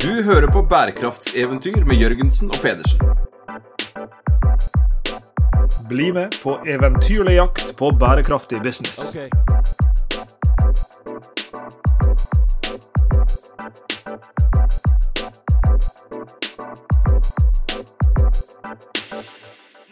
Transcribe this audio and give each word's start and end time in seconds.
Du 0.00 0.22
hører 0.22 0.46
på 0.46 0.62
bærekraftseventyr 0.62 1.84
med 1.84 1.98
Jørgensen 2.00 2.48
og 2.48 2.56
Pedersen. 2.62 3.00
Bli 5.88 6.06
med 6.16 6.38
på 6.42 6.54
eventyrlig 6.64 7.34
jakt 7.34 7.76
på 7.76 7.90
bærekraftig 8.00 8.62
business. 8.64 9.12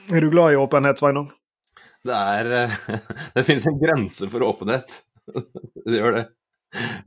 Er 0.08 0.20
du 0.20 0.30
glad 0.30 0.52
i 0.52 0.56
åpenhet, 0.56 0.98
Sveinung? 1.04 1.28
Det 2.08 2.16
er 2.16 2.52
eh, 2.62 2.80
Det 3.36 3.44
finnes 3.44 3.68
en 3.68 3.80
grense 3.84 4.32
for 4.32 4.48
åpenhet. 4.54 5.02
Det 5.84 6.00
gjør 6.00 6.16
det. 6.16 6.26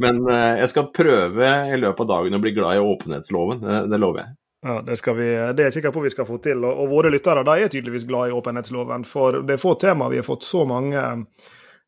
Men 0.01 0.21
eh, 0.27 0.61
jeg 0.63 0.71
skal 0.71 0.91
prøve 0.95 1.49
i 1.69 1.79
løpet 1.79 2.05
av 2.05 2.11
dagen 2.15 2.37
å 2.37 2.41
bli 2.43 2.53
glad 2.55 2.77
i 2.77 2.85
åpenhetsloven. 2.93 3.65
Det, 3.91 3.99
lover 4.01 4.23
jeg. 4.23 4.35
Ja, 4.65 4.77
det, 4.85 4.97
vi, 5.17 5.29
det 5.57 5.63
er 5.63 5.69
jeg 5.69 5.77
sikker 5.79 5.93
på 5.95 6.03
vi 6.05 6.13
skal 6.13 6.27
få 6.29 6.37
til. 6.43 6.63
Og, 6.65 6.83
og 6.83 6.91
våre 6.91 7.13
lyttere 7.13 7.45
er 7.45 7.71
tydeligvis 7.71 8.07
glad 8.09 8.29
i 8.29 8.37
åpenhetsloven. 8.37 9.05
For 9.09 9.41
det 9.45 9.57
er 9.57 9.63
få 9.63 9.75
temaer 9.81 10.15
vi 10.15 10.21
har 10.21 10.27
fått 10.27 10.47
så 10.47 10.65
mange 10.69 11.05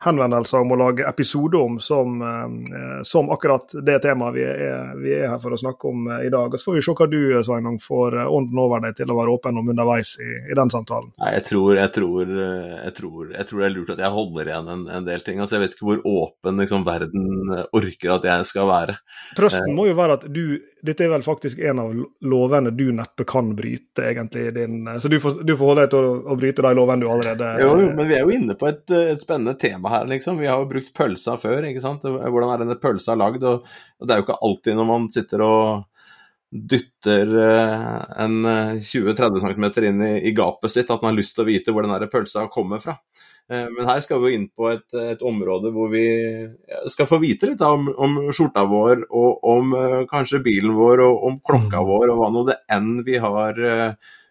henvendelser 0.03 0.63
om 0.63 0.73
å 0.75 0.79
lage 0.79 1.05
episode 1.07 1.59
om 1.59 1.79
som, 1.83 2.21
eh, 2.21 3.01
som 3.07 3.29
akkurat 3.33 3.75
det 3.85 3.99
temaet 4.03 4.35
vi 4.35 4.43
er, 4.45 4.91
vi 4.99 5.13
er, 5.15 5.27
her 5.31 5.39
for 5.41 5.55
å 5.55 5.59
snakke 5.59 5.89
om 5.89 6.09
eh, 6.11 6.25
i 6.27 6.31
dag. 6.33 6.53
Og 6.53 6.59
Så 6.59 6.69
får 6.69 6.77
vi 6.77 6.83
se 6.85 6.95
hva 6.99 7.07
du 7.11 7.19
Sveinung, 7.45 7.79
får 7.83 8.19
eh, 8.19 8.33
ånden 8.37 8.61
over 8.63 8.83
deg 8.83 8.97
til 8.99 9.13
å 9.13 9.17
være 9.19 9.35
åpen 9.37 9.61
om 9.61 9.71
underveis 9.73 10.15
i, 10.23 10.29
i 10.51 10.57
den 10.59 10.73
samtalen. 10.73 11.13
Nei, 11.23 11.33
jeg 11.37 11.47
tror, 11.51 11.69
jeg, 11.79 11.93
tror, 11.95 12.35
jeg, 12.35 12.93
tror, 12.99 13.31
jeg 13.37 13.49
tror, 13.49 13.63
det 13.63 13.69
er 13.69 13.75
lurt 13.77 13.95
at 13.95 14.03
jeg 14.03 14.17
holder 14.17 14.51
igjen 14.51 14.73
en, 14.75 14.85
en 14.99 15.07
del 15.07 15.25
ting. 15.25 15.39
Altså, 15.39 15.57
Jeg 15.57 15.67
vet 15.67 15.77
ikke 15.77 15.89
hvor 15.91 16.03
åpen 16.13 16.61
liksom, 16.63 16.85
verden 16.87 17.57
orker 17.71 18.17
at 18.17 18.29
jeg 18.29 18.51
skal 18.51 18.69
være. 18.69 18.99
Trøsten 19.39 19.75
må 19.77 19.87
jo 19.89 19.97
være 19.97 20.19
at 20.19 20.27
du 20.31 20.45
dette 20.83 21.05
er 21.05 21.11
vel 21.13 21.23
faktisk 21.23 21.61
en 21.63 21.79
av 21.79 21.91
lovene 22.27 22.71
du 22.75 22.89
neppe 22.95 23.23
kan 23.27 23.53
bryte, 23.55 24.03
egentlig. 24.03 24.49
Din, 24.57 24.89
så 24.99 25.07
du 25.11 25.15
får, 25.23 25.39
du 25.47 25.53
får 25.55 25.69
holde 25.69 25.85
deg 25.85 25.93
til 25.93 26.07
å, 26.07 26.17
å, 26.33 26.35
bryte 26.39 26.65
de 26.65 26.73
lovene 26.75 27.05
du 27.05 27.07
allerede 27.11 27.53
Jo, 27.63 27.71
men 27.95 28.09
vi 28.09 28.17
er 28.17 28.25
jo 28.25 28.33
inne 28.35 28.57
på 28.59 28.67
et, 28.67 28.83
et 29.13 29.23
spennende 29.23 29.55
tema 29.59 29.93
her, 29.93 30.09
liksom. 30.11 30.41
Vi 30.43 30.49
har 30.51 30.59
jo 30.59 30.67
brukt 30.73 30.91
pølsa 30.97 31.37
før, 31.39 31.69
ikke 31.69 31.83
sant. 31.83 32.03
Hvordan 32.03 32.51
er 32.51 32.65
denne 32.65 32.79
pølsa 32.81 33.15
lagd? 33.19 33.47
Og, 33.47 33.63
og 33.63 34.09
det 34.09 34.15
er 34.15 34.19
jo 34.19 34.27
ikke 34.27 34.41
alltid 34.49 34.79
når 34.79 34.89
man 34.91 35.09
sitter 35.13 35.45
og 35.47 35.65
dytter 36.53 37.31
eh, 37.41 38.01
en 38.23 38.35
20-30 38.77 39.39
eh, 39.39 39.47
cm 39.47 39.69
inn 39.87 40.03
i, 40.05 40.13
i, 40.27 40.33
gapet 40.37 40.71
sitt 40.71 40.91
at 40.91 41.01
man 41.01 41.13
har 41.13 41.17
lyst 41.17 41.37
til 41.37 41.45
å 41.45 41.49
vite 41.49 41.73
hvor 41.73 41.87
den 41.87 42.11
pølsa 42.11 42.45
kommer 42.53 42.83
fra. 42.83 42.99
Eh, 43.51 43.67
men 43.75 43.89
her 43.89 43.99
skal 44.05 44.21
vi 44.21 44.31
jo 44.31 44.39
inn 44.39 44.47
på 44.55 44.69
et, 44.71 44.87
et 44.95 45.23
område 45.25 45.73
hvor 45.75 45.91
vi 45.91 46.05
skal 46.93 47.09
få 47.09 47.19
vite 47.23 47.49
litt 47.49 47.63
om, 47.67 47.89
om, 47.91 48.19
skjorta 48.31 48.63
vår, 48.69 49.07
og 49.11 49.47
om 49.53 49.77
kanskje 50.11 50.43
bilen 50.45 50.77
vår, 50.77 51.03
og 51.03 51.29
om 51.29 51.39
klokka 51.43 51.83
mm. 51.83 51.89
vår, 51.91 52.11
og 52.13 52.21
hva 52.21 52.33
nå 52.33 52.45
det 52.51 52.59
enn 52.71 52.93
vi 53.07 53.19
har 53.21 53.59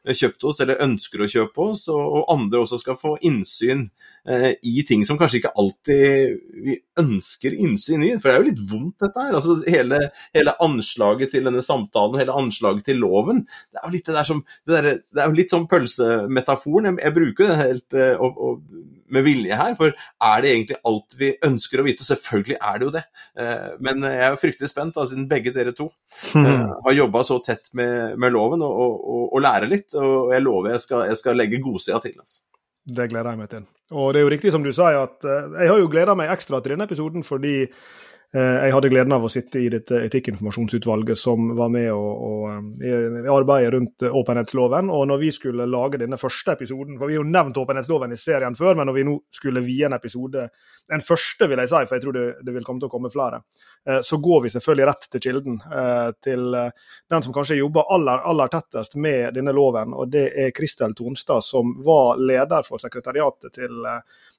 kjøpt 0.03 0.47
oss 0.51 0.61
eller 0.63 0.81
ønsker 0.83 1.23
å 1.23 1.29
kjøpe 1.31 1.67
oss, 1.71 1.85
og, 1.93 2.25
andre 2.33 2.63
også 2.63 2.79
skal 2.81 2.97
få 2.99 3.15
innsyn 3.27 3.85
eh, 4.27 4.53
i 4.67 4.83
ting 4.87 5.05
som 5.07 5.19
kanskje 5.21 5.43
ikke 5.43 5.53
alltid 5.59 6.39
vi 6.65 6.77
ønsker 6.99 7.55
innsyn 7.55 8.05
i. 8.07 8.13
For 8.17 8.29
det 8.29 8.35
er 8.35 8.41
jo 8.41 8.49
litt 8.49 8.65
vondt, 8.73 8.97
dette 9.03 9.27
her. 9.27 9.37
Altså, 9.39 9.59
hele, 9.71 10.01
hele 10.35 10.57
anslaget 10.65 11.35
til 11.35 11.47
denne 11.49 11.63
samtalen, 11.67 12.19
hele 12.21 12.35
anslaget 12.39 12.87
til 12.89 13.03
loven, 13.03 13.45
det 13.71 13.83
er 13.83 13.87
jo 13.87 13.95
litt 13.95 14.11
det 14.11 14.17
der 14.19 14.29
som 14.29 14.43
Det, 14.43 14.75
der, 14.75 14.99
det 15.15 15.23
er 15.23 15.31
jo 15.31 15.39
litt 15.39 15.53
sånn 15.53 15.69
pølsemetaforen. 15.71 16.91
Jeg, 16.91 16.99
jeg 17.07 17.17
bruker 17.19 17.49
den 17.49 17.63
helt 17.63 17.99
eh, 17.99 18.15
og, 18.19 18.43
og, 18.43 18.83
med 19.13 19.27
vilje 19.27 19.57
her, 19.59 19.75
for 19.77 19.93
er 19.93 20.39
det 20.41 20.51
egentlig 20.55 20.79
alt 20.89 21.17
vi 21.21 21.29
ønsker 21.45 21.83
å 21.83 21.85
vite? 21.85 22.07
Selvfølgelig 22.07 22.57
er 22.57 22.79
det 22.79 22.87
jo 22.87 22.93
det. 22.95 23.03
Eh, 23.39 23.67
men 23.85 24.07
jeg 24.09 24.25
er 24.25 24.39
fryktelig 24.41 24.73
spent, 24.73 24.97
da, 24.97 25.05
siden 25.09 25.29
begge 25.31 25.53
dere 25.55 25.75
to 25.77 25.91
eh, 26.33 26.65
har 26.87 26.97
jobba 26.97 27.25
så 27.29 27.37
tett 27.45 27.69
med, 27.77 28.17
med 28.21 28.33
loven 28.33 28.65
og, 28.65 28.73
og, 28.73 29.27
og 29.29 29.45
lærer 29.45 29.69
litt 29.69 29.92
og 29.99 30.33
jeg 30.35 30.45
lover 30.45 30.75
jeg 30.75 30.85
skal, 30.85 31.07
jeg 31.11 31.21
skal 31.21 31.39
legge 31.39 31.63
godsida 31.63 32.01
til. 32.05 32.19
Altså. 32.19 32.41
Det 32.83 33.09
gleder 33.11 33.35
jeg 33.35 33.43
meg 33.43 33.51
til. 33.51 33.67
Og 33.93 34.13
det 34.13 34.21
er 34.21 34.27
jo 34.27 34.33
riktig 34.33 34.53
som 34.55 34.65
du 34.65 34.73
sier, 34.75 35.03
at 35.05 35.27
uh, 35.27 35.59
jeg 35.61 35.71
har 35.71 35.83
jo 35.83 35.91
gleda 35.93 36.17
meg 36.19 36.33
ekstra 36.33 36.63
til 36.63 36.75
denne 36.75 36.89
episoden 36.89 37.23
fordi 37.27 37.55
uh, 37.67 38.57
jeg 38.65 38.73
hadde 38.75 38.91
gleden 38.91 39.15
av 39.15 39.27
å 39.27 39.31
sitte 39.31 39.61
i 39.61 39.69
dette 39.71 40.01
etikkinformasjonsutvalget 40.09 41.21
som 41.21 41.53
var 41.59 41.71
med 41.75 41.91
og, 41.93 42.25
og, 42.29 42.73
i, 42.83 42.91
i 43.23 43.31
arbeidet 43.31 43.75
rundt 43.77 44.07
åpenhetsloven. 44.09 44.91
Og 44.91 45.05
når 45.13 45.23
vi 45.23 45.31
skulle 45.37 45.69
lage 45.69 46.01
denne 46.03 46.19
første 46.19 46.57
episoden, 46.57 46.97
for 46.99 47.11
vi 47.11 47.19
har 47.19 47.23
jo 47.23 47.29
nevnt 47.29 47.61
åpenhetsloven 47.63 48.17
i 48.17 48.21
serien 48.21 48.59
før, 48.59 48.81
men 48.81 48.91
når 48.91 48.99
vi 48.99 49.07
nå 49.11 49.19
skulle 49.35 49.65
vie 49.67 49.87
en 49.87 49.99
episode, 49.99 50.49
en 50.91 51.07
første 51.07 51.51
vil 51.53 51.63
jeg 51.63 51.75
si, 51.75 51.85
for 51.85 51.99
jeg 51.99 52.07
tror 52.07 52.19
det, 52.19 52.27
det 52.43 52.57
vil 52.57 52.67
komme 52.67 52.83
til 52.83 52.91
å 52.91 52.97
komme 52.97 53.13
flere, 53.13 53.45
Eh, 53.45 53.72
så 54.03 54.17
går 54.17 54.43
vi 54.43 54.51
selvfølgelig 54.51 54.87
rett 54.87 55.07
til 55.11 55.21
kilden. 55.21 55.57
Eh, 55.67 56.11
til 56.23 56.55
eh, 56.55 56.91
den 57.11 57.23
som 57.25 57.35
kanskje 57.35 57.59
jobber 57.59 57.89
aller, 57.95 58.23
aller 58.31 58.51
tettest 58.53 58.95
med 58.95 59.35
denne 59.35 59.55
loven, 59.57 59.95
og 59.95 60.11
det 60.13 60.29
er 60.39 60.53
Kristel 60.55 60.95
Tonstad, 60.95 61.43
som 61.43 61.75
var 61.85 62.21
leder 62.23 62.67
for 62.67 62.83
sekretariatet 62.83 63.59
til 63.59 63.89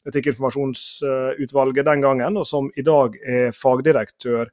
Etikkinformasjonsutvalget 0.08 1.88
den 1.88 2.06
gangen, 2.06 2.40
og 2.40 2.48
som 2.48 2.72
i 2.76 2.86
dag 2.88 3.16
er 3.20 3.52
fagdirektør 3.56 4.52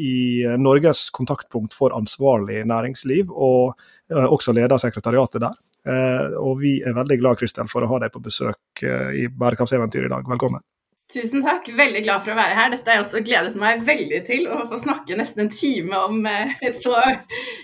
i 0.00 0.14
Norges 0.56 1.10
kontaktpunkt 1.12 1.76
for 1.76 1.92
ansvarlig 1.92 2.62
næringsliv, 2.64 3.28
og 3.28 3.76
også 4.08 4.56
leder 4.56 4.80
sekretariatet 4.80 5.44
der. 5.44 5.60
Og 6.40 6.56
vi 6.62 6.78
er 6.80 6.96
veldig 6.96 7.20
glad 7.20 7.42
Kristel, 7.42 7.68
for 7.68 7.84
å 7.84 7.92
ha 7.92 8.00
deg 8.06 8.16
på 8.16 8.24
besøk 8.24 8.86
i 8.88 9.28
Bærekraftseventyr 9.28 10.08
i 10.08 10.12
dag. 10.16 10.24
Velkommen. 10.32 10.64
Tusen 11.10 11.42
takk, 11.42 11.66
veldig 11.74 12.04
glad 12.04 12.22
for 12.22 12.30
å 12.30 12.38
være 12.38 12.54
her. 12.54 12.68
Dette 12.70 12.86
har 12.86 13.00
jeg 13.00 13.02
også 13.02 13.20
gledet 13.26 13.56
meg 13.58 13.80
veldig 13.86 14.20
til, 14.28 14.44
å 14.46 14.60
få 14.70 14.78
snakke 14.78 15.16
nesten 15.18 15.42
en 15.42 15.50
time 15.50 15.98
om 16.06 16.20
eh, 16.30 16.52
et 16.68 16.78
så 16.78 16.94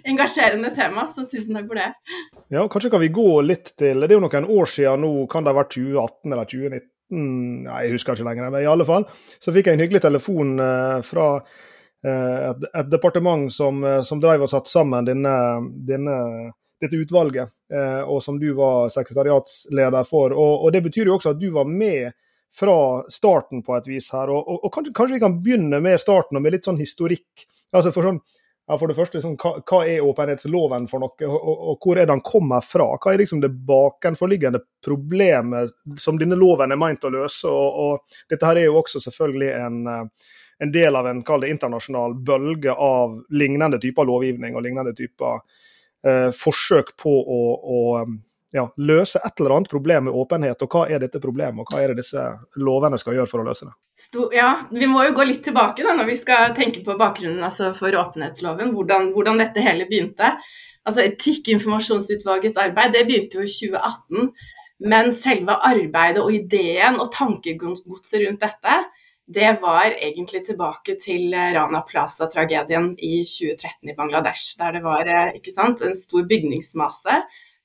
engasjerende 0.03 0.73
tema, 0.75 1.05
så 1.07 1.29
tusen 1.31 1.55
takk 1.55 1.69
for 1.69 1.79
det. 1.79 2.17
Ja, 2.51 2.65
kanskje 2.73 2.91
kan 2.91 3.05
vi 3.05 3.13
gå 3.15 3.29
litt 3.47 3.71
til 3.79 4.03
Det 4.03 4.11
er 4.11 4.17
jo 4.17 4.25
noen 4.25 4.51
år 4.51 4.73
siden 4.73 5.07
nå, 5.07 5.13
kan 5.31 5.47
det 5.47 5.55
ha 5.55 5.61
vært 5.61 5.77
2018 5.77 6.35
eller 6.35 6.51
2019? 6.51 6.91
Nei, 7.69 7.79
jeg 7.87 7.95
husker 7.95 8.19
ikke 8.19 8.27
lenger, 8.27 8.51
men 8.51 8.67
i 8.67 8.69
alle 8.73 8.89
fall. 8.89 9.07
Så 9.39 9.55
fikk 9.55 9.71
jeg 9.71 9.79
en 9.79 9.85
hyggelig 9.85 10.03
telefon 10.09 10.53
eh, 10.67 10.99
fra 11.07 11.31
eh, 11.39 12.51
et, 12.51 12.69
et, 12.73 12.91
departement 12.91 13.47
som, 13.55 13.87
som 14.03 14.23
drev 14.23 14.49
og 14.49 14.51
satte 14.51 14.75
sammen 14.75 15.07
denne, 15.07 15.39
denne 15.87 16.21
dette 16.83 16.99
utvalget, 16.99 17.49
og 18.05 18.19
som 18.21 18.37
du 18.37 18.51
var 18.53 18.91
sekretariatsleder 18.93 20.05
for. 20.05 20.35
Og, 20.37 20.67
og 20.67 20.75
Det 20.75 20.83
betyr 20.85 21.09
jo 21.09 21.15
også 21.15 21.33
at 21.33 21.39
du 21.41 21.47
var 21.55 21.65
med 21.65 22.11
fra 22.59 23.05
starten 23.13 23.63
på 23.63 23.77
et 23.77 23.89
vis 23.89 24.09
her. 24.15 24.33
Og, 24.33 24.49
og, 24.49 24.65
og 24.65 24.73
kanskje, 24.75 24.95
kanskje, 24.97 25.19
vi 25.19 25.25
kan 25.27 25.39
begynne 25.43 25.81
med 25.85 26.01
starten 26.01 26.39
og 26.39 26.45
med 26.45 26.57
litt 26.57 26.69
sånn 26.69 26.81
historikk. 26.81 27.47
Altså 27.77 27.93
for, 27.93 28.09
sånn, 28.09 28.21
ja, 28.67 28.79
for 28.79 28.91
det 28.91 28.97
første, 28.97 29.21
sånn, 29.23 29.37
hva, 29.41 29.53
hva, 29.61 29.83
er 29.87 30.07
åpenhetsloven 30.07 30.89
for 30.91 31.05
noe, 31.05 31.29
og, 31.29 31.51
og, 31.55 31.75
hvor 31.85 32.01
er 32.01 32.09
den 32.11 32.23
kommer 32.27 32.65
fra? 32.65 32.89
Hva 32.97 33.13
er 33.13 33.21
liksom 33.23 33.43
det 33.45 33.53
bakenforliggende 33.69 34.63
problemet 34.85 35.77
som 36.03 36.19
denne 36.19 36.39
loven 36.39 36.73
er 36.73 36.81
meint 36.81 37.05
å 37.05 37.13
løse? 37.13 37.53
Og, 37.53 38.17
dette 38.33 38.49
her 38.49 38.63
er 38.63 38.71
jo 38.71 38.81
også 38.81 39.05
selvfølgelig 39.05 39.53
en, 39.61 39.79
en 40.65 40.73
del 40.75 40.99
av 40.99 41.11
en 41.13 41.23
det, 41.23 41.53
internasjonal 41.53 42.17
bølge 42.27 42.73
av 42.73 43.21
lignende 43.31 43.79
typer 43.83 44.09
lovgivning 44.09 44.57
og 44.57 44.65
lignende 44.65 44.97
typer 44.97 45.43
eh, 46.07 46.33
forsøk 46.35 46.97
på 46.99 47.13
å, 47.13 47.43
å 47.55 47.81
ja, 48.53 48.67
løse 48.77 49.21
et 49.25 49.41
eller 49.41 49.57
annet 49.57 49.71
problem 49.71 50.07
med 50.07 50.15
åpenhet. 50.15 50.63
Og 50.63 50.75
hva 50.75 50.85
er 50.89 51.03
dette 51.03 51.21
problemet, 51.23 51.63
og 51.63 51.73
hva 51.73 51.83
er 51.83 51.93
det 51.93 52.05
disse 52.05 52.23
lovene 52.63 52.99
skal 53.01 53.19
gjøre 53.19 53.31
for 53.31 53.43
å 53.43 53.47
løse 53.49 53.69
det? 53.69 53.75
Ja, 54.37 54.51
Vi 54.71 54.87
må 54.87 55.05
jo 55.07 55.15
gå 55.17 55.27
litt 55.27 55.43
tilbake 55.45 55.85
da, 55.87 55.97
når 55.97 56.11
vi 56.11 56.19
skal 56.21 56.55
tenke 56.57 56.85
på 56.85 56.99
bakgrunnen 56.99 57.43
altså 57.45 57.73
for 57.77 57.95
åpenhetsloven. 57.97 58.75
Hvordan, 58.77 59.13
hvordan, 59.17 59.41
dette 59.43 59.65
hele 59.65 59.89
begynte. 59.89 60.37
Altså 60.87 61.03
Etikkinformasjonsutvalgets 61.07 62.61
arbeid 62.63 62.95
det 62.95 63.07
begynte 63.09 63.41
jo 63.41 63.47
i 63.47 63.51
2018. 63.51 64.31
Men 64.87 65.09
selve 65.17 65.57
arbeidet 65.65 66.21
og 66.21 66.35
ideen 66.37 67.01
og 67.01 67.09
tankegodset 67.15 68.21
rundt 68.21 68.45
dette, 68.45 68.75
det 69.27 69.57
var 69.59 69.97
egentlig 69.97 70.45
tilbake 70.47 70.95
til 71.03 71.33
Rana 71.35 71.81
Plaza-tragedien 71.83 72.93
i 73.03 73.25
2013 73.27 73.91
i 73.91 73.97
Bangladesh. 73.97 74.53
Der 74.61 74.77
det 74.77 74.85
var 74.85 75.09
eh, 75.09 75.41
sant, 75.51 75.83
en 75.83 75.97
stor 75.97 76.29
bygningsmasse 76.29 77.17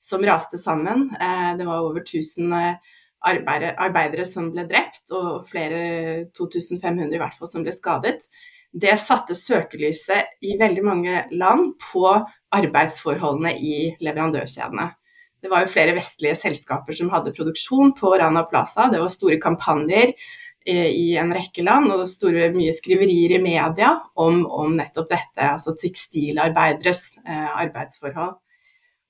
som 0.02 0.24
raste 0.26 0.58
sammen. 0.58 1.10
Eh, 1.20 1.52
det 1.58 1.66
var 1.68 1.84
over 1.86 2.02
1000 2.02 2.52
eh, 2.58 2.94
arbeidere, 3.22 4.24
som 4.26 4.50
ble 4.52 4.64
drept, 4.66 5.04
og 5.14 5.46
flere 5.50 6.24
2500 6.34 7.14
i 7.14 7.20
hvert 7.22 7.36
fall 7.38 7.50
som 7.50 7.62
ble 7.62 7.74
skadet. 7.74 8.26
Det 8.72 8.94
satte 8.98 9.36
søkelyset 9.36 10.42
i 10.48 10.56
veldig 10.60 10.82
mange 10.84 11.22
land 11.36 11.74
på 11.92 12.06
arbeidsforholdene 12.56 13.52
i 13.60 13.92
leverandørkjedene. 14.02 14.88
Det 15.42 15.50
var 15.50 15.64
jo 15.64 15.72
flere 15.72 15.94
vestlige 15.96 16.36
selskaper 16.38 16.94
som 16.96 17.10
hadde 17.12 17.34
produksjon 17.34 17.92
på 17.98 18.14
Rana 18.14 18.44
Plaza. 18.48 18.86
Det 18.90 19.00
var 19.02 19.10
store 19.10 19.40
kampanjer 19.42 20.12
eh, 20.12 20.88
i 20.88 21.16
en 21.18 21.34
rekke 21.34 21.64
land, 21.66 21.90
og 21.94 22.06
store, 22.10 22.48
mye 22.54 22.74
skriverier 22.74 23.36
i 23.36 23.42
media 23.42 23.96
om, 24.14 24.44
om 24.46 24.78
nettopp 24.78 25.10
dette, 25.10 25.48
altså 25.56 25.74
tekstilarbeideres 25.78 27.04
eh, 27.26 27.50
arbeidsforhold. 27.66 28.38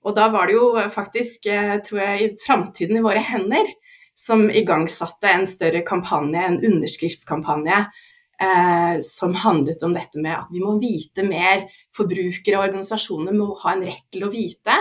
Og 0.03 0.17
da 0.17 0.29
var 0.33 0.49
det 0.49 0.57
jo 0.57 0.73
faktisk, 0.91 1.47
eh, 1.47 1.77
tror 1.87 2.01
jeg, 2.01 2.37
Framtiden 2.43 2.99
i 2.99 3.05
våre 3.05 3.23
hender 3.23 3.69
som 4.19 4.49
igangsatte 4.51 5.31
en 5.31 5.47
større 5.47 5.83
kampanje, 5.87 6.43
en 6.43 6.59
underskriftskampanje, 6.65 7.79
eh, 8.43 8.99
som 9.01 9.35
handlet 9.35 9.83
om 9.83 9.95
dette 9.95 10.21
med 10.21 10.37
at 10.37 10.51
vi 10.53 10.61
må 10.61 10.77
vite 10.81 11.25
mer. 11.27 11.67
Forbrukere 11.97 12.59
og 12.59 12.69
organisasjoner 12.69 13.37
må 13.37 13.53
ha 13.63 13.77
en 13.77 13.87
rett 13.87 14.05
til 14.13 14.27
å 14.27 14.33
vite 14.33 14.77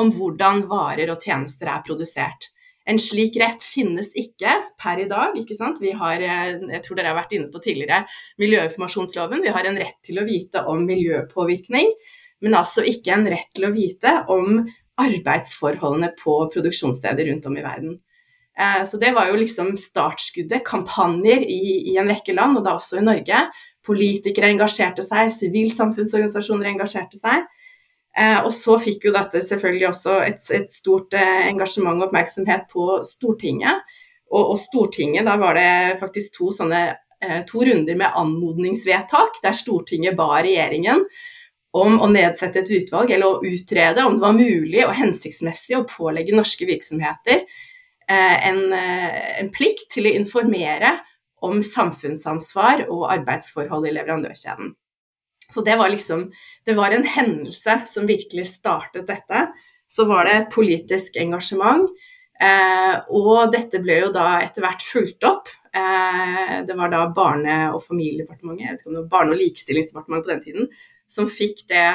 om 0.00 0.12
hvordan 0.14 0.64
varer 0.70 1.10
og 1.12 1.22
tjenester 1.22 1.70
er 1.70 1.84
produsert. 1.86 2.50
En 2.88 2.98
slik 2.98 3.36
rett 3.38 3.62
finnes 3.62 4.08
ikke 4.18 4.54
per 4.80 5.02
i 5.02 5.08
dag. 5.10 5.36
ikke 5.36 5.54
sant? 5.54 5.78
Vi 5.80 5.92
har, 5.92 6.16
eh, 6.16 6.58
jeg 6.58 6.82
tror 6.82 6.96
dere 6.96 7.12
har 7.12 7.22
vært 7.22 7.36
inne 7.36 7.50
på 7.52 7.62
tidligere, 7.62 8.06
miljøinformasjonsloven. 8.38 9.42
Vi 9.42 9.48
har 9.48 9.64
en 9.66 9.76
rett 9.76 10.00
til 10.02 10.16
å 10.18 10.26
vite 10.26 10.64
om 10.66 10.86
miljøpåvirkning, 10.86 11.92
men 12.40 12.56
altså 12.56 12.84
ikke 12.86 13.14
en 13.14 13.26
rett 13.30 13.50
til 13.56 13.68
å 13.68 13.74
vite 13.74 14.12
om 14.32 14.62
arbeidsforholdene 15.00 16.12
på 16.18 16.36
produksjonssteder 16.52 17.28
rundt 17.30 17.48
om 17.48 17.56
i 17.56 17.64
verden. 17.64 17.98
Eh, 18.60 18.82
så 18.88 18.98
det 19.00 19.12
var 19.16 19.30
jo 19.30 19.38
liksom 19.40 19.72
startskuddet. 19.78 20.64
Kampanjer 20.66 21.44
i, 21.46 21.62
i 21.92 21.96
en 22.00 22.10
rekke 22.10 22.34
land, 22.36 22.58
og 22.58 22.66
da 22.66 22.76
også 22.76 23.00
i 23.00 23.06
Norge. 23.06 23.46
Politikere 23.86 24.50
engasjerte 24.52 25.04
seg, 25.06 25.32
sivilsamfunnsorganisasjoner 25.38 26.72
engasjerte 26.74 27.20
seg. 27.20 27.46
Eh, 28.18 28.38
og 28.42 28.50
så 28.52 28.76
fikk 28.82 29.06
jo 29.08 29.14
dette 29.14 29.40
selvfølgelig 29.44 29.88
også 29.92 30.18
et, 30.26 30.44
et 30.56 30.72
stort 30.74 31.14
eh, 31.16 31.46
engasjement 31.48 32.00
og 32.00 32.10
oppmerksomhet 32.10 32.68
på 32.72 33.00
Stortinget. 33.06 33.84
Og, 34.30 34.42
og, 34.42 34.58
Stortinget, 34.60 35.24
da 35.26 35.38
var 35.40 35.56
det 35.58 36.00
faktisk 36.02 36.36
to 36.36 36.52
sånne 36.54 36.90
to 37.44 37.60
runder 37.60 37.98
med 38.00 38.14
anmodningsvedtak, 38.16 39.42
der 39.42 39.52
Stortinget 39.52 40.14
ba 40.16 40.38
regjeringen 40.38 41.02
om 41.76 42.00
å 42.02 42.08
nedsette 42.10 42.64
et 42.64 42.72
utvalg, 42.80 43.12
eller 43.14 43.26
å 43.26 43.42
utrede 43.46 44.04
om 44.04 44.16
det 44.16 44.24
var 44.24 44.38
mulig 44.38 44.82
og 44.86 44.96
hensiktsmessig 44.98 45.76
å 45.78 45.86
pålegge 45.86 46.34
norske 46.34 46.66
virksomheter 46.66 47.44
en, 48.10 48.72
en 48.74 49.50
plikt 49.54 49.84
til 49.94 50.08
å 50.10 50.14
informere 50.18 50.96
om 51.46 51.62
samfunnsansvar 51.62 52.88
og 52.88 53.08
arbeidsforhold 53.12 53.88
i 53.88 53.94
leverandørkjeden. 53.94 54.74
Så 55.50 55.64
det 55.66 55.76
var 55.76 55.90
liksom 55.90 56.32
Det 56.66 56.74
var 56.74 56.90
en 56.90 57.06
hendelse 57.06 57.80
som 57.86 58.06
virkelig 58.06 58.46
startet 58.46 59.06
dette. 59.06 59.48
Så 59.88 60.04
var 60.04 60.24
det 60.24 60.50
politisk 60.54 61.16
engasjement. 61.16 61.88
Eh, 62.40 62.94
og 63.10 63.50
dette 63.52 63.80
ble 63.82 63.96
jo 64.04 64.12
da 64.14 64.40
etter 64.44 64.62
hvert 64.62 64.84
fulgt 64.86 65.24
opp. 65.26 65.48
Eh, 65.74 66.60
det 66.66 66.76
var 66.76 66.92
da 66.92 67.08
Barne- 67.16 67.72
og 67.74 67.82
familiedepartementet, 67.84 68.64
jeg 68.64 68.70
vet 68.70 68.80
ikke 68.80 68.88
om 68.88 68.94
det 68.94 69.02
var 69.02 69.18
Barne- 69.18 69.34
og 69.34 69.42
likestillingsdepartementet 69.42 70.24
på 70.24 70.32
den 70.32 70.44
tiden, 70.44 70.68
som 71.10 71.28
fikk 71.30 71.64
det 71.70 71.86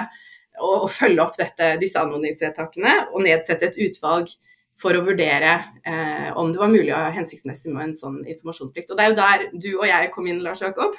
å, 0.60 0.86
å 0.86 0.90
følge 0.92 1.24
opp 1.24 1.38
dette, 1.40 1.76
disse 1.82 2.00
anmodningsvedtakene 2.02 2.96
og 3.12 3.24
nedsette 3.26 3.72
et 3.72 3.80
utvalg 3.88 4.34
for 4.80 4.96
å 4.98 5.06
vurdere 5.06 5.54
eh, 5.88 6.32
om 6.36 6.52
det 6.52 6.60
var 6.60 6.72
mulig 6.72 6.92
og 6.92 7.16
hensiktsmessig 7.16 7.72
med 7.72 7.90
en 7.90 7.96
sånn 7.96 8.18
informasjonsplikt. 8.26 8.92
Og 8.92 9.00
det 9.00 9.06
er 9.06 9.14
jo 9.14 9.20
der 9.22 9.46
du 9.54 9.70
og 9.78 9.88
jeg 9.88 10.12
kom 10.12 10.28
inn, 10.28 10.44
Lars 10.44 10.64
Jakob. 10.66 10.98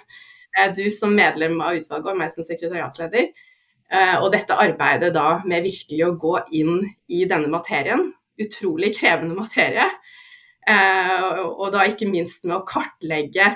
Du 0.72 0.86
som 0.88 1.12
medlem 1.12 1.58
av 1.60 1.76
utvalget 1.76 2.08
og 2.08 2.16
meg 2.16 2.30
som 2.32 2.46
sekretariatleder. 2.48 3.26
Eh, 3.86 4.16
og 4.18 4.32
dette 4.34 4.56
arbeidet 4.58 5.12
da 5.14 5.40
med 5.46 5.66
virkelig 5.66 6.06
å 6.06 6.14
gå 6.18 6.34
inn 6.58 6.80
i 7.12 7.22
denne 7.28 7.50
materien, 7.52 8.08
utrolig 8.42 8.90
krevende 8.96 9.36
materie, 9.38 9.86
eh, 10.66 11.38
og 11.44 11.70
da 11.74 11.84
ikke 11.86 12.08
minst 12.10 12.42
med 12.44 12.56
å 12.58 12.64
kartlegge 12.66 13.52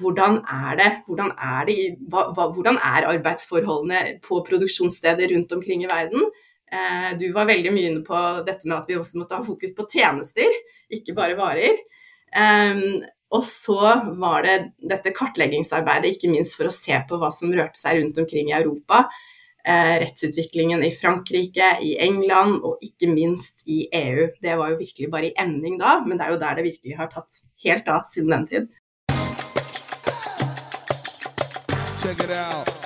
hvordan 0.00 0.38
er 0.48 0.76
det, 0.78 0.90
hvordan 1.06 1.32
er, 1.36 1.66
det, 1.68 1.76
hvordan 2.08 2.78
er 2.80 3.08
arbeidsforholdene 3.10 4.18
på 4.24 4.40
produksjonssteder 4.48 5.34
rundt 5.34 5.52
omkring 5.52 5.84
i 5.84 5.90
verden. 5.90 6.28
Eh, 6.72 7.10
du 7.20 7.26
var 7.34 7.50
veldig 7.50 7.72
mye 7.74 7.90
inne 7.90 8.04
på 8.06 8.20
dette 8.46 8.68
med 8.68 8.78
at 8.78 8.88
vi 8.88 8.96
også 8.96 9.20
måtte 9.20 9.36
ha 9.36 9.44
fokus 9.44 9.74
på 9.76 9.88
tjenester, 9.92 10.60
ikke 10.92 11.16
bare 11.16 11.36
varer. 11.36 11.82
Og 13.32 13.44
så 13.48 13.80
var 14.20 14.44
det 14.44 14.56
dette 14.92 15.12
kartleggingsarbeidet, 15.16 16.14
ikke 16.14 16.30
minst 16.32 16.56
for 16.56 16.68
å 16.68 16.74
se 16.74 16.96
på 17.08 17.18
hva 17.20 17.30
som 17.32 17.52
rørte 17.52 17.80
seg 17.80 18.00
rundt 18.00 18.18
omkring 18.20 18.50
i 18.50 18.56
Europa. 18.58 19.06
Eh, 19.62 19.94
rettsutviklingen 20.02 20.82
i 20.82 20.90
Frankrike, 20.90 21.68
i 21.86 21.94
England 22.02 22.64
og 22.66 22.82
ikke 22.82 23.08
minst 23.08 23.62
i 23.70 23.84
EU. 23.94 24.26
Det 24.42 24.56
var 24.58 24.72
jo 24.72 24.80
virkelig 24.80 25.08
bare 25.12 25.28
i 25.30 25.36
emning 25.38 25.78
da, 25.80 26.00
men 26.04 26.18
det 26.18 26.26
er 26.26 26.34
jo 26.34 26.40
der 26.40 26.58
det 26.58 26.66
virkelig 26.66 26.96
har 26.98 27.12
tatt 27.12 27.40
helt 27.64 27.88
av 27.88 28.08
siden 28.10 28.34
den 28.34 28.48
tid. 28.50 28.66
Check 32.02 32.24
it 32.24 32.30
out. 32.30 32.82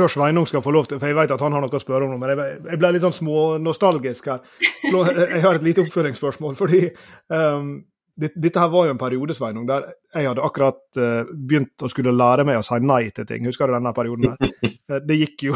før 0.00 0.08
Sveinung 0.08 0.46
skal 0.48 0.62
få 0.64 0.72
lov 0.74 0.88
til, 0.88 1.00
for 1.00 1.10
jeg 1.10 1.18
vet 1.18 1.32
at 1.34 1.42
han 1.44 1.54
har 1.54 1.62
noe 1.64 1.76
å 1.76 1.82
spørre 1.82 2.06
om, 2.06 2.16
men 2.20 2.32
jeg, 2.32 2.78
ble 2.80 2.90
litt 2.94 3.04
sånn 3.04 3.16
smånostalgisk 3.16 4.28
her. 4.32 4.42
Jeg 4.90 5.42
har 5.44 5.58
et 5.58 5.64
lite 5.64 5.84
oppføringsspørsmål. 5.84 6.56
fordi 6.58 6.80
um, 7.28 7.72
dette 8.16 8.60
her 8.60 8.70
var 8.72 8.88
jo 8.88 8.94
en 8.94 9.00
periode 9.00 9.36
Sveinung, 9.36 9.66
der 9.68 9.86
jeg 10.14 10.26
hadde 10.26 10.42
akkurat 10.44 10.80
uh, 10.98 11.28
begynt 11.30 11.84
å 11.84 11.88
skulle 11.88 12.12
lære 12.12 12.44
meg 12.48 12.58
å 12.58 12.64
si 12.66 12.78
nei 12.82 13.04
til 13.14 13.28
ting. 13.28 13.46
Husker 13.48 13.70
du 13.70 13.76
denne 13.76 13.92
perioden 13.96 14.32
her? 14.32 14.54
Uh, 14.90 14.98
det 15.08 15.18
gikk 15.20 15.46
jo 15.50 15.54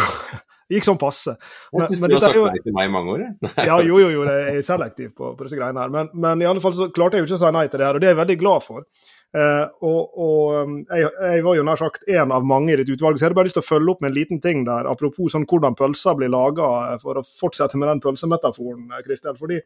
gikk 0.74 0.86
sånn 0.86 1.00
passe. 1.00 1.36
Men, 1.72 1.86
jeg 1.86 1.94
syns 1.94 2.04
du 2.04 2.16
har 2.16 2.24
sagt 2.26 2.40
nei 2.42 2.62
til 2.66 2.76
meg 2.76 2.90
i 2.90 2.94
mange 2.94 3.16
år. 3.16 3.24
ja, 3.70 3.80
jo, 3.80 3.98
jo, 4.02 4.12
jo, 4.12 4.28
jeg 4.28 4.60
er 4.60 4.66
selektiv 4.66 5.14
på, 5.16 5.34
på 5.38 5.46
disse 5.46 5.58
greiene 5.58 5.82
her. 5.84 5.92
Men, 5.94 6.12
men, 6.12 6.44
i 6.44 6.48
alle 6.50 6.62
fall 6.64 6.76
så 6.76 6.90
klarte 6.94 7.18
jeg 7.18 7.24
jo 7.24 7.30
ikke 7.30 7.40
å 7.40 7.44
si 7.46 7.52
nei 7.58 7.66
til 7.68 7.80
det 7.80 7.88
her, 7.88 7.98
og 7.98 8.04
det 8.04 8.10
er 8.10 8.16
jeg 8.16 8.22
veldig 8.24 8.40
glad 8.42 8.66
for. 8.66 8.86
Uh, 9.34 9.66
og, 9.82 10.18
og 10.22 10.50
um, 10.62 10.74
jeg, 10.86 11.08
jeg, 11.10 11.42
var 11.42 11.56
jo 11.58 11.62
nær 11.66 11.80
sagt 11.80 12.04
en 12.06 12.30
av 12.36 12.44
mange 12.46 12.70
i 12.70 12.76
ditt 12.78 12.92
utvalg, 12.94 13.16
så 13.18 13.24
jeg 13.24 13.32
hadde 13.32 13.38
bare 13.40 13.48
lyst 13.48 13.56
til 13.58 13.64
å 13.64 13.66
følge 13.66 13.90
opp 13.90 14.04
med 14.04 14.12
en 14.12 14.14
liten 14.14 14.38
ting 14.42 14.62
der, 14.68 14.86
apropos 14.86 15.34
sånn 15.34 15.46
hvordan 15.50 15.74
pølser 15.74 16.14
blir 16.20 16.30
laga, 16.30 16.68
eh, 16.92 17.00
for 17.02 17.18
å 17.18 17.24
fortsette 17.26 17.80
med 17.80 17.90
den 17.90 18.02
pølsemetaforen, 18.04 18.92
Kristel. 19.02 19.34
fordi 19.40 19.58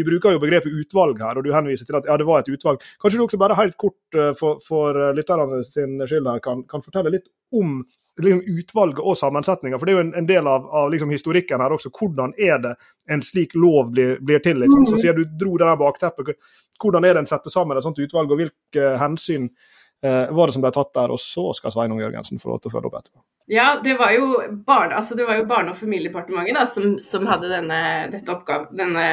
vi 0.00 0.06
bruker 0.08 0.32
jo 0.32 0.40
begrepet 0.40 0.72
utvalg 0.80 1.20
her, 1.20 1.36
og 1.36 1.44
du 1.44 1.52
henviser 1.52 1.84
til 1.84 1.98
at 1.98 2.08
ja, 2.08 2.16
det 2.16 2.24
var 2.24 2.40
et 2.40 2.48
utvalg. 2.48 2.80
Kanskje 3.02 3.20
du 3.20 3.26
også 3.26 3.42
bare 3.42 3.58
helt 3.58 3.76
kort 3.76 4.16
for, 4.40 4.62
for 4.64 4.96
lytterne 5.12 5.60
sin 5.68 6.00
skyld 6.00 6.30
her 6.32 6.40
kan, 6.40 6.62
kan 6.64 6.80
fortelle 6.80 7.12
litt 7.12 7.28
om 7.52 7.82
liksom, 8.20 8.58
utvalget 8.58 8.98
og 9.00 9.18
sammensetninga. 9.18 9.78
For 9.78 9.88
det 9.88 9.92
er 9.92 9.98
jo 9.98 10.04
en, 10.06 10.14
en 10.18 10.28
del 10.28 10.48
av, 10.48 10.66
av 10.66 10.90
liksom, 10.92 11.10
historikken 11.14 11.62
her 11.64 11.74
også. 11.74 11.92
Hvordan 11.98 12.34
er 12.38 12.58
det 12.62 12.74
en 13.10 13.22
slik 13.24 13.54
lov 13.54 13.92
blir, 13.92 14.18
blir 14.20 14.42
til? 14.44 14.60
Liksom? 14.62 14.86
Så 14.86 14.98
mm. 14.98 15.02
sier 15.02 15.16
du 15.16 15.24
dro 15.24 15.56
det 15.56 15.68
der 15.68 15.80
bakteppet. 15.80 16.34
Hvordan 16.82 17.04
er 17.04 17.14
det 17.14 17.24
en 17.24 17.30
setter 17.30 17.54
sammen 17.54 17.78
et 17.78 17.86
sånt 17.86 18.00
utvalg, 18.02 18.32
og 18.32 18.42
hvilke 18.42 18.96
hensyn 19.00 19.48
eh, 20.04 20.32
var 20.34 20.50
det 20.50 20.56
som 20.56 20.64
ble 20.64 20.72
tatt 20.74 20.92
der? 20.96 21.14
Og 21.14 21.20
så 21.22 21.48
skal 21.56 21.74
Sveinung 21.74 22.02
Jørgensen 22.02 22.42
få 22.42 22.52
lov 22.52 22.62
til 22.62 22.72
å 22.72 22.74
følge 22.76 22.90
opp 22.90 22.98
etterpå. 23.00 23.22
Ja, 23.52 23.68
det 23.84 23.96
var 23.98 24.12
jo 24.14 24.28
Barne, 24.66 24.98
altså 24.98 25.16
det 25.18 25.26
var 25.26 25.40
jo 25.40 25.46
barne- 25.50 25.72
og 25.74 25.78
familiedepartementet 25.78 26.56
da, 26.56 26.66
som, 26.68 26.94
som 27.02 27.26
hadde 27.26 27.50
denne, 27.50 27.80
dette, 28.12 28.30
oppgave, 28.32 28.68
denne, 28.76 29.06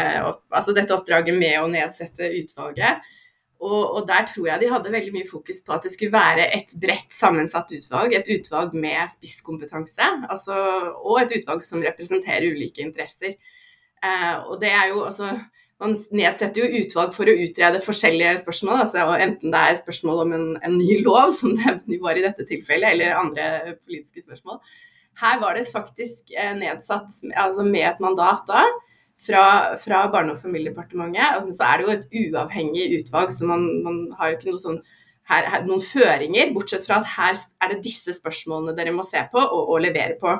altså 0.54 0.76
dette 0.78 0.94
oppdraget 0.96 1.38
med 1.38 1.56
å 1.64 1.72
nedsette 1.72 2.30
utvalget. 2.38 3.08
Og, 3.60 3.96
og, 3.96 4.06
der 4.08 4.24
tror 4.24 4.46
jeg 4.48 4.62
de 4.62 4.70
hadde 4.72 4.92
veldig 4.94 5.12
mye 5.12 5.28
fokus 5.28 5.58
på 5.66 5.74
at 5.76 5.84
det 5.84 5.92
skulle 5.92 6.16
være 6.16 6.46
et 6.56 6.72
bredt 6.80 7.12
sammensatt 7.12 7.72
utvalg. 7.76 8.16
Et 8.16 8.32
utvalg 8.38 8.76
med 8.76 9.12
spisskompetanse, 9.12 10.08
altså, 10.32 10.56
og 11.04 11.20
et 11.20 11.34
utvalg 11.42 11.66
som 11.66 11.84
representerer 11.84 12.54
ulike 12.54 12.86
interesser. 12.86 13.36
Eh, 14.00 14.36
og 14.48 14.62
det 14.62 14.72
er 14.72 14.92
jo 14.94 15.06
altså 15.08 15.38
Man 15.80 15.94
nedsetter 16.12 16.60
jo 16.60 16.82
utvalg 16.82 17.14
for 17.16 17.30
å 17.32 17.34
utrede 17.40 17.80
forskjellige 17.80 18.42
spørsmål, 18.42 18.82
altså, 18.82 19.06
enten 19.16 19.54
det 19.54 19.60
er 19.64 19.78
spørsmål 19.80 20.18
om 20.26 20.34
en, 20.36 20.50
en 20.60 20.74
ny 20.76 20.98
lov, 21.06 21.32
som 21.32 21.54
det 21.56 22.02
var 22.04 22.20
i 22.20 22.24
dette 22.26 22.44
tilfellet, 22.50 22.98
eller 22.98 23.16
andre 23.16 23.78
politiske 23.78 24.26
spørsmål. 24.26 24.60
Her 25.22 25.40
var 25.40 25.56
det 25.56 25.64
faktisk 25.72 26.34
eh, 26.36 26.52
nedsatt 26.58 27.24
altså 27.32 27.64
med 27.64 27.86
et 27.94 28.04
mandat 28.04 28.44
da 28.52 28.66
fra, 29.20 29.44
fra 29.82 30.06
Barne- 30.12 30.36
og 30.36 30.42
familiedepartementet. 30.42 31.50
Så 31.56 31.66
er 31.68 31.78
det 31.78 31.86
jo 31.86 31.96
et 31.96 32.08
uavhengig 32.24 32.88
utvalg, 33.00 33.34
så 33.36 33.50
man, 33.50 33.66
man 33.86 34.00
har 34.20 34.32
jo 34.32 34.40
ikke 34.40 34.54
noe 34.54 34.64
sånn, 34.64 34.80
her, 35.30 35.46
her, 35.46 35.66
noen 35.68 35.84
føringer, 35.86 36.54
bortsett 36.56 36.88
fra 36.88 37.04
at 37.04 37.12
her 37.18 37.36
er 37.38 37.74
det 37.74 37.84
disse 37.86 38.16
spørsmålene 38.16 38.74
dere 38.78 38.96
må 38.96 39.06
se 39.06 39.22
på 39.30 39.42
og, 39.42 39.76
og 39.76 39.84
levere 39.84 40.18
på. 40.22 40.34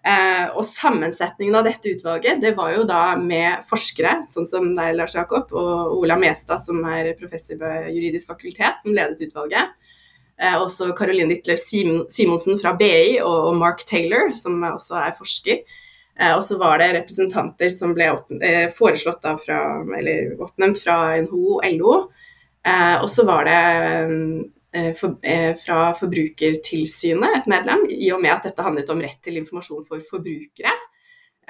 Eh, 0.00 0.46
og 0.56 0.64
sammensetningen 0.64 1.58
av 1.58 1.66
dette 1.66 1.90
utvalget, 1.92 2.38
det 2.40 2.54
var 2.56 2.72
jo 2.72 2.86
da 2.88 3.18
med 3.20 3.66
forskere, 3.68 4.20
sånn 4.32 4.48
som 4.48 4.70
deg, 4.76 4.94
Lars 4.96 5.16
Jakob, 5.18 5.50
og 5.52 5.98
Ola 5.98 6.16
Mestad, 6.20 6.62
som 6.62 6.80
er 6.88 7.12
professor 7.20 7.58
ved 7.60 7.90
juridisk 7.92 8.30
fakultet, 8.30 8.80
som 8.84 8.96
ledet 8.96 9.26
utvalget. 9.26 9.74
Eh, 10.40 10.56
også 10.56 10.94
Caroline 10.96 11.34
Ditler 11.34 11.58
Simonsen 11.60 12.56
fra 12.62 12.72
BI 12.78 13.18
og, 13.20 13.50
og 13.50 13.58
Mark 13.60 13.84
Taylor, 13.88 14.30
som 14.38 14.62
også 14.70 15.02
er 15.02 15.18
forsker. 15.18 15.64
Eh, 16.20 16.34
og 16.36 16.44
så 16.44 16.58
var 16.60 16.78
det 16.78 16.92
representanter 16.98 17.70
som 17.72 17.94
ble 17.96 18.10
eh, 18.44 18.68
foreslått 18.76 19.24
av 19.28 19.40
fra, 19.40 19.60
eller 19.96 20.34
oppnevnt 20.42 20.80
fra 20.82 21.16
NHO 21.24 21.44
og 21.56 21.68
LO. 21.78 21.94
Eh, 22.66 22.96
og 23.00 23.08
så 23.10 23.24
var 23.28 23.48
det 23.48 23.60
fra 25.64 25.78
Forbrukertilsynet 25.98 27.40
et 27.40 27.48
medlem, 27.50 27.88
i 27.90 28.12
og 28.14 28.20
med 28.22 28.30
at 28.36 28.44
dette 28.46 28.62
handlet 28.62 28.92
om 28.92 29.00
rett 29.02 29.18
til 29.24 29.40
informasjon 29.40 29.82
for 29.88 30.04
forbrukere. 30.12 30.70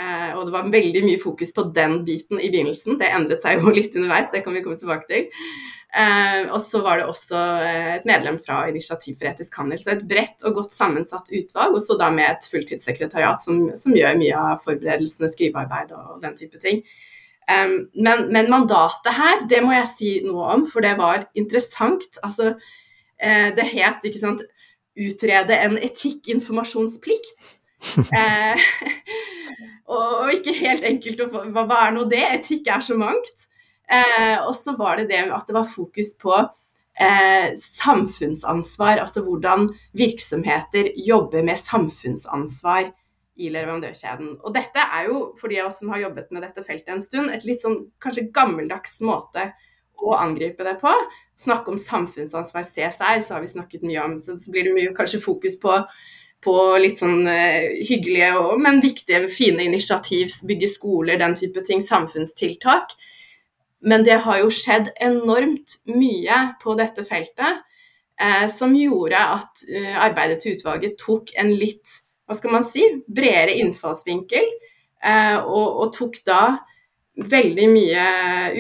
Og 0.01 0.47
det 0.47 0.55
var 0.55 0.71
veldig 0.73 1.03
mye 1.05 1.21
fokus 1.21 1.51
på 1.53 1.67
den 1.77 1.99
biten 2.07 2.41
i 2.41 2.49
begynnelsen. 2.49 2.97
Det 3.01 3.11
endret 3.11 3.45
seg 3.45 3.61
jo 3.61 3.73
litt 3.77 3.97
underveis, 3.99 4.31
det 4.33 4.45
kan 4.47 4.57
vi 4.57 4.63
komme 4.65 4.81
tilbake 4.81 5.09
til. 5.11 5.29
Eh, 5.91 6.45
og 6.55 6.61
så 6.63 6.79
var 6.85 7.01
det 7.01 7.07
også 7.11 7.39
eh, 7.67 7.89
et 7.97 8.05
medlem 8.07 8.37
fra 8.43 8.63
Initiativ 8.71 9.17
for 9.19 9.27
etisk 9.31 9.57
handel. 9.59 9.81
Så 9.83 9.97
et 9.97 10.05
bredt 10.07 10.45
og 10.47 10.61
godt 10.61 10.75
sammensatt 10.75 11.33
utvalg, 11.35 11.75
og 11.75 11.83
så 11.83 11.97
da 11.99 12.13
med 12.15 12.29
et 12.29 12.47
fulltidssekretariat 12.53 13.43
som, 13.43 13.65
som, 13.79 13.97
gjør 13.97 14.21
mye 14.21 14.39
av 14.39 14.63
forberedelsene, 14.67 15.31
skrivearbeid 15.33 15.95
og 15.97 16.21
den 16.23 16.37
type 16.39 16.63
ting. 16.63 16.85
Um, 17.51 17.89
men, 17.99 18.29
men, 18.31 18.47
mandatet 18.53 19.17
her, 19.17 19.43
det 19.51 19.59
må 19.65 19.75
jeg 19.75 19.91
si 19.91 20.11
noe 20.23 20.53
om, 20.55 20.69
for 20.71 20.87
det 20.87 20.95
var 21.01 21.27
interessant. 21.35 22.07
Altså, 22.23 22.53
uh, 22.55 23.49
det 23.57 23.67
het 23.73 24.07
ikke 24.07 24.23
sant, 24.23 24.45
'utrede 24.95 25.57
en 25.59 25.75
etikkinformasjonsplikt'. 25.79 27.57
uh, 28.21 28.67
og 29.91 30.35
ikke 30.37 30.55
helt 30.61 30.85
enkelt 30.87 31.25
å 31.25 31.29
få 31.33 31.45
hva, 31.51 31.67
hva 31.67 31.85
er 31.87 31.95
nå 31.97 32.07
det? 32.11 32.25
Etikk 32.39 32.71
er 32.71 32.85
så 32.85 32.99
mangt. 32.99 33.47
Eh, 33.91 34.37
og 34.47 34.53
så 34.55 34.77
var 34.79 35.01
det 35.01 35.09
det 35.11 35.25
at 35.35 35.49
det 35.49 35.57
var 35.57 35.67
fokus 35.67 36.13
på 36.21 36.37
samfunnsansvar, 37.57 38.99
altså 39.01 39.23
hvordan 39.25 39.71
virksomheter 39.97 40.91
jobber 41.01 41.43
med 41.47 41.57
samfunnsansvar 41.57 42.91
i 43.41 43.49
leverandørkjeden. 43.53 44.35
Og 44.45 44.55
dette 44.55 44.83
er 44.83 45.09
jo, 45.09 45.21
for 45.41 45.49
de 45.49 45.61
av 45.63 45.71
oss 45.71 45.81
som 45.81 45.93
har 45.95 46.03
jobbet 46.05 46.31
med 46.35 46.45
dette 46.45 46.65
feltet 46.67 46.93
en 46.93 47.03
stund, 47.05 47.33
et 47.33 47.47
litt 47.49 47.65
sånn 47.65 47.79
kanskje 48.03 48.29
gammeldags 48.35 48.99
måte 49.07 49.49
å 50.01 50.15
angripe 50.19 50.67
det 50.67 50.77
på. 50.83 50.93
Snakke 51.41 51.73
om 51.73 51.81
samfunnsansvar, 51.81 52.67
CSR, 52.69 53.23
så 53.25 53.37
har 53.37 53.45
vi 53.45 53.53
snakket 53.55 53.87
mye 53.87 54.05
om. 54.05 54.19
Så, 54.21 54.37
så 54.41 54.53
blir 54.53 54.69
det 54.69 54.77
mye 54.77 54.93
kanskje 54.97 55.23
fokus 55.25 55.57
på, 55.63 55.79
på 56.45 56.57
litt 56.81 57.03
sånn 57.03 57.27
uh, 57.29 57.71
hyggelige, 57.85 58.33
og, 58.41 58.55
men 58.65 58.81
viktige, 58.85 59.27
fine 59.33 59.67
initiativ, 59.69 60.33
bygge 60.49 60.71
skoler, 60.73 61.21
den 61.21 61.37
type 61.37 61.65
ting. 61.67 61.83
Samfunnstiltak. 61.85 62.95
Men 63.81 64.05
det 64.05 64.21
har 64.25 64.41
jo 64.43 64.53
skjedd 64.53 64.93
enormt 65.01 65.79
mye 65.89 66.41
på 66.61 66.77
dette 66.79 67.05
feltet 67.09 67.63
eh, 68.21 68.47
som 68.53 68.75
gjorde 68.77 69.21
at 69.37 69.63
eh, 69.73 69.95
arbeidet 69.97 70.43
til 70.43 70.57
utvalget 70.57 70.99
tok 71.01 71.33
en 71.41 71.53
litt 71.57 72.01
hva 72.29 72.37
skal 72.39 72.53
man 72.55 72.63
si, 72.67 72.85
bredere 73.11 73.57
innfallsvinkel, 73.59 74.45
eh, 75.03 75.39
og, 75.41 75.81
og, 75.83 75.89
tok 75.97 76.21
da 76.29 76.43
veldig 77.21 77.65
mye 77.73 78.05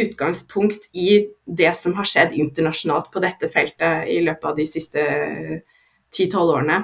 utgangspunkt 0.03 0.89
i 0.99 1.21
det 1.47 1.71
som 1.79 1.95
har 2.01 2.09
skjedd 2.09 2.35
internasjonalt 2.35 3.13
på 3.13 3.23
dette 3.23 3.49
feltet 3.53 4.11
i 4.11 4.19
løpet 4.25 4.49
av 4.51 4.57
de 4.59 4.67
siste 4.69 5.05
ti-tolv 6.11 6.57
årene. 6.57 6.81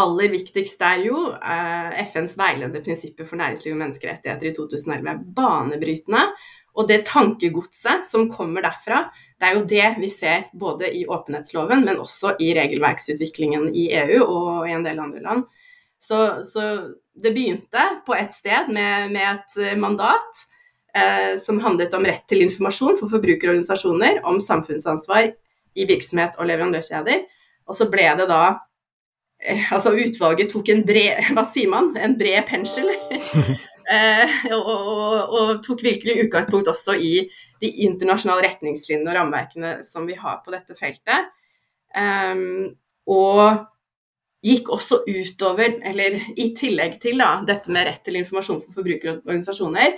Aller 0.00 0.32
viktigst 0.32 0.80
er 0.82 1.04
jo 1.06 1.28
eh, 1.36 2.00
FNs 2.10 2.34
veiledende 2.38 2.82
prinsipper 2.82 3.28
for 3.28 3.38
næringsliv 3.38 3.76
og 3.76 3.82
menneskerettigheter 3.84 4.50
i 4.50 4.54
2011. 4.56 5.10
er 5.12 5.20
Banebrytende. 5.36 6.24
Og 6.74 6.88
det 6.90 7.04
tankegodset 7.06 8.02
som 8.08 8.26
kommer 8.30 8.64
derfra, 8.64 9.04
det 9.38 9.46
er 9.46 9.54
jo 9.54 9.66
det 9.70 9.90
vi 10.02 10.08
ser 10.10 10.48
både 10.58 10.88
i 10.90 11.04
åpenhetsloven, 11.06 11.84
men 11.86 12.00
også 12.02 12.34
i 12.42 12.50
regelverksutviklingen 12.58 13.68
i 13.70 13.86
EU 13.94 14.24
og 14.24 14.66
i 14.66 14.74
en 14.74 14.82
del 14.86 14.98
andre 14.98 15.22
land. 15.22 15.44
Så, 16.02 16.42
så 16.42 16.64
det 17.14 17.30
begynte 17.36 17.86
på 18.06 18.16
et 18.18 18.34
sted 18.34 18.68
med, 18.74 19.14
med 19.14 19.28
et 19.30 19.56
eh, 19.62 19.78
mandat 19.78 20.42
eh, 20.96 21.38
som 21.38 21.62
handlet 21.62 21.94
om 21.94 22.04
rett 22.04 22.26
til 22.28 22.42
informasjon 22.44 22.98
for 22.98 23.14
forbrukerorganisasjoner 23.14 24.24
om 24.26 24.42
samfunnsansvar 24.42 25.30
i 25.74 25.86
virksomhet 25.86 26.34
og 26.38 26.50
leverandørkjeder. 26.50 27.24
Og 27.70 27.78
så 27.78 27.86
ble 27.90 28.10
det 28.18 28.26
da 28.28 28.42
Altså 29.44 29.92
utvalget 29.92 30.52
tok 30.52 30.70
en 30.72 30.84
bred 30.88 31.20
Hva 31.36 31.44
sier 31.52 31.70
man? 31.72 31.92
En 32.00 32.16
bred 32.18 32.46
pensel. 32.48 32.88
eh, 33.94 34.38
og, 34.54 34.70
og, 34.70 35.18
og, 35.36 35.50
tok 35.66 35.84
virkelig 35.84 36.24
utgangspunkt 36.24 36.70
også 36.72 36.96
i 36.96 37.14
de 37.62 37.70
internasjonale 37.86 38.48
retningslinjene 38.48 39.10
og 39.10 39.18
rammeverkene 39.18 39.76
som 39.86 40.08
vi 40.08 40.16
har 40.18 40.40
på 40.44 40.54
dette 40.54 40.76
feltet. 40.78 41.30
Um, 41.94 42.74
og 43.06 43.68
gikk 44.44 44.68
også 44.74 45.04
utover, 45.06 45.78
eller 45.86 46.18
i 46.36 46.50
tillegg 46.56 46.98
til 47.00 47.22
da, 47.22 47.38
dette 47.46 47.72
med 47.72 47.86
rett 47.88 48.02
til 48.04 48.18
informasjon 48.20 48.60
for 48.64 48.80
forbrukere 48.80 49.14
og 49.14 49.30
organisasjoner, 49.30 49.96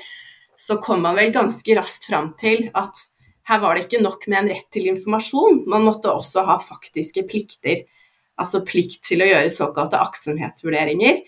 så 0.56 0.78
kom 0.82 1.02
man 1.04 1.16
vel 1.18 1.32
ganske 1.34 1.76
raskt 1.76 2.06
fram 2.08 2.30
til 2.40 2.68
at 2.78 3.00
her 3.46 3.60
var 3.62 3.76
det 3.76 3.86
ikke 3.86 4.02
nok 4.02 4.24
med 4.30 4.38
en 4.40 4.52
rett 4.54 4.68
til 4.74 4.88
informasjon, 4.90 5.64
man 5.70 5.84
måtte 5.86 6.10
også 6.10 6.42
ha 6.46 6.56
faktiske 6.62 7.26
plikter. 7.30 7.84
Altså 8.40 8.62
plikt 8.66 9.02
til 9.06 9.24
å 9.24 9.28
gjøre 9.28 9.52
såkalte 9.52 10.00
aktsomhetsvurderinger 10.02 11.22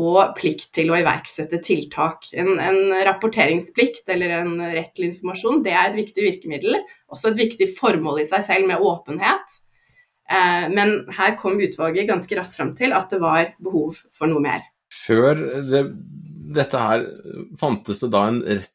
og 0.00 0.36
plikt 0.38 0.70
til 0.72 0.88
å 0.92 0.96
iverksette 1.00 1.58
tiltak. 1.64 2.30
En, 2.32 2.54
en, 2.60 2.94
rapporteringsplikt 3.04 4.08
eller 4.12 4.38
en 4.38 4.54
rett 4.72 4.92
til 4.96 5.10
informasjon 5.10 5.60
det 5.64 5.74
er 5.74 5.90
et 5.90 5.98
viktig 5.98 6.24
virkemiddel. 6.24 6.78
Også 7.12 7.32
et 7.32 7.40
viktig 7.42 7.68
formål 7.76 8.22
i 8.22 8.28
seg 8.28 8.46
selv 8.48 8.70
med 8.70 8.80
åpenhet. 8.80 9.58
Eh, 10.32 10.68
men 10.72 11.02
her 11.12 11.36
kom 11.40 11.60
utvalget 11.60 12.08
ganske 12.08 12.38
raskt 12.38 12.56
fram 12.60 12.72
til 12.78 12.96
at 12.96 13.12
det 13.12 13.20
var 13.20 13.52
behov 13.60 14.00
for 14.16 14.32
noe 14.32 14.44
mer. 14.44 14.64
Før 14.92 15.40
det, 15.68 15.86
dette 16.56 16.80
her, 16.80 17.04
fantes 17.60 18.00
det 18.04 18.12
da 18.12 18.26
en 18.30 18.40
rett 18.44 18.71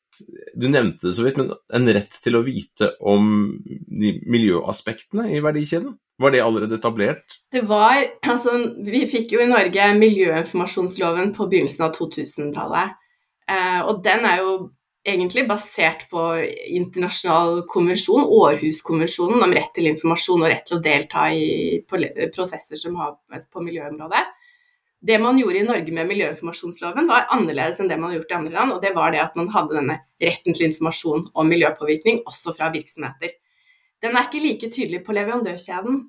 du 0.57 0.67
nevnte 0.69 1.09
det 1.09 1.15
så 1.17 1.25
vidt, 1.25 1.39
men 1.39 1.51
en 1.73 1.93
rett 1.95 2.19
til 2.23 2.37
å 2.37 2.43
vite 2.45 2.91
om 2.99 3.57
de 3.65 4.17
miljøaspektene 4.29 5.29
i 5.35 5.41
verdikjeden? 5.43 5.97
Var 6.17 6.33
det 6.33 6.41
allerede 6.41 6.79
etablert? 6.79 7.37
Det 7.53 7.61
var, 7.69 7.99
altså 8.25 8.55
Vi 8.85 9.03
fikk 9.09 9.35
jo 9.35 9.43
i 9.43 9.49
Norge 9.49 9.91
miljøinformasjonsloven 9.99 11.35
på 11.35 11.45
begynnelsen 11.51 11.85
av 11.85 11.93
2000-tallet. 11.97 12.97
Eh, 13.47 13.81
og 13.85 14.01
den 14.05 14.25
er 14.25 14.41
jo 14.41 14.55
egentlig 15.07 15.45
basert 15.47 16.07
på 16.11 16.23
internasjonal 16.73 17.61
konvensjon, 17.69 18.25
Århuskonvensjonen 18.25 19.45
om 19.45 19.53
rett 19.55 19.71
til 19.75 19.87
informasjon 19.91 20.43
og 20.43 20.51
rett 20.51 20.65
til 20.67 20.79
å 20.79 20.83
delta 20.83 21.29
i 21.31 21.79
prosesser 22.33 22.81
som 22.81 22.97
har 22.99 23.15
på 23.53 23.63
miljøområdet. 23.63 24.25
Det 24.99 25.19
man 25.21 25.37
gjorde 25.37 25.59
i 25.61 25.65
Norge 25.67 25.93
med 25.93 26.09
miljøinformasjonsloven 26.09 27.09
var 27.09 27.27
annerledes 27.33 27.77
enn 27.79 27.89
det 27.91 27.99
man 27.99 28.11
har 28.11 28.19
gjort 28.19 28.31
i 28.31 28.37
andre 28.39 28.53
land, 28.55 28.73
og 28.73 28.81
det 28.81 28.93
var 28.95 29.13
det 29.13 29.21
at 29.21 29.35
man 29.37 29.51
hadde 29.53 29.77
denne 29.77 29.99
retten 30.23 30.57
til 30.57 30.69
informasjon 30.71 31.27
om 31.37 31.51
miljøpåvirkning 31.51 32.23
også 32.25 32.55
fra 32.57 32.71
virksomheter. 32.73 33.35
Den 34.01 34.17
er 34.17 34.27
ikke 34.27 34.41
like 34.41 34.71
tydelig 34.73 35.03
på 35.05 35.13
leverandørkjeden. 35.17 36.01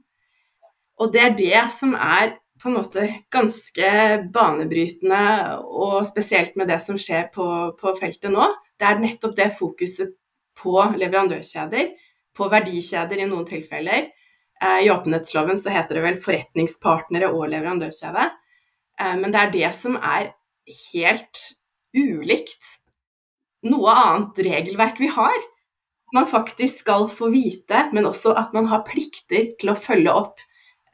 Og 0.99 1.12
det 1.12 1.25
er 1.25 1.37
det 1.37 1.64
som 1.73 1.92
er 1.95 2.38
på 2.59 2.71
en 2.71 2.78
måte 2.80 3.04
ganske 3.30 3.90
banebrytende, 4.35 5.21
og 5.62 6.00
spesielt 6.09 6.57
med 6.59 6.73
det 6.73 6.80
som 6.83 6.99
skjer 6.99 7.28
på, 7.35 7.47
på 7.78 7.95
feltet 8.00 8.33
nå 8.35 8.49
det 8.78 8.87
er 8.87 9.00
nettopp 9.02 9.35
det 9.37 9.49
fokuset 9.59 10.14
på 10.59 10.75
leverandørkjeder, 10.99 11.90
på 12.35 12.49
verdikjeder 12.50 13.23
i 13.23 13.26
noen 13.26 13.47
tilfeller. 13.49 14.11
Eh, 14.62 14.80
I 14.87 14.90
åpenhetsloven 14.92 15.59
så 15.59 15.73
heter 15.75 15.99
det 15.99 16.04
vel 16.04 16.21
forretningspartnere 16.23 17.30
og 17.35 17.49
leverandørkjede. 17.50 18.28
Eh, 19.00 19.14
men 19.21 19.33
det 19.35 19.40
er 19.40 19.55
det 19.55 19.71
som 19.76 19.97
er 19.99 20.33
helt 20.93 21.45
ulikt 21.97 22.75
noe 23.69 23.95
annet 23.95 24.43
regelverk 24.47 25.00
vi 25.02 25.11
har. 25.14 25.38
Man 26.14 26.28
faktisk 26.31 26.85
skal 26.85 27.09
få 27.12 27.31
vite, 27.33 27.88
men 27.93 28.07
også 28.09 28.33
at 28.38 28.55
man 28.57 28.69
har 28.71 28.87
plikter 28.87 29.52
til 29.61 29.73
å 29.73 29.78
følge 29.78 30.14
opp 30.14 30.40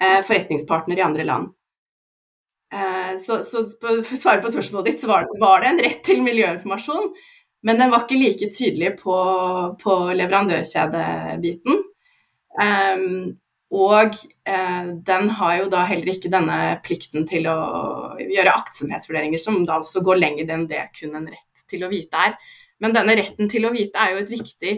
eh, 0.00 0.20
forretningspartnere 0.26 1.02
i 1.02 1.06
andre 1.10 1.28
land. 1.28 1.52
Så, 3.14 3.36
så 3.46 3.60
for 3.78 4.00
å 4.02 4.16
svare 4.18 4.42
på 4.42 4.50
spørsmålet 4.50 4.88
ditt, 4.88 5.02
så 5.04 5.06
var 5.06 5.60
det 5.62 5.68
en 5.68 5.76
rett 5.84 6.00
til 6.02 6.24
miljøinformasjon. 6.24 7.12
Men 7.64 7.78
den 7.78 7.92
var 7.92 8.02
ikke 8.02 8.18
like 8.18 8.48
tydelig 8.50 8.96
på, 8.98 9.14
på 9.78 9.94
leverandørkjedebiten. 10.18 11.78
Um, 12.58 13.36
og 13.72 14.16
eh, 14.46 14.90
den 15.06 15.30
har 15.38 15.56
jo 15.58 15.70
da 15.72 15.84
heller 15.88 16.12
ikke 16.12 16.32
denne 16.32 16.58
plikten 16.84 17.24
til 17.26 17.48
å 17.50 17.56
gjøre 18.20 18.56
aktsomhetsvurderinger, 18.60 19.40
som 19.40 19.62
da 19.66 19.80
også 19.80 20.02
går 20.04 20.20
lenger 20.20 20.52
enn 20.54 20.68
det 20.70 20.84
kun 20.98 21.16
en 21.18 21.30
rett 21.30 21.64
til 21.70 21.86
å 21.86 21.90
vite 21.92 22.26
er. 22.28 22.36
Men 22.82 22.94
denne 22.94 23.16
retten 23.18 23.48
til 23.50 23.66
å 23.66 23.72
vite 23.74 23.98
er 23.98 24.14
jo 24.14 24.22
et 24.22 24.34
viktig 24.34 24.74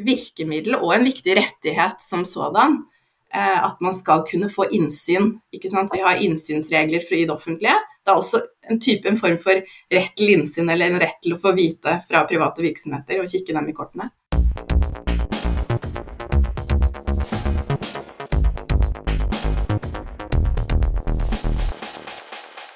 virkemiddel 0.00 0.78
og 0.78 0.94
en 0.96 1.06
viktig 1.06 1.36
rettighet 1.36 2.02
som 2.02 2.24
sådan. 2.26 2.80
Eh, 3.30 3.64
at 3.64 3.78
man 3.80 3.94
skal 3.94 4.24
kunne 4.26 4.50
få 4.50 4.66
innsyn. 4.74 5.36
ikke 5.54 5.70
sant? 5.70 5.92
Vi 5.94 6.02
har 6.02 6.18
innsynsregler 6.18 7.04
i 7.14 7.24
det 7.24 7.34
offentlige. 7.34 7.76
Det 8.02 8.10
er 8.10 8.18
også 8.18 8.40
en 8.70 8.80
type, 8.80 9.06
en 9.06 9.20
form 9.20 9.38
for 9.38 9.60
rett 9.92 10.16
til 10.16 10.34
innsyn 10.34 10.70
eller 10.70 10.90
en 10.90 11.02
rett 11.04 11.20
til 11.22 11.36
å 11.36 11.42
få 11.42 11.54
vite 11.54 12.00
fra 12.08 12.24
private 12.26 12.64
virksomheter 12.64 13.22
og 13.22 13.30
kikke 13.30 13.54
dem 13.54 13.70
i 13.70 13.76
kortene. 13.76 14.10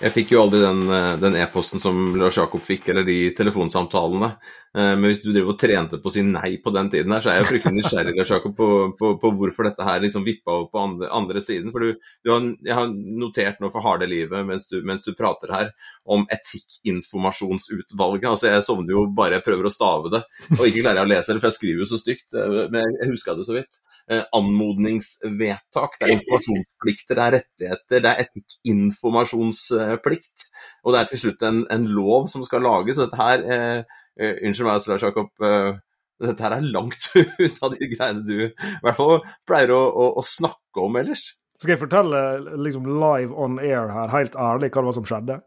Jeg 0.04 0.12
fikk 0.12 0.34
jo 0.34 0.42
aldri 0.42 0.58
den 0.61 1.37
e-posten 1.40 1.80
som 1.80 1.96
Lars 2.20 2.37
Jakob 2.37 2.61
fikk, 2.64 2.90
eller 2.92 3.06
de 3.06 3.30
telefonsamtalene. 3.37 4.34
Eh, 4.76 4.90
men 4.99 5.06
hvis 5.06 5.23
du 5.23 5.30
driver 5.30 5.54
og 5.54 5.61
trente 5.62 6.00
på 6.02 6.11
å 6.11 6.12
si 6.12 6.25
nei 6.26 6.58
på 6.61 6.73
den 6.75 6.90
tiden 6.92 7.14
her, 7.14 7.23
så 7.25 7.30
er 7.32 7.38
jeg 7.38 7.49
fryktelig 7.49 7.78
nysgjerrig 7.78 8.12
Lars 8.18 8.32
Jakob, 8.34 8.52
på, 8.58 8.68
på, 8.99 9.14
på, 9.23 9.30
hvorfor 9.38 9.68
dette 9.70 9.87
her 9.87 10.02
liksom 10.04 10.26
vippa 10.26 10.58
over 10.58 10.68
på 10.75 10.82
andre, 10.82 11.08
andre 11.14 11.40
siden. 11.44 11.73
For 11.73 11.87
du, 11.87 12.11
du 12.20 12.32
har, 12.34 12.44
jeg 12.68 12.76
har 12.76 12.92
notert 13.23 13.64
nå 13.64 13.70
for 13.73 13.87
harde 13.87 14.11
livet 14.11 14.44
mens 14.44 14.68
du, 14.68 14.76
mens 14.84 15.08
du 15.08 15.14
prater 15.16 15.54
her 15.56 15.73
om 16.04 16.26
etikkinformasjonsutvalget. 16.37 18.28
Altså 18.28 18.50
Jeg 18.50 18.66
sovner 18.68 18.99
jo 18.99 19.06
bare 19.14 19.38
jeg 19.38 19.46
prøver 19.49 19.70
å 19.70 19.73
stave 19.73 20.12
det, 20.18 20.25
og 20.58 20.66
ikke 20.66 20.82
klarer 20.84 21.00
jeg 21.00 21.08
å 21.08 21.12
lese 21.14 21.32
det, 21.32 21.40
for 21.40 21.49
jeg 21.49 21.61
skriver 21.62 21.84
jo 21.87 21.90
så 21.94 22.02
stygt. 22.02 22.28
Eh, 22.37 22.61
men 22.75 22.99
jeg 23.00 23.14
huska 23.14 23.38
det 23.38 23.49
så 23.49 23.56
vidt. 23.56 23.80
Eh, 24.04 24.20
anmodningsvedtak, 24.37 25.94
det 25.96 26.04
er 26.04 26.18
informasjonsplikter, 26.18 27.16
det 27.16 27.23
er 27.25 27.32
rettigheter, 27.38 28.02
det 28.04 28.11
er 28.11 28.20
etikkinformasjonsplikt. 28.26 30.38
Og 30.84 30.92
det 30.92 30.99
er 31.00 31.08
til 31.08 31.20
slutt 31.23 31.40
en, 31.49 31.64
en 31.73 31.87
lov 31.88 32.28
som 32.28 32.44
skal 32.44 32.61
lages. 32.66 33.00
Dette 33.00 33.16
her 33.16 33.40
eh, 33.49 33.80
uh, 34.20 34.37
Unnskyld 34.44 34.68
meg, 34.68 34.84
Lars 34.92 35.06
Jakob. 35.06 35.32
Eh, 35.40 35.73
dette 36.20 36.44
her 36.44 36.52
er 36.58 36.68
langt 36.68 37.08
unna 37.46 37.64
de 37.73 37.80
greiene 37.94 38.20
du 38.28 38.44
i 38.44 38.52
hvert 38.84 38.99
fall 38.99 39.25
pleier 39.49 39.73
å, 39.73 39.88
å, 39.88 40.20
å 40.20 40.23
snakke 40.28 40.84
om 40.84 41.00
ellers. 41.00 41.32
Skal 41.56 41.73
jeg 41.73 41.80
fortelle 41.87 42.20
liksom 42.61 42.84
live 43.00 43.32
on 43.40 43.56
air 43.62 43.88
her, 43.88 44.12
helt 44.12 44.37
ærlig, 44.37 44.68
hva 44.68 44.80
det 44.82 44.88
var 44.90 44.99
som 44.99 45.08
skjedde? 45.08 45.40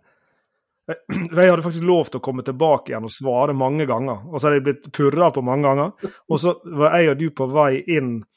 Jeg 0.87 1.51
hadde 1.51 1.65
faktisk 1.65 1.83
lov 1.85 2.07
til 2.09 2.17
å 2.21 2.23
komme 2.23 2.43
tilbake 2.47 2.93
igjen 2.93 3.05
og 3.05 3.11
svare 3.11 3.53
mange 3.53 3.83
ganger. 3.89 4.21
Og 4.31 4.39
så 4.39 4.47
hadde 4.47 4.59
jeg 4.61 4.67
blitt 4.69 4.85
purra 4.95 5.27
på 5.35 5.41
mange 5.43 5.67
ganger. 5.67 5.89
Og 6.31 6.39
så 6.39 6.55
var 6.79 6.95
jeg 6.95 7.11
og 7.11 7.17
du 7.19 7.27
på 7.35 7.43
vei 7.51 7.83
inn 7.91 8.23
eh, 8.23 8.36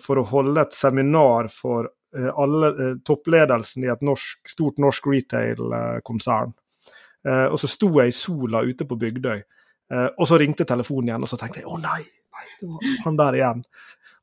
for 0.00 0.20
å 0.20 0.26
holde 0.30 0.64
et 0.64 0.76
seminar 0.76 1.50
for 1.52 1.88
eh, 2.16 2.30
alle 2.30 2.70
eh, 2.70 2.96
toppledelsen 3.06 3.86
i 3.86 3.92
et 3.92 4.02
norsk, 4.06 4.42
stort 4.54 4.80
norsk 4.82 5.10
retail-konsern. 5.12 6.52
Eh, 7.28 7.46
og 7.46 7.58
så 7.60 7.68
sto 7.68 7.92
jeg 8.00 8.12
i 8.12 8.16
sola 8.16 8.64
ute 8.64 8.86
på 8.88 8.98
Bygdøy, 9.00 9.40
eh, 9.92 10.08
og 10.16 10.28
så 10.28 10.38
ringte 10.40 10.68
telefonen 10.68 11.12
igjen, 11.12 11.26
og 11.26 11.32
så 11.32 11.38
tenkte 11.40 11.62
jeg 11.62 11.68
å 11.68 11.80
nei, 11.80 12.02
nei, 12.32 12.94
han 13.04 13.18
der 13.20 13.40
igjen. 13.40 13.64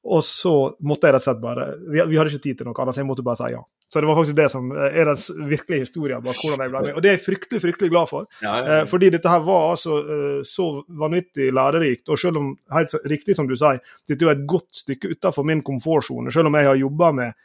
Og 0.08 0.24
så 0.24 0.54
måtte 0.88 1.10
jeg 1.10 1.18
rett 1.18 1.26
og 1.26 1.26
slett 1.26 1.40
bare 1.44 1.64
Vi, 1.84 2.00
vi 2.00 2.16
hadde 2.16 2.32
ikke 2.32 2.44
tid 2.46 2.60
til 2.60 2.70
noe 2.70 2.78
annet, 2.80 2.96
så 2.96 3.02
jeg 3.02 3.10
måtte 3.10 3.26
bare 3.28 3.42
si 3.42 3.52
ja. 3.52 3.64
Så 3.88 4.02
det 4.02 4.08
var 4.08 4.18
faktisk 4.20 4.36
det 4.36 4.50
som 4.52 4.72
eh, 4.76 5.00
er 5.00 5.08
den 5.08 5.48
virkelige 5.48 5.86
historien 5.86 6.24
bak 6.24 6.36
hvordan 6.42 6.66
jeg 6.66 6.72
ble 6.74 6.82
med. 6.90 6.96
Og 6.96 7.04
det 7.04 7.10
er 7.10 7.16
jeg 7.16 7.24
fryktelig 7.24 7.62
fryktelig 7.64 7.92
glad 7.94 8.10
for. 8.12 8.28
Ja, 8.44 8.52
ja, 8.52 8.56
ja. 8.58 8.80
Eh, 8.82 8.88
fordi 8.92 9.12
dette 9.16 9.32
her 9.32 9.46
var 9.48 9.70
altså 9.72 10.00
eh, 10.04 10.40
så 10.48 10.68
vanvittig 11.00 11.50
lærerikt. 11.56 12.10
Og 12.12 12.20
selv 12.20 12.42
om, 12.42 12.50
helt 12.74 12.96
riktig 13.08 13.38
som 13.38 13.48
du 13.48 13.56
sier, 13.56 13.80
dette 14.10 14.28
er 14.28 14.36
et 14.36 14.48
godt 14.50 14.82
stykke 14.84 15.14
utenfor 15.16 15.48
min 15.48 15.64
komfortsone. 15.64 16.34
Selv 16.36 16.52
om 16.52 16.60
jeg 16.60 16.68
har 16.68 16.82
jobba 16.82 17.14
med 17.16 17.38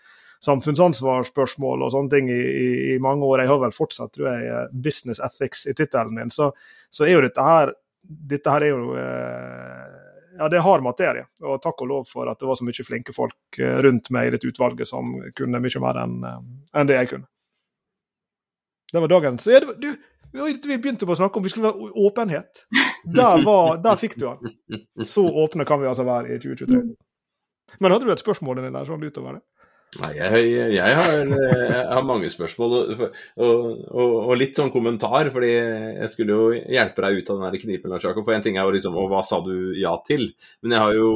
samfunnsansvarsspørsmål 0.43 1.85
og 1.87 1.93
sånne 1.95 2.11
ting 2.11 2.31
i, 2.33 2.41
i, 2.43 2.69
i, 2.95 2.99
mange 3.03 3.27
år. 3.29 3.45
Jeg 3.45 3.53
har 3.53 3.63
vel 3.63 3.77
fortsatt, 3.77 4.11
tror 4.17 4.33
jeg, 4.33 4.67
business 4.85 5.23
ethics 5.23 5.69
i 5.71 5.77
tittelen 5.79 6.17
min. 6.17 6.35
Så, 6.35 6.51
så, 6.91 7.07
er 7.07 7.17
jo 7.17 7.25
dette 7.29 7.47
her 7.47 7.77
Dette 8.03 8.51
her 8.51 8.65
er 8.67 8.73
jo 8.73 8.95
eh, 8.99 9.62
ja, 10.43 10.49
det 10.51 10.59
er 10.59 10.65
hard 10.67 10.83
materie. 10.83 11.27
Og 11.47 11.61
takk 11.63 11.85
og 11.85 11.91
lov 11.91 12.09
for 12.11 12.31
at 12.31 12.41
det 12.41 12.49
var 12.49 12.59
så 12.59 12.67
mye 12.67 12.87
flinke 12.87 13.15
folk 13.15 13.61
eh, 13.61 13.77
rundt 13.87 14.11
meg 14.15 14.29
i 14.29 14.33
dette 14.35 14.49
utvalget 14.51 14.91
som 14.91 15.15
kunne 15.39 15.61
mye 15.63 15.83
mer 15.85 16.01
enn 16.03 16.17
eh, 16.27 16.41
en 16.81 16.91
det 16.91 16.99
jeg 16.99 17.13
kunne. 17.13 17.29
Det 18.93 19.01
var 19.01 19.13
dagens 19.13 19.47
ja, 19.49 19.63
var, 19.65 19.79
Du, 19.81 19.93
vi 20.33 20.79
begynte 20.81 21.07
på 21.07 21.15
å 21.15 21.21
snakke 21.21 21.39
om 21.39 21.47
vi 21.47 21.53
skulle 21.53 21.71
være 21.71 21.93
åpenhet. 22.09 22.67
Der, 23.05 23.45
var, 23.47 23.79
der 23.85 23.97
fikk 24.01 24.19
du 24.19 24.27
den. 24.27 24.85
Så 25.07 25.25
åpne 25.27 25.67
kan 25.69 25.81
vi 25.83 25.89
altså 25.91 26.05
være 26.09 26.35
i 26.35 26.41
2023. 26.43 26.83
Men 27.81 27.95
hadde 27.95 28.09
du 28.09 28.13
et 28.13 28.23
spørsmål 28.23 28.61
inni 28.61 28.73
der 28.75 28.89
sånn 28.89 29.05
utover 29.05 29.39
det? 29.39 29.43
Nei, 30.01 30.09
jeg, 30.17 30.45
jeg, 30.73 30.93
har, 30.97 31.11
jeg, 31.29 31.81
har, 31.85 32.05
mange 32.09 32.31
spørsmål 32.33 32.75
og, 32.79 33.01
og, 33.45 33.67
og, 33.93 34.31
litt 34.41 34.57
sånn 34.57 34.71
kommentar. 34.73 35.29
fordi 35.35 35.51
jeg 35.53 36.09
skulle 36.09 36.33
jo 36.39 36.47
hjelpe 36.57 37.03
deg 37.05 37.19
ut 37.19 37.33
av 37.35 37.43
den 37.43 37.61
knipen, 37.61 37.93
Lars 37.93 38.07
Jakob. 38.07 38.25
For 38.25 38.33
en 38.33 38.45
ting 38.47 38.57
er 38.57 38.65
jo 38.65 38.73
liksom 38.73 38.97
Og 38.97 39.11
hva 39.13 39.21
sa 39.27 39.43
du 39.45 39.75
ja 39.77 39.93
til? 40.07 40.31
Men 40.65 40.77
jeg 40.77 40.85
har 40.87 40.97
jo 40.97 41.11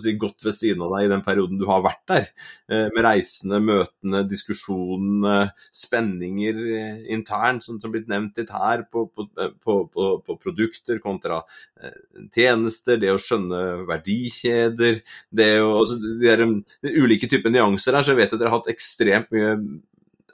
si, 0.00 0.14
gått 0.16 0.46
ved 0.48 0.56
siden 0.56 0.86
av 0.86 0.94
deg 0.94 1.04
i 1.04 1.10
den 1.12 1.24
perioden 1.26 1.60
du 1.60 1.66
har 1.68 1.82
vært 1.84 2.00
der. 2.08 2.30
Eh, 2.72 2.86
med 2.94 3.04
reisene, 3.04 3.60
møtene, 3.66 4.24
diskusjonene, 4.30 5.36
spenninger 5.84 6.64
eh, 6.72 7.04
internt, 7.12 7.68
som, 7.68 7.76
har 7.84 7.92
blitt 7.98 8.08
nevnt 8.08 8.40
litt 8.40 8.54
her, 8.56 8.86
på, 8.88 9.04
på, 9.12 9.28
på, 9.60 10.08
på 10.24 10.38
produkter 10.40 11.04
kontra 11.04 11.42
eh, 11.82 12.00
tjenester. 12.32 12.96
Det 13.04 13.12
å 13.12 13.20
skjønne 13.20 13.62
verdikjeder. 13.92 15.04
Det 15.28 15.52
å, 15.60 15.70
altså, 15.82 16.00
de, 16.00 16.16
der, 16.24 16.48
de 16.80 16.96
ulike 16.96 17.28
typer 17.28 17.52
nyanser 17.52 18.00
her 18.00 18.05
så 18.06 18.16
vet 18.16 18.30
jeg 18.30 18.38
at 18.38 18.42
dere 18.42 18.52
har 18.52 18.60
hatt 18.60 18.72
ekstremt 18.72 19.34
mye 19.34 19.54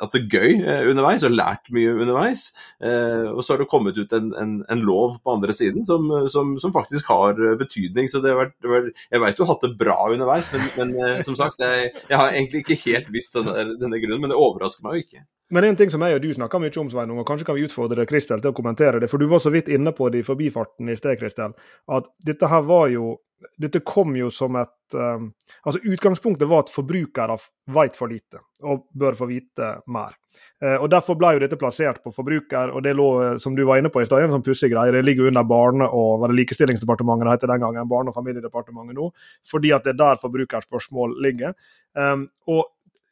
at 0.02 0.14
det 0.14 0.23
er 0.23 0.33
gøy 0.35 0.64
eh, 0.67 0.87
underveis 0.91 1.25
og 1.26 1.35
lært 1.35 1.69
mye 1.75 1.93
underveis. 1.95 2.47
Eh, 2.83 3.29
og 3.31 3.43
så 3.45 3.55
har 3.55 3.62
det 3.62 3.69
kommet 3.71 3.99
ut 3.99 4.14
en, 4.17 4.33
en, 4.38 4.55
en 4.73 4.85
lov 4.87 5.19
på 5.23 5.35
andre 5.37 5.55
siden 5.57 5.87
som, 5.88 6.09
som, 6.33 6.57
som, 6.62 6.75
faktisk 6.75 7.11
har 7.12 7.38
betydning. 7.61 8.11
Så 8.11 8.23
det 8.25 8.33
har 8.33 8.41
vært, 8.41 8.57
det 8.64 8.73
var, 8.73 8.88
jeg 9.12 9.25
vet 9.25 9.38
du 9.38 9.45
har 9.45 9.52
hatt 9.52 9.67
det 9.67 9.76
bra 9.80 9.99
underveis, 10.08 10.50
men, 10.54 10.67
men 10.78 10.97
eh, 10.99 11.23
som 11.26 11.39
sagt, 11.39 11.63
jeg, 11.63 11.93
jeg, 12.08 12.19
har 12.19 12.32
egentlig 12.32 12.65
ikke 12.65 12.80
helt 12.87 13.13
visst 13.15 13.39
denne, 13.39 13.76
denne, 13.78 14.02
grunnen. 14.02 14.25
Men 14.25 14.35
det 14.35 14.41
overrasker 14.41 14.87
meg 14.87 14.99
jo 14.99 15.06
ikke. 15.06 15.25
Men 15.52 15.67
en 15.69 15.76
ting 15.76 15.91
som 15.93 16.00
jeg 16.00 16.17
og 16.17 16.23
du 16.25 16.30
snakker 16.32 16.62
mye 16.62 16.78
om, 16.80 16.88
Sveinung, 16.93 17.19
og 17.21 17.26
kanskje 17.28 17.45
kan 17.49 17.58
vi 17.58 17.67
utfordre 17.67 18.06
Kristel 18.08 18.41
til 18.41 18.52
å 18.52 18.56
kommentere 18.56 19.02
det. 19.02 19.10
For 19.12 19.21
du 19.21 19.28
var 19.28 19.43
så 19.45 19.52
vidt 19.52 19.69
inne 19.69 19.93
på 19.97 20.08
det 20.12 20.23
i 20.23 20.26
forbifarten 20.26 20.88
i 20.88 20.97
sted, 20.97 21.19
Kristel, 21.21 21.52
at 21.93 22.08
dette 22.25 22.49
her 22.49 22.65
var 22.69 22.88
jo 22.93 23.19
dette 23.58 23.80
kom 23.86 24.17
jo 24.17 24.28
som 24.30 24.56
et 24.60 24.95
um, 24.95 25.30
altså 25.67 25.80
Utgangspunktet 25.82 26.49
var 26.49 26.65
at 26.65 26.73
forbrukere 26.73 27.36
vet 27.75 27.97
for 27.99 28.12
lite 28.12 28.43
og 28.62 28.84
bør 28.95 29.17
få 29.19 29.26
vite 29.30 29.71
mer. 29.91 30.15
Uh, 30.62 30.76
og 30.76 30.88
Derfor 30.93 31.19
ble 31.19 31.34
jo 31.34 31.43
dette 31.43 31.58
plassert 31.58 32.02
på 32.04 32.12
forbruker, 32.15 32.71
og 32.71 32.84
det 32.86 32.95
lå, 32.97 33.08
eh, 33.23 33.38
som 33.43 33.56
du 33.58 33.65
var 33.69 33.80
inne 33.80 33.91
på 33.93 34.02
i 34.02 34.06
stad, 34.06 34.23
en 34.25 34.36
sånn 34.36 34.45
pussig 34.47 34.71
greie. 34.73 34.95
Det 34.95 35.02
ligger 35.04 35.30
under 35.30 35.47
Barne- 35.47 35.88
og 35.91 36.23
var 36.23 36.32
det 36.32 36.38
likestillingsdepartementet 36.38 37.26
det 37.26 37.34
heter 37.34 37.52
den 37.52 37.65
gangen, 37.67 37.91
Barne- 37.91 38.15
og 38.15 38.19
familiedepartementet 38.19 38.99
nå, 38.99 39.10
fordi 39.50 39.75
at 39.75 39.84
det 39.84 39.97
er 39.97 40.00
der 40.04 40.23
forbrukerspørsmål 40.23 41.19
ligger. 41.26 41.56
Um, 41.99 42.28
og 42.47 42.65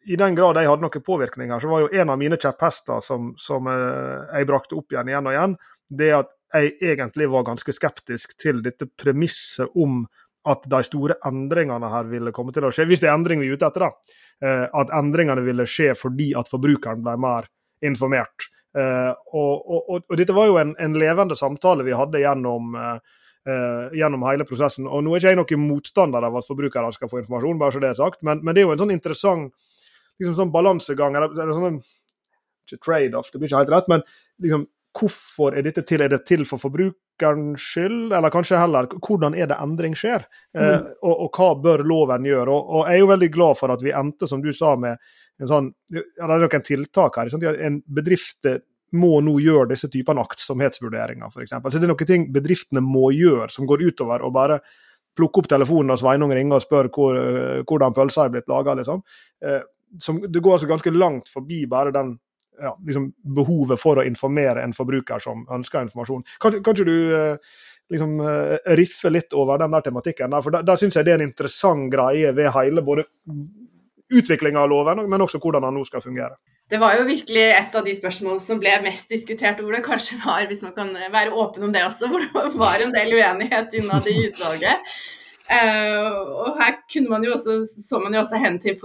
i 0.06 0.16
den 0.16 0.34
grad 0.34 0.56
jeg 0.56 0.68
hadde 0.68 0.86
noen 0.86 1.04
påvirkninger, 1.04 1.60
så 1.60 1.68
var 1.68 1.84
jo 1.84 1.90
en 1.92 2.12
av 2.12 2.20
mine 2.20 2.38
kjepphester 2.40 3.02
som, 3.04 3.32
som 3.40 3.68
uh, 3.68 4.30
jeg 4.32 4.48
brakte 4.48 4.78
opp 4.78 4.94
igjen 4.94 5.10
igjen 5.12 5.28
og 5.28 5.34
igjen, 5.36 5.56
det 6.00 6.10
at 6.16 6.32
jeg 6.54 6.72
egentlig 6.92 7.28
var 7.30 7.46
ganske 7.46 7.74
skeptisk 7.74 8.34
til 8.40 8.62
dette 8.64 8.88
premisset 8.98 9.70
om 9.78 10.02
at 10.50 10.64
de 10.72 10.80
store 10.86 11.18
endringene 11.28 11.90
her 11.92 12.08
ville 12.10 12.32
komme 12.34 12.54
til 12.56 12.64
å 12.66 12.72
skje. 12.74 12.88
Hvis 12.88 13.02
det 13.02 13.10
er 13.10 13.14
endring 13.14 13.42
vi 13.42 13.50
er 13.50 13.60
ute 13.60 13.68
etter, 13.68 13.84
da. 13.84 14.16
Eh, 14.40 14.64
at 14.80 14.94
endringene 14.96 15.44
ville 15.44 15.66
skje 15.68 15.92
fordi 15.98 16.30
at 16.38 16.48
forbrukeren 16.50 17.04
ble 17.04 17.14
mer 17.20 17.46
informert. 17.86 18.48
Og, 18.70 19.30
og, 19.34 19.78
og, 19.78 20.02
og, 20.06 20.12
dette 20.18 20.34
var 20.34 20.46
jo 20.46 20.58
en, 20.60 20.72
en, 20.78 20.92
levende 20.98 21.34
samtale 21.34 21.82
vi 21.82 21.94
hadde 21.96 22.20
gjennom, 22.22 22.76
gjennom 23.98 24.26
hele 24.28 24.46
prosessen. 24.46 24.86
Og 24.86 25.02
nå 25.02 25.16
er 25.16 25.24
ikke 25.24 25.32
jeg 25.32 25.38
noen 25.40 25.64
motstander 25.72 26.22
av 26.28 26.38
at 26.38 26.46
forbrukere 26.46 26.92
skal 26.94 27.10
få 27.10 27.18
informasjon, 27.18 27.58
bare 27.58 27.74
så 27.74 27.82
det 27.82 27.90
er 27.90 27.98
sagt, 27.98 28.20
men, 28.26 28.44
men 28.46 28.54
det 28.54 28.62
er 28.62 28.68
jo 28.68 28.76
en 28.76 28.84
sånn 28.84 28.94
interessant 28.94 29.50
liksom 30.20 30.36
sånn 30.38 30.52
balansegang, 30.54 31.16
eller, 31.18 31.32
eller 31.36 31.56
sånn 31.56 31.80
ikke 32.68 32.84
trade-off, 32.84 33.32
det 33.32 33.40
blir 33.40 33.50
ikke 33.50 33.64
helt 33.64 33.74
rett, 33.76 33.90
men 33.90 34.06
liksom 34.44 34.68
Hvorfor 34.90 35.54
er 35.54 35.62
dette 35.62 35.84
til? 35.86 36.02
Er 36.02 36.10
det 36.10 36.24
til 36.26 36.40
for 36.48 36.58
forbrukerens 36.58 37.62
skyld, 37.62 38.10
eller 38.10 38.32
kanskje 38.34 38.58
heller 38.58 38.88
hvordan 38.96 39.36
er 39.38 39.46
det 39.46 39.58
endring 39.62 39.94
skjer? 39.94 40.24
Eh, 40.50 40.58
mm. 40.58 40.64
Eh, 40.66 40.88
og, 41.06 41.12
og, 41.14 41.28
hva 41.38 41.52
bør 41.62 41.84
loven 41.86 42.26
gjøre? 42.26 42.50
Og, 42.50 42.72
og, 42.74 42.88
Jeg 42.88 42.98
er 42.98 43.04
jo 43.04 43.12
veldig 43.12 43.28
glad 43.36 43.60
for 43.60 43.70
at 43.70 43.84
vi 43.86 43.94
endte, 43.94 44.26
som 44.26 44.42
du 44.42 44.50
sa, 44.50 44.72
med 44.74 44.98
en 45.38 45.52
sånn, 45.52 45.70
ja, 45.94 46.02
det 46.02 46.26
er 46.26 46.42
noen 46.42 46.66
tiltak 46.66 47.20
her. 47.20 47.30
Sånn, 47.30 47.46
en 47.46 47.78
bedrift 47.86 48.50
må 48.98 49.20
nå 49.22 49.36
gjøre 49.44 49.70
disse 49.70 49.88
typene 49.90 50.26
aktsomhetsvurderinger, 50.26 51.30
f.eks. 51.30 51.54
Så 51.54 51.78
det 51.78 51.86
er 51.86 51.92
noen 51.92 52.10
ting 52.10 52.26
bedriftene 52.34 52.82
må 52.82 53.12
gjøre, 53.14 53.46
som 53.54 53.70
går 53.70 53.86
utover 53.86 54.26
å 54.26 54.32
bare 54.34 54.58
plukke 55.18 55.42
opp 55.42 55.50
telefonen 55.50 55.94
og 55.94 56.00
Sveinung 56.00 56.32
ringer 56.34 56.58
og 56.58 56.64
spør 56.64 56.90
hvor, 56.94 57.18
eh, 57.18 57.62
hvordan 57.62 57.94
pølsa 57.94 58.26
er 58.26 58.34
blitt 58.34 58.50
laga. 58.50 58.74
Liksom. 58.78 59.02
Eh, 59.46 59.62
det 59.90 60.40
går 60.40 60.56
altså 60.56 60.68
ganske 60.70 60.92
langt 60.94 61.28
forbi 61.28 61.64
bare 61.66 61.90
den 61.94 62.14
ja, 62.60 62.74
liksom 62.86 63.10
behovet 63.36 63.80
for 63.80 64.00
å 64.00 64.06
informere 64.06 64.62
en 64.62 64.74
forbruker 64.76 65.22
som 65.22 65.46
ønsker 65.52 65.86
informasjon. 65.86 66.24
Kan, 66.42 66.58
ikke 66.60 66.84
du 66.84 66.94
eh, 67.16 67.56
liksom 67.90 68.20
eh, 68.20 68.56
riffe 68.78 69.10
litt 69.12 69.34
over 69.36 69.60
den 69.62 69.74
der 69.74 69.86
tematikken? 69.88 70.36
For 70.44 70.54
Der, 70.54 70.66
der 70.68 70.80
syns 70.80 70.98
jeg 70.98 71.08
det 71.08 71.14
er 71.14 71.22
en 71.22 71.30
interessant 71.30 71.90
greie 71.92 72.34
ved 72.36 72.52
hele 72.54 72.84
både 72.84 73.06
utviklinga 74.10 74.64
av 74.64 74.70
loven, 74.70 75.04
men 75.08 75.22
også 75.22 75.40
hvordan 75.42 75.64
den 75.66 75.78
nå 75.78 75.84
skal 75.86 76.02
fungere. 76.04 76.36
Det 76.70 76.78
var 76.78 76.94
jo 76.98 77.06
virkelig 77.06 77.46
et 77.50 77.74
av 77.74 77.86
de 77.86 77.92
spørsmålene 77.96 78.42
som 78.42 78.58
ble 78.62 78.76
mest 78.84 79.10
diskutert, 79.10 79.58
hvor 79.58 79.74
det 79.74 79.82
kanskje 79.86 80.20
var, 80.22 80.44
hvis 80.46 80.62
man 80.62 80.74
kan 80.76 80.92
være 81.10 81.34
åpen 81.34 81.66
om 81.66 81.72
det 81.74 81.82
også, 81.86 82.10
hvor 82.10 82.22
det 82.22 82.52
var 82.58 82.84
en 82.84 82.94
del 82.94 83.16
uenighet 83.18 83.74
innad 83.80 84.06
i 84.10 84.20
utvalget. 84.28 84.92
Uh, 85.50 86.14
og 86.44 86.60
her 86.60 86.76
man 87.10 87.24
også, 87.26 87.56
så 87.82 87.98
man 87.98 88.14
jo 88.14 88.20
også 88.20 88.38
hen 88.38 88.60
til 88.62 88.76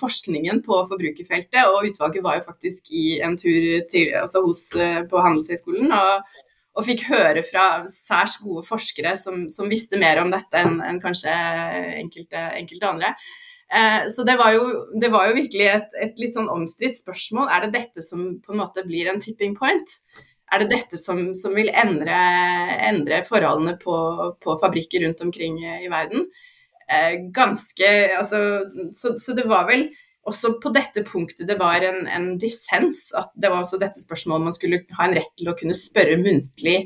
forskningen 0.00 0.62
på 0.64 0.78
forbrukerfeltet, 0.88 1.68
og 1.68 1.84
utvalget 1.90 2.24
var 2.24 2.38
jo 2.38 2.46
faktisk 2.46 2.88
i 2.88 3.20
en 3.20 3.36
tur 3.36 3.84
til, 3.90 4.14
altså 4.16 4.40
hos, 4.46 4.62
uh, 4.80 5.02
på 5.10 5.20
Handelshøyskolen 5.20 5.92
og, 5.92 6.24
og, 6.72 6.86
fikk 6.88 7.04
høre 7.10 7.42
fra 7.44 7.66
særs 7.92 8.38
gode 8.40 8.64
forskere 8.64 9.12
som, 9.20 9.44
som, 9.52 9.68
visste 9.68 10.00
mer 10.00 10.22
om 10.22 10.32
dette 10.32 10.62
enn 10.62 10.80
en 10.80 11.02
kanskje 11.02 11.34
enkelte, 12.00 12.46
enkelte 12.62 12.88
andre. 12.88 13.12
Uh, 13.68 14.08
så 14.08 14.24
det 14.24 14.38
var, 14.40 14.56
jo, 14.56 14.86
det 14.96 15.12
var, 15.12 15.28
jo, 15.28 15.36
virkelig 15.42 15.68
et, 15.74 16.00
et 16.00 16.22
litt 16.22 16.32
sånn 16.32 16.48
omstridt 16.48 16.96
spørsmål. 16.96 17.52
Er 17.52 17.66
det 17.66 17.74
dette 17.76 18.06
som 18.06 18.38
på 18.40 18.56
en 18.56 18.64
måte 18.64 18.88
blir 18.88 19.12
en 19.12 19.20
tipping 19.20 19.52
point? 19.58 19.98
Er 20.52 20.62
det 20.62 20.70
dette 20.70 20.98
som, 21.00 21.32
som 21.34 21.54
vil 21.56 21.70
endre, 21.74 22.16
endre 22.86 23.22
forholdene 23.26 23.76
på, 23.80 23.96
på, 24.42 24.58
fabrikker 24.62 25.02
rundt 25.02 25.22
omkring 25.24 25.58
i 25.64 25.88
verden. 25.90 26.28
Eh, 26.86 27.18
ganske 27.34 27.88
Altså, 28.14 28.38
så, 28.94 29.16
så, 29.18 29.34
det 29.34 29.48
var 29.50 29.66
vel 29.66 29.88
også 30.26 30.56
på 30.62 30.70
dette 30.74 31.02
punktet 31.06 31.48
det 31.50 31.58
var 31.58 31.82
en, 31.82 32.04
en 32.06 32.28
dissens. 32.38 33.08
At 33.18 33.32
det 33.34 33.50
var 33.50 33.64
også 33.64 33.80
dette 33.82 34.02
spørsmålet 34.02 34.50
man 34.50 34.56
skulle 34.56 34.84
ha 34.98 35.08
en 35.08 35.18
rett 35.18 35.34
til 35.38 35.50
å 35.50 35.56
kunne 35.58 35.76
spørre 35.78 36.18
muntlig 36.22 36.78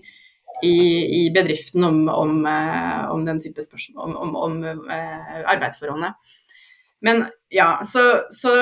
i, 0.65 0.77
i 1.21 1.23
bedriften 1.33 1.85
om, 1.85 2.03
om, 2.13 2.41
eh, 2.49 3.05
om, 3.13 3.25
den 3.29 3.41
type 3.41 3.65
spørsmål, 3.65 4.17
om, 4.25 4.37
om 4.37 4.61
eh, 4.65 5.43
arbeidsforholdene. 5.45 6.15
Men 7.01 7.25
ja, 7.51 7.81
så, 7.87 8.03
så 8.31 8.53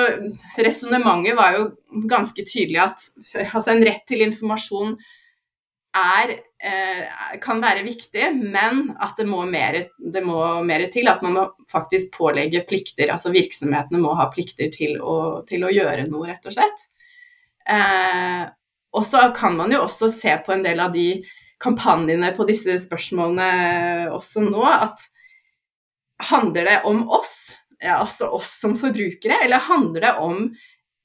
resonnementet 0.57 1.37
var 1.37 1.57
jo 1.57 1.63
ganske 2.09 2.45
tydelig 2.47 2.79
at 2.81 3.03
altså 3.43 3.73
en 3.73 3.83
rett 3.85 4.05
til 4.07 4.23
informasjon 4.25 4.95
er, 5.99 6.35
kan 7.41 7.61
være 7.63 7.83
viktig, 7.83 8.29
men 8.37 8.93
at 9.01 9.17
det 9.17 9.25
må, 9.27 9.41
mer, 9.49 9.77
det 9.97 10.21
må 10.23 10.37
mer 10.65 10.85
til. 10.93 11.09
At 11.11 11.23
man 11.25 11.35
må 11.35 11.45
faktisk 11.71 12.13
pålegge 12.15 12.63
plikter. 12.69 13.11
Altså 13.11 13.33
virksomhetene 13.33 14.01
må 14.01 14.13
ha 14.19 14.29
plikter 14.31 14.71
til 14.73 14.99
å, 15.01 15.41
til 15.49 15.65
å 15.65 15.73
gjøre 15.73 16.07
noe, 16.11 16.29
rett 16.29 16.45
og 16.47 16.55
slett. 16.55 16.87
Eh, 17.69 18.45
og 18.95 19.05
så 19.05 19.27
kan 19.35 19.57
man 19.57 19.73
jo 19.73 19.83
også 19.85 20.09
se 20.13 20.33
på 20.45 20.53
en 20.55 20.65
del 20.65 20.81
av 20.81 20.93
de 20.95 21.21
kampanjene 21.61 22.31
på 22.37 22.45
disse 22.47 22.77
spørsmålene 22.85 24.09
også 24.15 24.45
nå, 24.45 24.63
at 24.63 25.03
handler 26.29 26.67
det 26.67 26.77
om 26.87 27.03
oss, 27.15 27.59
altså 27.87 28.29
oss 28.35 28.57
som 28.59 28.75
forbrukere, 28.79 29.39
eller 29.45 29.63
handler 29.69 30.03
det 30.03 30.13
om 30.19 30.41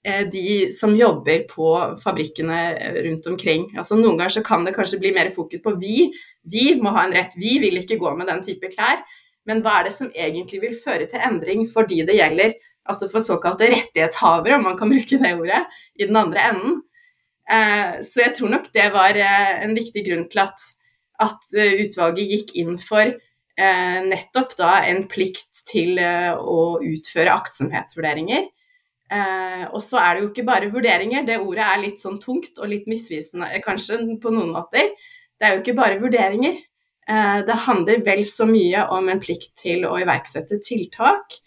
eh, 0.06 0.24
de 0.30 0.72
som 0.74 0.94
jobber 0.96 1.46
på 1.50 1.70
fabrikkene 2.02 2.60
rundt 3.06 3.28
omkring? 3.30 3.68
Altså 3.78 3.98
Noen 3.98 4.18
ganger 4.18 4.38
så 4.38 4.44
kan 4.46 4.66
det 4.66 4.74
kanskje 4.76 5.00
bli 5.02 5.12
mer 5.14 5.30
fokus 5.36 5.62
på 5.64 5.76
vi, 5.80 6.08
vi 6.42 6.72
må 6.80 6.94
ha 6.96 7.06
en 7.06 7.14
rett, 7.16 7.36
vi 7.38 7.58
vil 7.62 7.78
ikke 7.80 8.00
gå 8.00 8.14
med 8.18 8.30
den 8.30 8.42
type 8.44 8.72
klær. 8.74 9.04
Men 9.48 9.60
hva 9.64 9.80
er 9.80 9.88
det 9.88 9.96
som 9.96 10.10
egentlig 10.10 10.62
vil 10.62 10.78
føre 10.80 11.06
til 11.10 11.22
endring 11.22 11.66
for 11.70 11.86
de 11.88 12.00
det 12.08 12.16
gjelder, 12.16 12.56
altså 12.88 13.10
for 13.12 13.24
såkalte 13.24 13.68
rettighetshavere, 13.72 14.56
om 14.56 14.66
man 14.70 14.78
kan 14.78 14.90
bruke 14.92 15.20
det 15.20 15.34
ordet, 15.36 15.62
i 16.00 16.08
den 16.08 16.16
andre 16.16 16.48
enden? 16.50 16.80
Eh, 17.44 18.00
så 18.04 18.24
jeg 18.24 18.34
tror 18.38 18.54
nok 18.54 18.70
det 18.72 18.86
var 18.94 19.18
eh, 19.20 19.52
en 19.66 19.74
viktig 19.76 20.04
grunn 20.06 20.24
til 20.32 20.46
at, 20.46 20.62
at 21.20 21.50
eh, 21.52 21.76
utvalget 21.84 22.30
gikk 22.32 22.54
inn 22.62 22.78
for 22.80 23.12
nettopp 23.54 24.56
da 24.58 24.80
en 24.88 25.04
plikt 25.06 25.60
til 25.68 26.00
å 26.00 26.80
utføre 26.82 27.34
aktsomhetsvurderinger. 27.38 28.48
og 29.70 29.80
så 29.84 30.00
er 30.00 30.14
det 30.14 30.22
jo 30.24 30.30
ikke 30.32 30.46
bare 30.48 30.70
vurderinger, 30.72 31.22
det 31.22 31.36
ordet 31.38 31.62
er 31.62 31.82
litt 31.84 32.02
sånn 32.02 32.18
tungt 32.18 32.58
og 32.58 32.66
litt 32.72 32.88
misvisende 32.90 33.46
kanskje 33.62 34.00
på 34.18 34.32
noen 34.34 34.50
måter. 34.56 34.90
Det 35.38 35.46
er 35.46 35.54
jo 35.54 35.62
ikke 35.62 35.76
bare 35.78 36.00
vurderinger. 36.02 36.58
det 37.46 37.60
handler 37.68 38.02
vel 38.02 38.24
så 38.26 38.48
mye 38.48 38.88
om 38.90 39.08
en 39.12 39.22
plikt 39.22 39.54
til 39.62 39.86
å 39.86 40.00
iverksette 40.02 40.58
tiltak 40.64 41.38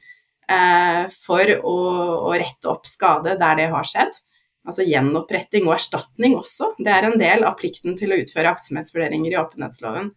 for 1.11 1.53
å, 1.59 1.77
å 2.29 2.31
rette 2.31 2.71
opp 2.71 2.87
skade 2.87 3.35
der 3.35 3.59
det 3.59 3.67
har 3.73 3.83
skjedd 3.83 4.15
altså 4.67 4.85
gjenoppretting 4.87 5.67
og 5.67 5.77
erstatning 5.77 6.35
også. 6.37 6.73
Det 6.79 6.91
er 6.91 7.07
en 7.07 7.19
del 7.19 7.45
av 7.47 7.57
plikten 7.59 7.97
til 7.99 8.11
å 8.11 8.19
utføre 8.21 8.51
aktsomhetsvurderinger 8.53 9.33
i 9.33 9.39
åpenhetsloven. 9.39 10.11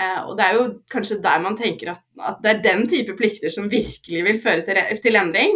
Eh, 0.00 0.20
og 0.26 0.34
det 0.38 0.46
er 0.46 0.56
jo 0.58 0.64
kanskje 0.90 1.20
der 1.22 1.42
man 1.42 1.56
tenker 1.58 1.92
at, 1.92 2.02
at, 2.18 2.40
det 2.42 2.50
er 2.50 2.64
den 2.64 2.84
type 2.90 3.14
plikter 3.18 3.52
som 3.52 3.70
virkelig 3.70 4.24
vil 4.26 4.40
føre 4.42 4.64
til, 4.66 4.80
til 5.02 5.18
endring. 5.20 5.54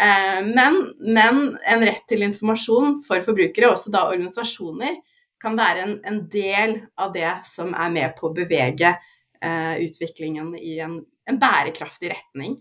Eh, 0.00 0.40
men, 0.46 0.78
men, 1.04 1.42
en 1.68 1.84
rett 1.84 2.06
til 2.08 2.24
informasjon 2.24 3.02
for 3.06 3.24
forbrukere, 3.26 3.72
også 3.72 3.92
da 3.92 4.06
organisasjoner, 4.08 4.96
kan 5.38 5.58
være 5.58 5.84
en, 5.84 5.98
en 6.08 6.22
del 6.32 6.78
av 6.98 7.12
det 7.14 7.30
som 7.46 7.74
er 7.76 7.92
med 7.94 8.16
på 8.16 8.30
å 8.30 8.34
bevege 8.34 8.88
eh, 8.90 9.74
utviklingen 9.84 10.54
i 10.58 10.78
en, 10.82 10.96
en 11.28 11.38
bærekraftig 11.38 12.10
retning. 12.10 12.56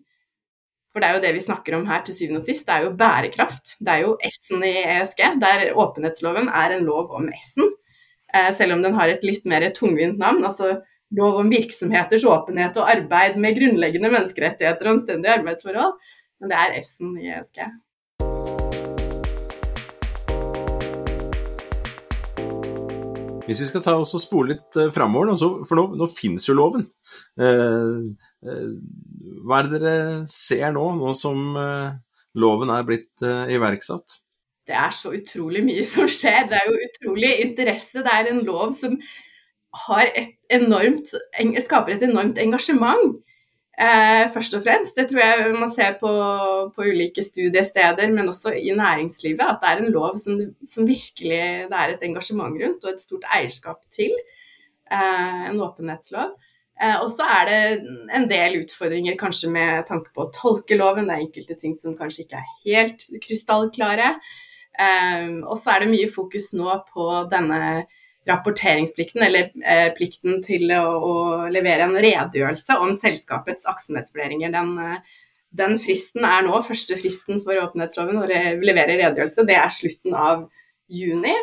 For 0.92 1.02
det 1.02 1.08
er 1.08 1.18
jo 1.18 1.24
det 1.24 1.32
vi 1.38 1.46
snakker 1.46 1.78
om 1.78 1.88
her 1.90 2.04
til 2.06 2.18
syvende 2.18 2.42
og 2.42 2.46
sist, 2.46 2.68
det 2.68 2.76
er 2.76 2.86
jo 2.86 2.94
bærekraft. 3.00 3.78
Det 3.80 3.96
er 3.96 4.04
jo 4.04 4.14
S-en 4.28 4.66
i 4.66 4.76
ESG, 4.84 5.24
der 5.42 5.66
åpenhetsloven 5.78 6.52
er 6.52 6.76
en 6.76 6.86
lov 6.90 7.16
om 7.18 7.28
S-en. 7.38 7.74
Selv 8.58 8.76
om 8.76 8.82
den 8.84 8.98
har 8.98 9.10
et 9.10 9.24
litt 9.26 9.46
mer 9.48 9.64
tungvint 9.74 10.18
navn. 10.20 10.44
altså 10.46 10.76
Lov 11.16 11.38
om 11.40 11.48
virksomheters 11.48 12.26
åpenhet 12.28 12.76
og 12.82 12.90
arbeid 12.92 13.38
med 13.40 13.56
grunnleggende 13.56 14.10
menneskerettigheter 14.12 14.90
og 14.90 14.98
anstendige 14.98 15.38
arbeidsforhold. 15.38 15.94
Men 16.42 16.52
det 16.52 16.58
er 16.60 16.74
S-en 16.82 17.14
i 17.16 17.30
ESG. 17.32 17.62
Hvis 23.48 23.62
vi 23.64 23.68
skal 23.70 23.86
ta 23.86 23.94
oss 23.96 24.12
og 24.18 24.20
spole 24.20 24.52
litt 24.52 24.76
uh, 24.76 24.90
framover, 24.92 25.32
for 25.40 25.80
nå, 25.80 25.86
nå 25.96 26.10
finnes 26.12 26.44
jo 26.50 26.58
loven. 26.58 26.84
Uh, 27.40 28.12
uh, 28.44 28.74
hva 29.48 29.62
er 29.62 29.70
det 29.70 29.80
dere 29.80 29.94
ser 30.28 30.74
nå, 30.76 30.90
nå 30.98 31.14
som 31.16 31.56
loven 32.38 32.74
er 32.74 32.84
blitt 32.90 33.24
iverksatt? 33.24 34.18
Det 34.68 34.76
er 34.76 34.92
så 34.92 35.14
utrolig 35.16 35.64
mye 35.64 35.88
som 35.88 36.12
skjer. 36.12 36.50
Det 36.52 36.60
er 36.60 36.68
jo 36.68 36.90
utrolig 36.90 37.32
interesse. 37.46 38.04
Det 38.04 38.12
er 38.12 38.34
en 38.34 38.44
lov 38.44 38.76
som 38.76 39.00
et 40.16 40.36
enormt, 40.50 41.14
skaper 41.64 41.96
et 41.96 42.06
enormt 42.08 42.38
engasjement. 42.42 43.18
Eh, 43.78 44.24
først 44.34 44.56
og 44.58 44.64
fremst. 44.66 44.96
Det 44.98 45.06
tror 45.10 45.22
jeg 45.22 45.54
man 45.54 45.70
ser 45.74 46.00
på, 46.00 46.10
på, 46.74 46.82
ulike 46.82 47.22
studiesteder, 47.22 48.10
men 48.10 48.30
også 48.30 48.56
i 48.58 48.74
næringslivet. 48.74 49.44
At 49.46 49.62
det 49.62 49.70
er 49.70 49.84
en 49.84 49.94
lov 49.94 50.18
som, 50.18 50.40
som 50.66 50.88
virkelig 50.88 51.70
det 51.70 51.78
er 51.78 51.94
et 51.94 52.04
engasjement 52.08 52.58
rundt, 52.58 52.84
og 52.84 52.90
et 52.90 53.04
stort 53.04 53.28
eierskap 53.38 53.86
til. 53.94 54.16
Eh, 54.90 55.46
en 55.52 55.62
åpenhetslov. 55.62 56.34
Eh, 56.82 56.98
og 57.04 57.12
så 57.14 57.26
er 57.38 57.46
det 57.50 57.62
en 58.18 58.26
del 58.30 58.60
utfordringer 58.64 59.18
kanskje 59.18 59.50
med 59.54 59.86
tanke 59.90 60.10
på 60.14 60.26
å 60.26 60.34
tolke 60.34 60.78
loven. 60.78 61.06
Det 61.10 61.16
er 61.16 61.26
enkelte 61.28 61.58
ting 61.62 61.78
som 61.78 61.98
kanskje 61.98 62.26
ikke 62.26 62.42
er 62.42 62.52
helt 62.66 63.08
krystallklare. 63.28 64.12
Eh, 64.74 65.32
og 65.44 65.54
så 65.58 65.76
er 65.76 65.86
det 65.86 65.94
mye 65.94 66.10
fokus 66.14 66.50
nå 66.58 66.82
på 66.90 67.08
denne 67.30 67.86
rapporteringsplikten, 68.28 69.24
eller 69.24 69.50
eh, 69.64 69.90
plikten 69.96 70.42
til 70.46 70.72
å, 70.76 70.84
å, 70.98 71.14
levere 71.54 71.88
en 71.88 71.96
redegjørelse 71.96 72.78
om 72.84 72.94
selskapets 72.98 73.68
aktsomhetsvurderinger. 73.70 74.52
Den, 74.54 74.74
eh, 74.84 75.20
den, 75.58 75.78
fristen 75.82 76.28
er 76.28 76.46
nå, 76.48 76.58
første 76.68 76.98
fristen 77.00 77.42
for 77.44 77.60
åpenhetsloven 77.62 78.20
å 78.22 78.28
levere 78.28 78.98
redegjørelse, 78.98 79.48
det 79.48 79.60
er 79.60 79.74
slutten 79.74 80.18
av 80.18 80.48
juni. 80.92 81.36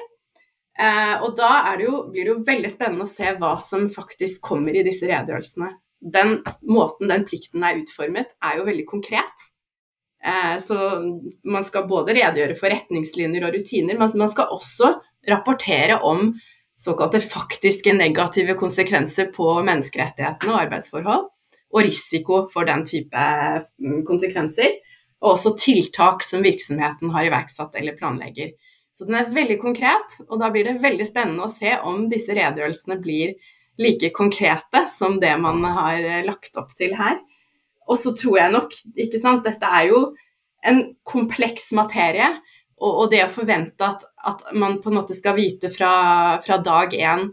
Eh, 0.75 1.17
og 1.23 1.37
da 1.39 1.77
det 1.79 1.87
jo, 1.87 2.05
blir 2.11 2.27
det 2.27 2.33
jo 2.33 2.45
veldig 2.47 2.71
spennende 2.73 3.07
å 3.07 3.11
se 3.11 3.33
hva 3.39 3.55
som 3.63 3.87
faktisk 3.93 4.43
kommer 4.45 4.75
i 4.75 4.85
disse 4.87 5.07
redegjørelsene. 5.09 5.71
Den 6.05 6.41
måten 6.69 7.09
den 7.09 7.25
plikten 7.25 7.65
er 7.65 7.79
utformet, 7.81 8.35
er 8.45 8.59
jo 8.59 8.67
veldig 8.67 8.87
konkret. 8.91 9.51
Eh, 10.25 10.57
så 10.61 10.77
man 11.45 11.65
skal 11.69 11.87
både 11.89 12.17
redegjøre 12.17 12.57
for 12.59 12.73
retningslinjer 12.73 13.47
og 13.47 13.55
rutiner, 13.57 14.01
men 14.01 14.19
man 14.19 14.33
skal 14.33 14.53
også 14.53 14.97
rapportere 15.29 16.01
om 16.05 16.33
såkalte 16.81 17.21
faktiske 17.23 17.95
negative 17.97 18.57
konsekvenser 18.59 19.31
på 19.35 19.49
menneskerettighetene 19.67 20.53
og 20.53 20.61
arbeidsforhold, 20.67 21.29
og 21.75 21.83
risiko 21.83 22.45
for 22.53 22.69
den 22.69 22.85
type 22.87 23.25
mm, 23.81 24.03
konsekvenser. 24.07 24.79
Og 25.25 25.35
også 25.35 25.55
tiltak 25.59 26.23
som 26.27 26.45
virksomheten 26.45 27.11
har 27.15 27.27
iverksatt 27.27 27.77
eller 27.81 27.97
planlegger. 27.99 28.53
Så 28.95 29.09
den 29.09 29.17
er 29.19 29.31
veldig 29.35 29.57
konkret, 29.63 30.19
og 30.29 30.39
da 30.43 30.51
blir 30.55 30.69
det 30.69 30.83
veldig 30.83 31.07
spennende 31.09 31.47
å 31.47 31.51
se 31.51 31.73
om 31.83 32.05
disse 32.11 32.35
redegjørelsene 32.37 32.99
blir 33.03 33.33
like 33.81 34.13
konkrete 34.15 34.85
som 34.93 35.17
det 35.23 35.33
man 35.43 35.65
har 35.67 35.99
eh, 35.99 36.27
lagt 36.27 36.55
opp 36.61 36.71
til 36.79 36.95
her. 36.95 37.19
Og 37.91 37.99
så 38.01 38.15
tror 38.17 38.39
jeg 38.39 38.53
nok, 38.55 38.77
ikke 38.95 39.21
sant, 39.21 39.43
dette 39.47 39.67
er 39.67 39.89
jo 39.91 40.05
en 40.65 40.85
kompleks 41.05 41.73
materie 41.77 42.31
og, 42.81 42.91
og, 42.91 43.05
det 43.13 43.23
å 43.25 43.33
forvente 43.33 43.87
at, 43.87 44.05
at, 44.27 44.47
man 44.57 44.81
på 44.83 44.91
en 44.91 44.99
måte 44.99 45.17
skal 45.17 45.37
vite 45.39 45.71
fra, 45.73 45.95
fra 46.45 46.59
dag 46.63 46.95
én 46.99 47.29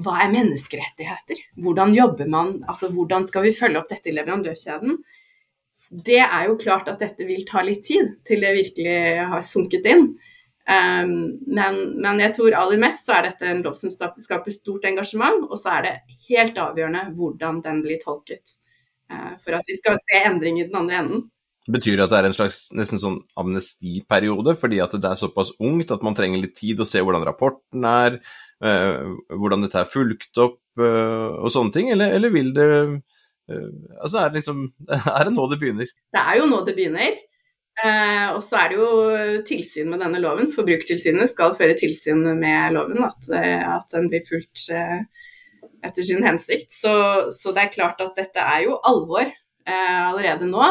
hva 0.00 0.20
er 0.22 0.32
menneskerettigheter? 0.32 1.40
Hvordan 1.60 1.92
jobber 1.96 2.28
man? 2.30 2.52
Altså 2.70 2.88
hvordan 2.94 3.26
skal 3.28 3.44
vi 3.48 3.56
følge 3.56 3.80
opp 3.80 3.90
dette 3.90 4.08
i 4.08 4.14
leverandørkjeden? 4.16 5.00
Det 5.90 6.20
er 6.22 6.46
jo 6.46 6.58
klart 6.60 6.88
at 6.88 7.02
dette 7.02 7.26
vil 7.26 7.42
ta 7.48 7.64
litt 7.66 7.82
tid 7.88 8.14
til 8.26 8.44
det 8.44 8.54
virkelig 8.54 8.98
har 9.32 9.42
sunket 9.44 9.88
inn. 9.90 10.06
Um, 10.70 11.40
men, 11.50 11.80
men, 11.98 12.20
jeg 12.22 12.36
tror 12.36 12.54
aller 12.54 12.78
mest 12.78 13.08
så 13.08 13.16
er 13.16 13.26
dette 13.26 13.48
en 13.48 13.62
lov 13.64 13.74
som 13.80 13.90
skaper 13.90 14.54
stort 14.54 14.86
engasjement, 14.86 15.48
og 15.48 15.58
så 15.58 15.80
er 15.80 15.86
det 15.86 15.94
helt 16.28 16.60
avgjørende 16.62 17.08
hvordan 17.18 17.58
den 17.64 17.80
blir 17.82 17.98
tolket. 18.02 18.60
Uh, 19.10 19.34
for 19.42 19.58
at 19.58 19.66
vi 19.66 19.80
skal 19.80 19.98
se 20.04 20.22
endring 20.28 20.60
i 20.60 20.68
den 20.68 20.78
andre 20.78 21.00
enden. 21.02 21.24
Betyr 21.70 21.98
det 21.98 22.06
at 22.06 22.12
det 22.12 22.18
er 22.20 22.28
en 22.30 22.36
slags 22.36 22.58
nesten 22.76 23.00
sånn 23.02 23.18
amnestiperiode, 23.38 24.56
fordi 24.58 24.80
at 24.82 24.94
det 24.96 25.10
er 25.10 25.20
såpass 25.20 25.52
ungt 25.62 25.92
at 25.94 26.04
man 26.06 26.16
trenger 26.18 26.42
litt 26.42 26.56
tid 26.58 26.80
å 26.80 26.88
se 26.88 27.02
hvordan 27.04 27.26
rapporten 27.28 27.86
er, 27.86 28.18
øh, 28.64 29.16
hvordan 29.36 29.66
dette 29.66 29.82
er 29.82 29.90
fulgt 29.90 30.40
opp 30.40 30.60
øh, 30.80 31.40
og 31.40 31.50
sånne 31.54 31.74
ting, 31.76 31.90
eller, 31.94 32.16
eller 32.18 32.34
vil 32.34 32.52
det 32.56 32.68
øh, 32.70 33.00
Altså 33.98 34.20
er 34.20 34.28
det 34.30 34.40
liksom 34.40 34.68
Er 35.18 35.24
det 35.26 35.34
nå 35.34 35.48
det 35.50 35.58
begynner? 35.58 35.88
Det 36.14 36.20
er 36.22 36.38
jo 36.38 36.46
nå 36.46 36.60
det 36.66 36.76
begynner. 36.76 37.18
Eh, 37.80 38.26
og 38.34 38.42
så 38.44 38.60
er 38.60 38.70
det 38.70 38.76
jo 38.78 38.90
tilsyn 39.48 39.88
med 39.90 40.02
denne 40.04 40.20
loven. 40.22 40.50
Forbrukertilsynet 40.52 41.32
skal 41.32 41.56
føre 41.58 41.76
tilsyn 41.78 42.22
med 42.38 42.76
loven, 42.76 43.02
at, 43.06 43.30
at 43.32 43.94
den 43.94 44.10
blir 44.12 44.22
fulgt 44.26 44.68
eh, 44.74 45.02
etter 45.86 46.06
sin 46.06 46.24
hensikt. 46.26 46.72
Så, 46.74 46.92
så, 47.32 47.54
det 47.56 47.64
er 47.64 47.74
klart 47.74 48.02
at 48.04 48.16
dette 48.18 48.44
er 48.44 48.66
jo 48.66 48.78
alvor 48.86 49.24
eh, 49.24 50.00
allerede 50.10 50.48
nå. 50.50 50.66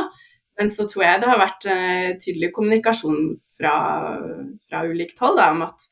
Men 0.60 0.72
så 0.74 0.86
tror 0.90 1.06
jeg 1.06 1.22
det 1.22 1.32
har 1.32 1.40
vært 1.40 1.66
uh, 1.72 2.12
tydelig 2.20 2.52
kommunikasjon 2.56 3.34
fra, 3.60 3.74
fra 4.68 4.84
ulikt 4.88 5.20
hold 5.24 5.40
da, 5.40 5.50
om 5.56 5.64
at, 5.66 5.88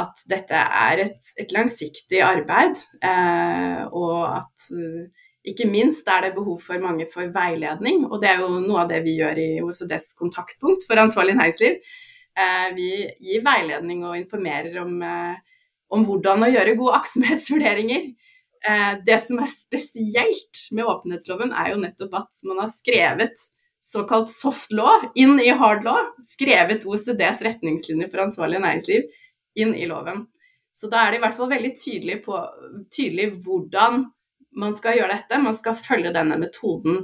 at, 0.00 0.24
dette 0.32 0.64
er 0.82 1.04
et, 1.04 1.32
et 1.40 1.52
langsiktig 1.54 2.22
arbeid, 2.24 2.80
uh, 3.04 3.84
og 3.92 4.40
at 4.40 4.70
uh, 4.72 5.26
ikke 5.48 5.68
minst 5.68 6.08
er 6.10 6.26
det 6.26 6.34
behov 6.36 6.58
for 6.64 6.80
mange 6.82 7.06
for 7.12 7.28
veiledning. 7.32 8.06
Og 8.08 8.18
det 8.22 8.32
er 8.32 8.42
jo 8.42 8.62
noe 8.64 8.82
av 8.84 8.90
det 8.90 9.02
vi 9.04 9.18
gjør 9.20 9.38
i 9.40 9.50
OCDs 9.64 10.16
kontaktpunkt 10.18 10.88
for 10.88 11.00
ansvarlig 11.00 11.36
næringsliv. 11.38 11.78
vi 12.76 12.90
gir 13.24 13.44
veiledning 13.46 14.02
og 14.06 14.18
informerer 14.18 14.76
om 14.82 15.00
om 15.94 16.04
hvordan 16.04 16.44
å 16.44 16.50
gjøre 16.52 16.76
gode 16.78 16.96
aktsomhetsvurderinger. 17.00 18.10
Eh, 18.68 18.92
det 19.06 19.18
som 19.24 19.40
er 19.42 19.50
spesielt 19.52 20.64
med 20.74 20.88
åpenhetsloven, 20.88 21.54
er 21.54 21.72
jo 21.72 21.82
nettopp 21.82 22.18
at 22.22 22.48
man 22.48 22.62
har 22.64 22.72
skrevet 22.72 23.46
såkalt 23.92 24.30
soft 24.30 24.72
law 24.72 25.06
inn 25.14 25.38
i 25.40 25.50
hard 25.50 25.84
law. 25.84 26.10
Skrevet 26.26 26.84
OECDs 26.86 27.42
retningslinjer 27.46 28.10
for 28.12 28.26
ansvarlig 28.26 28.60
næringsliv 28.64 29.08
inn 29.58 29.74
i 29.74 29.88
loven. 29.88 30.26
Så 30.78 30.90
da 30.92 31.02
er 31.02 31.12
det 31.12 31.18
i 31.18 31.22
hvert 31.24 31.38
fall 31.38 31.50
veldig 31.50 31.72
tydelig, 31.74 32.20
på, 32.26 32.38
tydelig 32.94 33.32
hvordan 33.42 34.04
man 34.58 34.76
skal 34.78 34.98
gjøre 34.98 35.16
dette. 35.16 35.40
Man 35.42 35.56
skal 35.58 35.78
følge 35.78 36.12
denne 36.14 36.36
metoden 36.38 37.00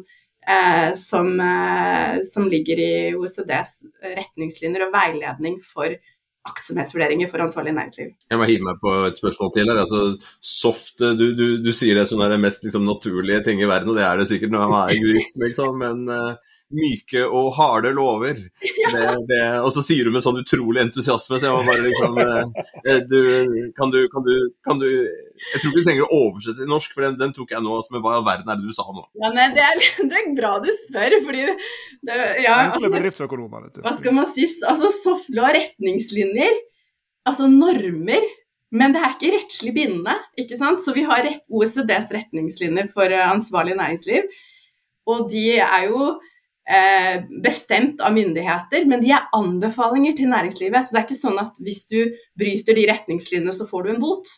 eh, 0.46 0.92
som, 0.98 1.32
eh, 1.40 2.20
som, 2.28 2.46
ligger 2.50 2.82
i 2.84 2.92
OECDs 3.16 3.80
retningslinjer 4.04 4.86
og 4.86 4.94
veiledning 4.94 5.58
for 5.64 5.96
aktsomhetsvurderinger 6.44 7.30
for 7.32 7.40
ansvarlig 7.40 7.72
næringsliv. 7.72 8.12
Jeg 8.30 8.38
må 8.38 8.46
hive 8.46 8.66
meg 8.66 8.80
på 8.82 8.92
et 9.08 9.18
spørsmål 9.18 9.52
til 9.54 9.70
her. 9.72 9.80
Altså, 9.80 10.00
soft, 10.44 10.98
du, 11.00 11.30
du, 11.32 11.46
du 11.64 11.70
sier 11.72 11.96
det 11.96 12.04
som 12.10 12.20
er 12.20 12.34
det 12.34 12.42
mest 12.44 12.66
liksom, 12.66 12.84
naturlige 12.86 13.40
ting 13.46 13.64
i 13.64 13.70
verden, 13.70 13.90
og 13.90 13.96
det 13.98 14.04
er 14.04 14.20
det 14.20 14.28
sikkert 14.28 14.52
når 14.52 14.68
man 14.68 14.90
er 14.90 15.00
jurist, 15.00 15.40
liksom, 15.40 15.80
men 15.80 16.04
uh, 16.12 16.53
myke 16.72 17.22
og 17.26 17.50
harde 17.58 17.90
lover. 17.94 18.38
Det, 18.60 19.02
det, 19.28 19.40
og 19.60 19.70
så 19.74 19.82
sier 19.84 20.06
du 20.06 20.14
med 20.14 20.24
sånn 20.24 20.40
utrolig 20.40 20.82
entusiasme, 20.84 21.38
så 21.38 21.48
jeg 21.48 21.54
må 21.54 21.62
bare 21.66 21.84
liksom 21.84 22.18
uh, 22.18 23.00
du, 23.10 23.20
kan, 23.76 23.92
du, 23.92 24.00
kan, 24.12 24.26
du, 24.26 24.34
kan 24.64 24.80
du 24.80 24.88
Jeg 24.88 25.60
tror 25.60 25.70
ikke 25.70 25.82
du 25.82 25.88
trenger 25.88 26.06
å 26.06 26.20
oversette 26.28 26.62
til 26.62 26.70
norsk, 26.70 26.94
for 26.96 27.06
den, 27.06 27.18
den 27.20 27.34
tok 27.36 27.52
jeg 27.54 27.64
nå. 27.64 27.80
Men 27.94 28.04
hva 28.04 28.14
i 28.14 28.20
all 28.20 28.28
verden 28.28 28.52
er 28.54 28.60
det 28.60 28.70
du 28.70 28.76
sa 28.76 28.86
nå? 28.88 29.04
Ja, 29.20 29.32
men 29.34 29.56
det 29.56 29.66
er, 29.66 29.82
det 30.10 30.20
er 30.22 30.30
bra 30.38 30.54
du 30.64 30.70
spør, 30.84 31.18
fordi 31.26 31.44
det, 31.48 32.20
ja, 32.44 32.56
altså, 32.70 32.92
Hva 33.84 33.98
skal 33.98 34.16
man 34.16 34.30
si? 34.30 34.48
Altså, 34.64 34.90
softlaw 35.02 35.52
retningslinjer, 35.58 36.62
altså 37.28 37.50
normer. 37.50 38.24
Men 38.74 38.90
det 38.90 39.04
er 39.04 39.12
ikke 39.12 39.34
rettslig 39.36 39.70
bindende. 39.76 40.16
ikke 40.40 40.58
sant? 40.58 40.80
Så 40.82 40.94
vi 40.96 41.04
har 41.06 41.28
OECDs 41.30 42.10
retningslinjer 42.10 42.88
for 42.90 43.06
eh, 43.06 43.22
ansvarlig 43.22 43.76
næringsliv. 43.78 44.26
Og 45.06 45.28
de 45.30 45.44
er 45.62 45.84
jo 45.86 46.08
eh, 46.08 46.32
bestemt 47.44 48.00
av 48.00 48.14
myndigheter, 48.14 48.86
men 48.88 49.02
de 49.02 49.10
er 49.12 49.26
anbefalinger 49.36 50.14
til 50.16 50.30
næringslivet. 50.30 50.86
Så 50.86 50.94
det 50.94 51.00
er 51.02 51.04
ikke 51.04 51.18
sånn 51.18 51.36
at 51.42 51.58
hvis 51.60 51.82
du 51.90 51.98
bryter 52.40 52.78
de 52.78 52.86
retningslinjene, 52.88 53.52
så 53.52 53.66
får 53.68 53.84
du 53.84 53.90
en 53.92 54.00
bot. 54.00 54.30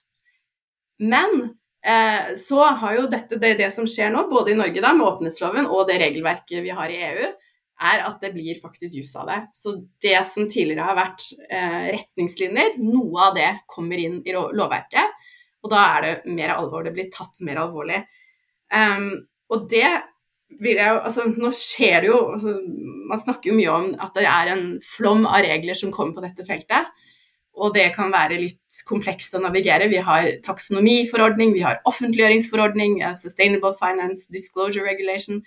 Men 0.98 1.36
eh, 1.86 2.34
så 2.40 2.62
har 2.80 2.96
jo 2.96 3.08
dette, 3.12 3.38
det, 3.40 3.56
det, 3.60 3.70
som 3.74 3.88
skjer 3.88 4.12
nå, 4.12 4.26
både 4.30 4.54
i 4.54 4.58
Norge 4.58 4.82
da, 4.82 4.94
med 4.96 5.06
åpenhetsloven 5.06 5.68
og 5.68 5.86
det 5.90 6.00
regelverket 6.02 6.64
vi 6.64 6.74
har 6.74 6.92
i 6.92 7.00
EU, 7.10 7.30
er 7.76 8.04
at 8.08 8.22
det 8.24 8.32
blir 8.32 8.56
faktisk 8.62 8.96
jus 8.96 9.12
av 9.20 9.28
det. 9.28 9.40
Så 9.56 9.74
det 10.02 10.18
som 10.30 10.48
tidligere 10.48 10.86
har 10.86 10.96
vært 10.96 11.26
eh, 11.50 11.88
retningslinjer, 11.98 12.78
noe 12.80 13.28
av 13.28 13.36
det 13.36 13.50
kommer 13.68 14.00
inn 14.00 14.22
i 14.24 14.32
lovverket. 14.32 15.26
Og 15.64 15.72
da 15.72 15.82
er 15.96 16.06
det 16.06 16.36
mer 16.38 16.54
alvor. 16.54 16.86
Det 16.86 16.94
blir 16.96 17.10
tatt 17.12 17.42
mer 17.44 17.60
alvorlig. 17.60 18.00
Um, 18.72 19.10
og 19.52 19.66
det 19.70 19.88
vil 20.62 20.78
jeg 20.78 21.00
Altså, 21.00 21.26
nå 21.28 21.50
skjer 21.54 22.04
det 22.04 22.10
jo 22.10 22.20
altså, 22.34 22.54
Man 23.10 23.22
snakker 23.22 23.50
jo 23.50 23.56
mye 23.58 23.74
om 23.74 23.90
at 24.02 24.14
det 24.16 24.28
er 24.30 24.52
en 24.52 24.64
flom 24.84 25.26
av 25.26 25.44
regler 25.46 25.78
som 25.78 25.92
kommer 25.94 26.16
på 26.16 26.24
dette 26.24 26.46
feltet. 26.46 26.88
Og 27.56 27.72
det 27.72 27.86
kan 27.94 28.10
være 28.12 28.36
litt 28.42 28.82
komplekst 28.88 29.32
å 29.36 29.40
navigere. 29.40 29.88
Vi 29.88 30.02
har 30.04 30.26
taksonomiforordning, 30.44 31.54
vi 31.56 31.62
har 31.64 31.78
offentliggjøringsforordning, 31.88 32.98
Sustainable 33.16 33.72
Finance 33.78 34.26
Disclosure 34.32 34.84
Regulation. 34.84 35.40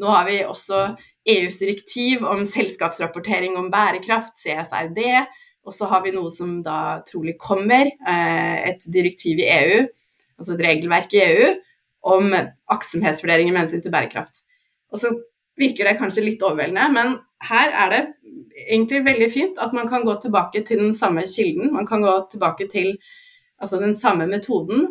Nå 0.00 0.08
har 0.08 0.24
vi 0.30 0.38
også 0.40 0.94
EUs 1.28 1.58
direktiv 1.60 2.24
om 2.24 2.46
selskapsrapportering 2.48 3.58
om 3.60 3.68
bærekraft, 3.72 4.40
CSRD. 4.40 5.02
Og 5.68 5.76
så 5.76 5.90
har 5.90 6.00
vi 6.06 6.14
noe 6.14 6.30
som 6.32 6.62
da 6.64 7.02
trolig 7.04 7.36
kommer, 7.36 7.90
eh, 8.08 8.68
et 8.70 8.86
direktiv 8.88 9.42
i 9.42 9.50
EU, 9.52 9.82
altså 10.40 10.54
et 10.54 10.64
regelverk 10.64 11.12
i 11.12 11.20
EU, 11.26 11.50
om 12.00 12.32
aktsomhetsvurderinger 12.70 13.52
med 13.52 13.64
hensyn 13.64 13.82
til 13.84 13.92
bærekraft. 13.92 14.44
Og 14.92 15.02
så 15.02 15.12
virker 15.60 15.86
det 15.86 15.98
kanskje 16.00 16.24
litt 16.24 16.42
overveldende, 16.42 16.86
men 16.94 17.18
her 17.50 17.72
er 17.84 17.92
det 17.92 18.00
egentlig 18.68 19.02
veldig 19.06 19.28
fint 19.32 19.60
at 19.62 19.74
man 19.76 19.88
kan 19.88 20.04
gå 20.04 20.14
tilbake 20.22 20.64
til 20.66 20.80
den 20.82 20.94
samme 20.96 21.24
kilden. 21.28 21.72
Man 21.74 21.88
kan 21.88 22.04
gå 22.04 22.14
tilbake 22.32 22.68
til 22.70 22.94
altså 23.60 23.80
den 23.80 23.94
samme 23.96 24.26
metoden, 24.26 24.88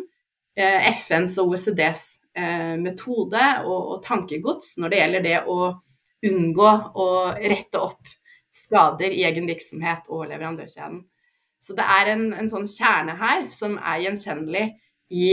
eh, 0.56 0.90
FNs 0.94 1.38
og 1.38 1.52
OECDs 1.54 2.04
eh, 2.36 2.76
metode 2.78 3.44
og, 3.64 3.80
og, 3.80 4.02
tankegods 4.02 4.76
når 4.78 4.92
det 4.92 5.00
gjelder 5.00 5.26
det 5.26 5.38
å 5.50 5.60
unngå 6.30 6.72
å 7.00 7.08
rette 7.34 7.80
opp 7.80 8.10
skader 8.54 9.14
i 9.14 9.24
egen 9.26 9.48
virksomhet 9.48 10.10
og 10.10 10.28
leverandørkjeden. 10.28 11.00
Så 11.60 11.74
det 11.76 11.86
er 11.98 12.12
en, 12.14 12.28
en 12.34 12.48
sånn 12.50 12.68
kjerne 12.68 13.16
her 13.20 13.48
som 13.52 13.76
er 13.78 14.04
gjenkjennelig 14.04 14.66
i 15.10 15.26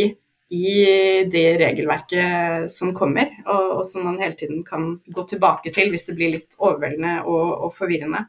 i 0.50 1.24
det 1.28 1.58
regelverket 1.60 2.72
som 2.72 2.94
kommer, 2.96 3.34
og, 3.46 3.72
og, 3.80 3.82
som 3.88 4.06
man 4.08 4.20
hele 4.22 4.38
tiden 4.40 4.64
kan 4.68 4.94
gå 5.06 5.26
tilbake 5.28 5.74
til 5.76 5.92
hvis 5.92 6.08
det 6.08 6.16
blir 6.16 6.36
litt 6.38 6.56
overveldende 6.60 7.20
og, 7.26 7.50
og 7.68 7.74
forvirrende. 7.76 8.24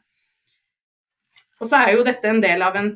Og 1.58 1.66
så 1.66 1.82
er 1.82 1.94
jo 1.94 2.06
dette 2.06 2.30
en 2.30 2.42
del 2.42 2.62
av 2.62 2.76
en, 2.78 2.90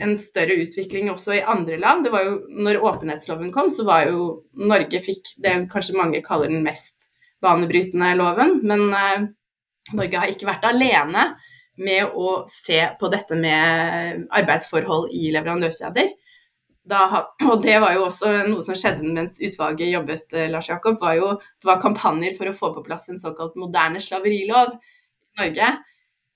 en, 0.00 0.16
større 0.20 0.56
utvikling 0.64 1.10
også 1.12 1.36
i 1.36 1.44
andre 1.48 1.78
land. 1.80 2.06
Det 2.06 2.12
var 2.12 2.24
jo, 2.26 2.34
når 2.64 2.80
åpenhetsloven 2.80 3.52
kom, 3.52 3.70
så 3.72 3.84
var 3.88 4.08
jo 4.08 4.26
Norge 4.56 5.00
fikk 5.04 5.34
det 5.44 5.56
kanskje 5.72 5.98
mange 6.00 6.24
kaller 6.24 6.52
den 6.52 6.64
mest 6.64 7.10
banebrytende 7.44 8.12
loven, 8.16 8.60
men 8.64 8.88
eh, 8.94 9.24
Norge 9.96 10.20
har 10.20 10.30
ikke 10.30 10.48
vært 10.48 10.68
alene 10.68 11.32
med 11.82 12.12
å 12.14 12.42
se 12.48 12.78
på 13.00 13.08
dette 13.12 13.36
med 13.36 14.28
arbeidsforhold 14.32 15.08
i 15.16 15.32
leverandørkjeder 15.34 16.12
da, 16.88 17.28
og 17.50 17.62
det 17.62 17.78
var 17.82 17.94
jo 17.96 18.06
også 18.08 18.32
noe 18.48 18.64
som 18.64 18.76
skjedde 18.78 19.06
mens 19.06 19.40
utvalget 19.42 19.92
jobbet, 19.92 20.26
eh, 20.34 20.50
Lars 20.50 20.70
Jakob, 20.70 20.98
var 21.02 21.16
jo 21.18 21.32
det 21.38 21.68
var 21.68 21.82
kampanjer 21.82 22.36
for 22.38 22.50
å 22.50 22.56
få 22.56 22.72
på 22.76 22.84
plass 22.86 23.08
en 23.12 23.20
såkalt 23.22 23.58
moderne 23.60 24.02
slaverilov 24.02 24.76
i 24.76 25.42
Norge. 25.42 25.72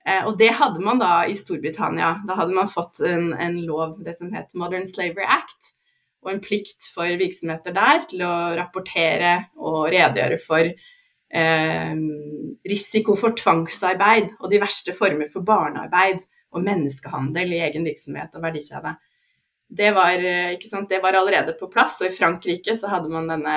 Eh, 0.06 0.22
og 0.22 0.36
det 0.38 0.52
hadde 0.60 0.82
man 0.84 1.02
da 1.02 1.24
i 1.26 1.34
Storbritannia. 1.38 2.16
Da 2.28 2.38
hadde 2.38 2.54
man 2.54 2.70
fått 2.70 3.02
en, 3.06 3.32
en 3.34 3.58
lov, 3.66 3.98
det 4.06 4.16
som 4.18 4.30
het 4.34 4.54
Modern 4.58 4.86
Slavery 4.86 5.26
Act, 5.26 5.72
og 6.26 6.32
en 6.32 6.42
plikt 6.42 6.88
for 6.94 7.10
virksomheter 7.18 7.74
der 7.74 8.06
til 8.10 8.22
å 8.26 8.34
rapportere 8.58 9.34
og 9.62 9.84
redegjøre 9.94 10.38
for 10.42 10.66
eh, 10.66 11.92
risiko 12.66 13.14
for 13.18 13.36
tvangsarbeid 13.38 14.32
og 14.40 14.50
de 14.50 14.58
verste 14.62 14.94
former 14.96 15.30
for 15.30 15.46
barnearbeid 15.46 16.24
og 16.56 16.64
menneskehandel 16.66 17.54
i 17.54 17.62
egen 17.68 17.86
virksomhet 17.86 18.34
og 18.34 18.42
verdikjede 18.42 18.96
det 19.68 19.90
var, 19.96 20.22
sant, 20.62 20.88
det 20.88 21.00
var, 21.02 21.16
allerede 21.18 21.56
på 21.58 21.68
plass. 21.72 21.98
Og 22.00 22.10
i 22.10 22.14
Frankrike 22.14 22.76
så 22.78 22.90
hadde 22.92 23.10
man 23.12 23.30
denne 23.30 23.56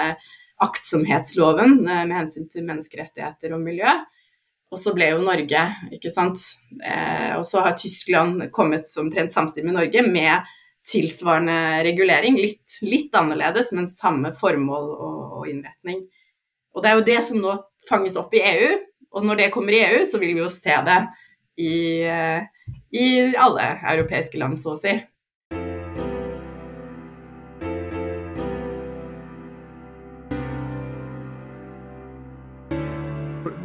aktsomhetsloven 0.59 1.79
eh, 1.87 2.05
med 2.05 2.15
hensyn 2.17 2.47
til 2.51 2.65
menneskerettigheter 2.67 3.53
og 3.55 3.61
miljø. 3.63 3.93
Og 4.69 4.77
så 4.77 4.93
ble 4.93 5.09
jo 5.13 5.21
Norge, 5.25 5.61
ikke 5.95 6.11
sant. 6.13 6.41
Eh, 6.83 7.33
og 7.37 7.45
så 7.47 7.63
har 7.65 7.77
Tyskland 7.77 8.49
kommet 8.53 8.89
som 8.89 9.09
trent 9.13 9.33
samtidig 9.33 9.69
med 9.69 9.79
Norge 9.79 10.03
med 10.05 10.49
tilsvarende 10.89 11.83
regulering. 11.85 12.37
Litt, 12.37 12.79
litt 12.85 13.15
annerledes, 13.17 13.71
men 13.75 13.89
samme 13.89 14.33
formål 14.37 14.91
og, 14.93 15.17
og, 15.39 15.47
innretning. 15.49 16.03
Og 16.75 16.83
det 16.83 16.91
er 16.91 16.99
jo 16.99 17.07
det 17.07 17.19
som 17.25 17.41
nå 17.41 17.55
fanges 17.89 18.17
opp 18.19 18.33
i 18.37 18.43
EU. 18.45 18.77
Og 19.17 19.25
når 19.25 19.41
det 19.41 19.51
kommer 19.53 19.73
i 19.73 19.81
EU, 19.87 20.03
så 20.05 20.21
vil 20.21 20.35
vi 20.37 20.43
jo 20.43 20.51
se 20.53 20.75
det 20.85 20.99
i, 21.59 21.73
eh, 22.05 22.75
i 22.93 23.07
alle 23.41 23.71
europeiske 23.95 24.37
land, 24.37 24.59
så 24.59 24.75
å 24.75 24.79
si. 24.79 24.93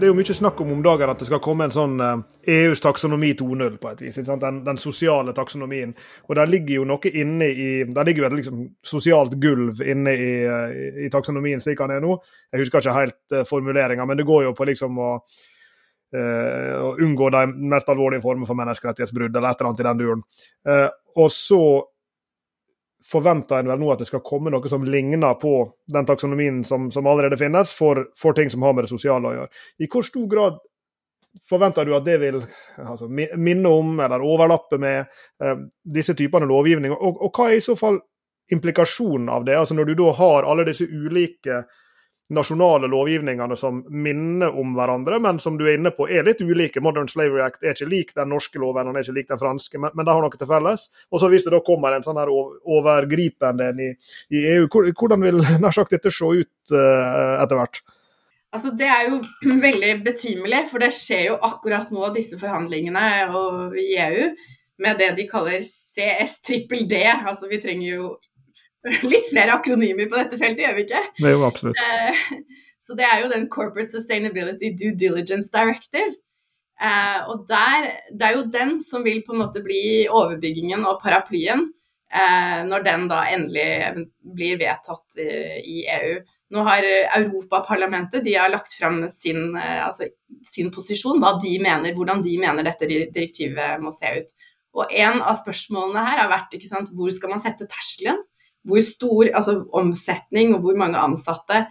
Det 0.04 0.10
er 0.10 0.12
jo 0.12 0.18
mye 0.18 0.34
snakk 0.36 0.58
om 0.60 0.72
om 0.74 0.80
dagen 0.84 1.08
at 1.08 1.20
det 1.22 1.26
skal 1.30 1.40
komme 1.40 1.64
en 1.64 1.72
sånn 1.72 1.94
uh, 1.96 2.18
EUs 2.52 2.82
taksonomi 2.84 3.30
2.0 3.40 3.78
på 3.80 3.88
et 3.88 4.02
vis. 4.04 4.18
Den, 4.28 4.58
den, 4.66 4.80
sosiale 4.80 5.32
taksonomien. 5.32 5.94
Og 6.28 6.36
der 6.36 6.50
ligger 6.50 6.82
jo 6.82 6.84
noe 6.90 7.08
inne 7.08 7.48
i 7.48 7.68
Der 7.88 8.04
ligger 8.04 8.24
jo 8.24 8.28
et 8.28 8.36
liksom, 8.42 8.66
sosialt 8.84 9.38
gulv 9.40 9.80
inne 9.80 10.12
i, 10.12 10.28
i, 10.44 10.90
i, 11.06 11.08
taksonomien 11.12 11.62
slik 11.64 11.80
den 11.80 11.96
er 11.96 12.04
nå. 12.04 12.18
Jeg 12.52 12.66
husker 12.66 12.84
ikke 12.84 12.98
helt 12.98 13.18
uh, 13.32 13.46
formuleringa, 13.48 14.04
men 14.04 14.20
det 14.20 14.28
går 14.28 14.44
jo 14.50 14.52
på 14.58 14.68
liksom 14.68 15.00
å, 15.00 15.10
å 16.14 16.90
unngå 17.02 17.30
de 17.34 17.46
mest 17.72 17.88
alvorlige 17.90 18.22
former 18.22 18.46
for 18.46 18.60
menneskerettighetsbrudd, 18.60 19.32
eller 19.34 19.48
et 19.48 19.62
eller 19.62 19.70
annet 19.72 19.80
i 19.82 19.86
den 19.88 20.02
duren. 20.04 20.20
og 21.18 21.32
så 21.32 21.64
forventer 23.04 23.58
en 23.58 23.68
vel 23.68 23.80
nå 23.80 23.90
at 23.92 24.00
det 24.00 24.08
skal 24.08 24.22
komme 24.24 24.52
noe 24.52 24.70
som 24.70 24.84
ligner 24.88 25.34
på 25.40 25.56
den 25.92 26.06
taksonomien 26.08 26.62
som, 26.64 26.90
som 26.92 27.06
allerede 27.06 27.38
finnes, 27.40 27.72
for, 27.76 28.06
for, 28.16 28.36
ting 28.36 28.50
som 28.50 28.64
har 28.64 28.72
med 28.74 28.86
det 28.86 28.94
sosiale 28.94 29.28
å 29.28 29.34
gjøre. 29.38 29.52
I 29.84 29.90
hvor 29.92 30.06
stor 30.06 30.30
grad 30.30 30.62
forventer 31.48 31.84
du 31.84 31.94
at 31.96 32.06
det 32.06 32.16
vil 32.22 32.40
altså, 32.78 33.08
minne 33.10 33.68
om 33.70 33.98
eller 34.00 34.24
overlappe 34.24 34.78
med 34.80 35.00
eh, 35.42 35.62
disse 35.96 36.14
typene 36.16 36.48
lovgivning, 36.48 36.94
og, 36.94 37.20
og, 37.20 37.30
hva 37.34 37.50
er 37.50 37.58
i 37.58 37.64
så 37.64 37.76
fall 37.78 37.98
implikasjonen 38.52 39.28
av 39.32 39.44
det? 39.44 39.56
Altså 39.58 39.76
Når 39.76 39.90
du 39.90 39.96
da 39.98 40.12
har 40.20 40.48
alle 40.48 40.66
disse 40.68 40.86
ulike 40.86 41.64
nasjonale 42.32 42.88
lovgivningene 42.88 43.56
som 43.56 43.82
minner 43.92 44.54
om 44.56 44.72
hverandre, 44.76 45.18
men 45.20 45.38
som 45.42 45.58
du 45.58 45.66
er 45.66 45.76
inne 45.76 45.92
på 45.92 46.06
er 46.08 46.24
litt 46.24 46.40
ulike. 46.40 46.80
Modern 46.84 47.08
Slavery 47.10 47.42
Act 47.44 47.64
er 47.64 47.76
ikke 47.76 47.90
lik 47.90 48.14
den 48.16 48.30
norske 48.32 48.60
loven, 48.60 48.88
den 48.88 48.96
er 48.96 49.04
ikke 49.04 49.16
lik 49.18 49.28
den 49.32 49.40
franske, 49.40 49.80
men, 49.80 49.92
men 49.92 50.08
de 50.08 50.14
har 50.14 50.24
noe 50.24 50.38
til 50.38 50.48
felles. 50.48 50.88
Og 51.12 51.20
så 51.20 51.28
Hvis 51.32 51.44
det 51.44 51.52
da 51.52 51.60
kommer 51.64 51.96
en 51.96 52.06
sånn 52.06 52.20
her 52.20 52.32
overgripende 52.32 53.72
i, 53.76 53.90
i 54.32 54.46
EU, 54.54 54.70
hvordan 54.70 55.26
vil 55.26 55.42
nær 55.62 55.76
sagt 55.76 55.92
dette 55.92 56.12
se 56.14 56.24
ut 56.24 56.74
uh, 56.74 57.42
etter 57.42 57.60
hvert? 57.60 57.82
Altså, 58.54 58.70
det 58.78 58.88
er 58.88 59.08
jo 59.10 59.20
veldig 59.68 59.94
betimelig, 60.06 60.66
for 60.72 60.84
det 60.84 60.92
skjer 60.96 61.26
jo 61.32 61.40
akkurat 61.44 61.92
nå, 61.92 62.08
disse 62.14 62.38
forhandlingene 62.40 63.08
i 63.82 63.88
EU, 64.08 64.28
med 64.80 65.02
det 65.02 65.12
de 65.18 65.26
kaller 65.30 65.60
CS-trippel-D. 65.60 67.02
Altså, 67.20 67.50
vi 67.50 67.60
trenger 67.62 67.90
jo 67.90 68.14
litt 69.12 69.30
flere 69.30 69.56
akronymer 69.56 70.08
på 70.10 70.18
dette 70.20 70.38
feltet, 70.40 70.66
gjør 70.66 70.76
vi 70.76 70.84
ikke? 70.86 71.02
Det 71.18 71.30
er 71.30 71.34
jo 71.34 71.46
absolutt. 71.46 71.80
Eh, 71.80 72.20
så 72.84 72.96
det 72.98 73.06
er 73.08 73.22
jo 73.22 73.30
den 73.32 73.48
Corporate 73.52 73.92
Sustainability 73.92 74.74
Due 74.76 74.92
Diligence 75.00 75.50
Directive. 75.52 76.12
Eh, 76.82 77.20
og 77.30 77.46
der, 77.48 77.88
det 78.12 78.28
er 78.28 78.36
jo 78.36 78.50
den 78.52 78.76
som 78.82 79.06
vil 79.06 79.22
på 79.24 79.34
en 79.34 79.40
måte 79.44 79.62
bli 79.64 80.04
overbyggingen 80.10 80.84
og 80.88 80.98
paraplyen 81.04 81.68
eh, 82.10 82.60
når 82.66 82.84
den 82.84 83.06
da 83.08 83.22
endelig 83.32 83.68
blir 84.36 84.58
vedtatt 84.60 85.20
i 85.22 85.84
EU. 85.94 86.18
Nå 86.54 86.62
har 86.66 86.84
Europaparlamentet 87.16 88.22
de 88.26 88.34
har 88.36 88.52
lagt 88.52 88.74
fram 88.76 89.00
sin, 89.10 89.56
altså, 89.56 90.06
sin 90.46 90.68
posisjon, 90.70 91.22
de 91.42 91.54
mener, 91.58 91.96
hvordan 91.96 92.20
de 92.22 92.36
mener 92.38 92.66
dette 92.66 92.86
direktivet 92.86 93.80
må 93.82 93.90
se 93.94 94.12
ut. 94.20 94.36
Og 94.76 94.92
En 94.92 95.22
av 95.22 95.38
spørsmålene 95.40 96.04
her 96.04 96.20
har 96.20 96.30
vært 96.30 96.54
sant, 96.68 96.92
hvor 96.94 97.10
skal 97.10 97.32
man 97.32 97.42
sette 97.42 97.66
terskelen 97.70 98.20
hvor 98.64 98.84
stor 98.84 99.30
altså, 99.30 99.58
omsetning 99.76 100.54
og 100.54 100.64
hvor 100.64 100.78
mange 100.80 101.00
ansatte 101.00 101.64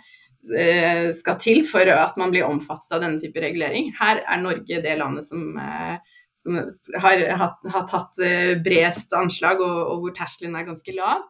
eh, 0.52 1.10
skal 1.18 1.40
til 1.42 1.64
for 1.70 1.90
at 1.94 2.18
man 2.22 2.34
blir 2.34 2.48
omfattet 2.48 2.94
av 2.94 3.04
denne 3.04 3.22
type 3.22 3.42
regulering. 3.42 3.92
Her 4.00 4.22
er 4.24 4.44
Norge 4.44 4.82
det 4.84 4.98
landet 5.00 5.26
som, 5.28 5.58
eh, 5.58 5.98
som 6.40 6.60
har, 7.04 7.88
tatt 7.90 8.22
eh, 8.24 8.54
bredest 8.64 9.16
anslag, 9.18 9.64
og, 9.64 9.80
og 9.94 10.06
hvor 10.06 10.16
terskelen 10.20 10.58
er 10.60 10.70
ganske 10.70 10.96
lav. 10.96 11.26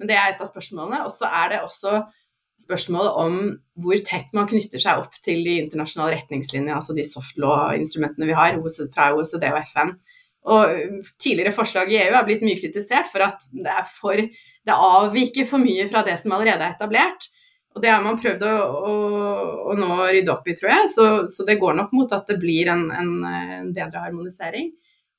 Men 0.00 0.10
det 0.10 0.16
er 0.18 0.32
et 0.32 0.42
av 0.42 0.50
spørsmålene. 0.50 1.04
Og 1.06 1.12
så 1.14 1.28
er 1.28 1.52
det 1.52 1.62
også 1.66 2.00
spørsmålet 2.62 3.18
om 3.18 3.36
hvor 3.82 4.00
tett 4.06 4.30
man 4.36 4.48
knytter 4.50 4.80
seg 4.82 5.02
opp 5.02 5.16
til 5.24 5.42
de 5.44 5.58
internasjonale 5.64 6.20
retningslinjene, 6.20 6.76
altså 6.76 6.94
de 6.96 7.04
soft 7.06 7.38
law-instrumentene 7.42 8.28
vi 8.28 8.38
har 8.38 8.58
fra 8.94 9.12
OECD 9.16 9.48
og 9.50 9.60
FN. 9.72 9.94
Og 10.52 11.02
Tidligere 11.22 11.54
forslag 11.54 11.90
i 11.92 12.00
EU 12.02 12.14
har 12.16 12.26
blitt 12.26 12.42
mye 12.46 12.58
kritisert 12.58 13.10
for 13.12 13.24
at 13.26 13.44
det 13.54 13.70
er 13.70 13.86
for 13.86 14.22
det 14.66 14.74
avviker 14.74 15.46
for 15.48 15.62
mye 15.62 15.88
fra 15.90 16.04
det 16.06 16.18
som 16.20 16.34
allerede 16.34 16.66
er 16.66 16.76
etablert. 16.76 17.28
Og 17.72 17.80
det 17.80 17.88
har 17.88 18.02
man 18.04 18.18
prøvd 18.20 18.44
å, 18.44 18.52
å, 18.52 18.94
å 19.72 19.76
nå 19.78 19.94
rydde 20.04 20.32
opp 20.32 20.48
i, 20.48 20.54
tror 20.58 20.70
jeg. 20.74 20.90
Så, 20.92 21.06
så, 21.32 21.46
det 21.48 21.60
går 21.60 21.76
nok 21.78 21.94
mot 21.96 22.12
at 22.12 22.28
det 22.28 22.36
blir 22.42 22.68
en, 22.72 22.84
en, 22.92 23.12
en, 23.24 23.70
bedre 23.72 24.02
harmonisering. 24.04 24.70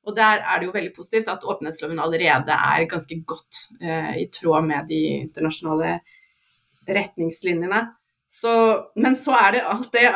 Og 0.03 0.15
der 0.17 0.43
er 0.43 0.59
det 0.59 0.67
jo 0.67 0.75
veldig 0.75 0.93
positivt 0.93 1.31
at 1.31 1.45
åpenhetsloven 1.47 2.01
allerede 2.03 2.53
er 2.53 2.85
ganske 2.91 3.17
godt 3.25 3.63
eh, 3.81 4.13
i 4.21 4.27
tråd 4.35 4.67
med 4.67 4.89
de 4.91 5.01
internasjonale 5.23 5.97
retningslinjene. 6.89 7.81
Så, 8.33 8.51
men 8.97 9.15
så 9.17 9.35
er 9.37 9.53
det 9.53 9.67
alt 9.69 9.91
det, 9.93 10.07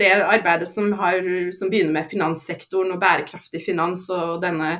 det 0.00 0.12
arbeidet 0.16 0.68
som, 0.68 0.90
har, 0.98 1.20
som 1.54 1.70
begynner 1.72 1.94
med 1.94 2.08
finanssektoren 2.10 2.94
og 2.94 3.00
bærekraftig 3.00 3.60
finans 3.64 4.06
og 4.12 4.40
denne 4.44 4.78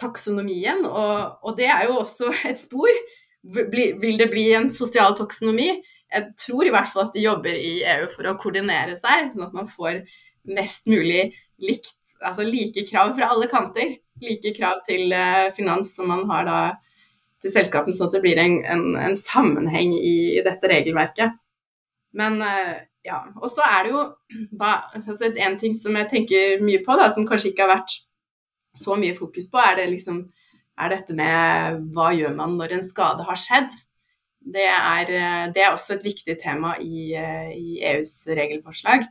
taksonomien, 0.00 0.84
og, 0.88 1.38
og, 1.44 1.56
det 1.58 1.68
er 1.70 1.88
jo 1.88 2.00
også 2.02 2.32
et 2.50 2.60
spor. 2.60 3.02
Vil 3.44 4.20
det 4.20 4.30
bli 4.32 4.48
en 4.56 4.70
sosial 4.72 5.16
taksonomi? 5.18 5.70
Jeg 6.14 6.30
tror 6.38 6.68
i 6.68 6.72
hvert 6.72 6.90
fall 6.92 7.08
at 7.08 7.16
de 7.16 7.24
jobber 7.24 7.56
i 7.58 7.74
EU 7.96 8.06
for 8.12 8.28
å 8.30 8.36
koordinere 8.40 8.94
seg, 8.96 9.32
sånn 9.34 9.48
at 9.48 9.56
man 9.56 9.68
får 9.70 10.04
mest 10.54 10.86
mulig 10.90 11.32
likt, 11.62 11.96
altså 12.20 12.44
like 12.46 12.84
krav 12.88 13.14
fra 13.18 13.30
alle 13.34 13.48
kanter. 13.50 13.96
Like 14.22 14.54
krav 14.56 14.84
til 14.88 15.12
uh, 15.12 15.50
finans 15.56 15.90
som 15.96 16.08
man 16.12 16.22
har 16.30 16.46
da 16.46 16.58
til 17.42 17.52
selskapene, 17.52 17.96
sånn 17.96 18.08
at 18.08 18.16
det 18.16 18.22
blir 18.24 18.40
en, 18.40 18.60
en, 18.70 18.84
en 19.10 19.16
sammenheng 19.18 19.92
i, 19.98 20.40
dette 20.46 20.70
regelverket. 20.70 21.34
Men 22.16 22.38
uh, 22.40 22.78
ja. 23.04 23.20
Og 23.42 23.50
så 23.52 23.64
er 23.66 23.84
det 23.84 23.92
jo 23.92 24.04
altså 24.40 25.28
en 25.28 25.58
ting 25.60 25.74
som 25.76 25.96
jeg 25.98 26.10
tenker 26.12 26.62
mye 26.64 26.80
på, 26.86 26.96
da, 26.96 27.10
som 27.12 27.26
kanskje 27.28 27.52
ikke 27.52 27.66
har 27.66 27.74
vært 27.76 27.98
så 28.74 28.96
mye 28.98 29.16
fokus 29.16 29.48
på, 29.50 29.60
er 29.60 29.78
det 29.78 29.90
liksom 29.92 30.24
er 30.74 30.90
dette 30.90 31.14
med 31.16 31.82
hva 31.94 32.10
gjør 32.16 32.34
man 32.36 32.56
når 32.58 32.76
en 32.76 32.88
skade 32.88 33.26
har 33.26 33.38
skjedd. 33.38 33.74
Det 34.54 34.64
er, 34.68 35.12
det 35.54 35.62
er 35.62 35.72
også 35.72 35.94
et 35.94 36.04
viktig 36.04 36.34
tema 36.42 36.74
i, 36.82 37.14
i, 37.14 37.78
EUs 37.94 38.12
regelforslag, 38.28 39.06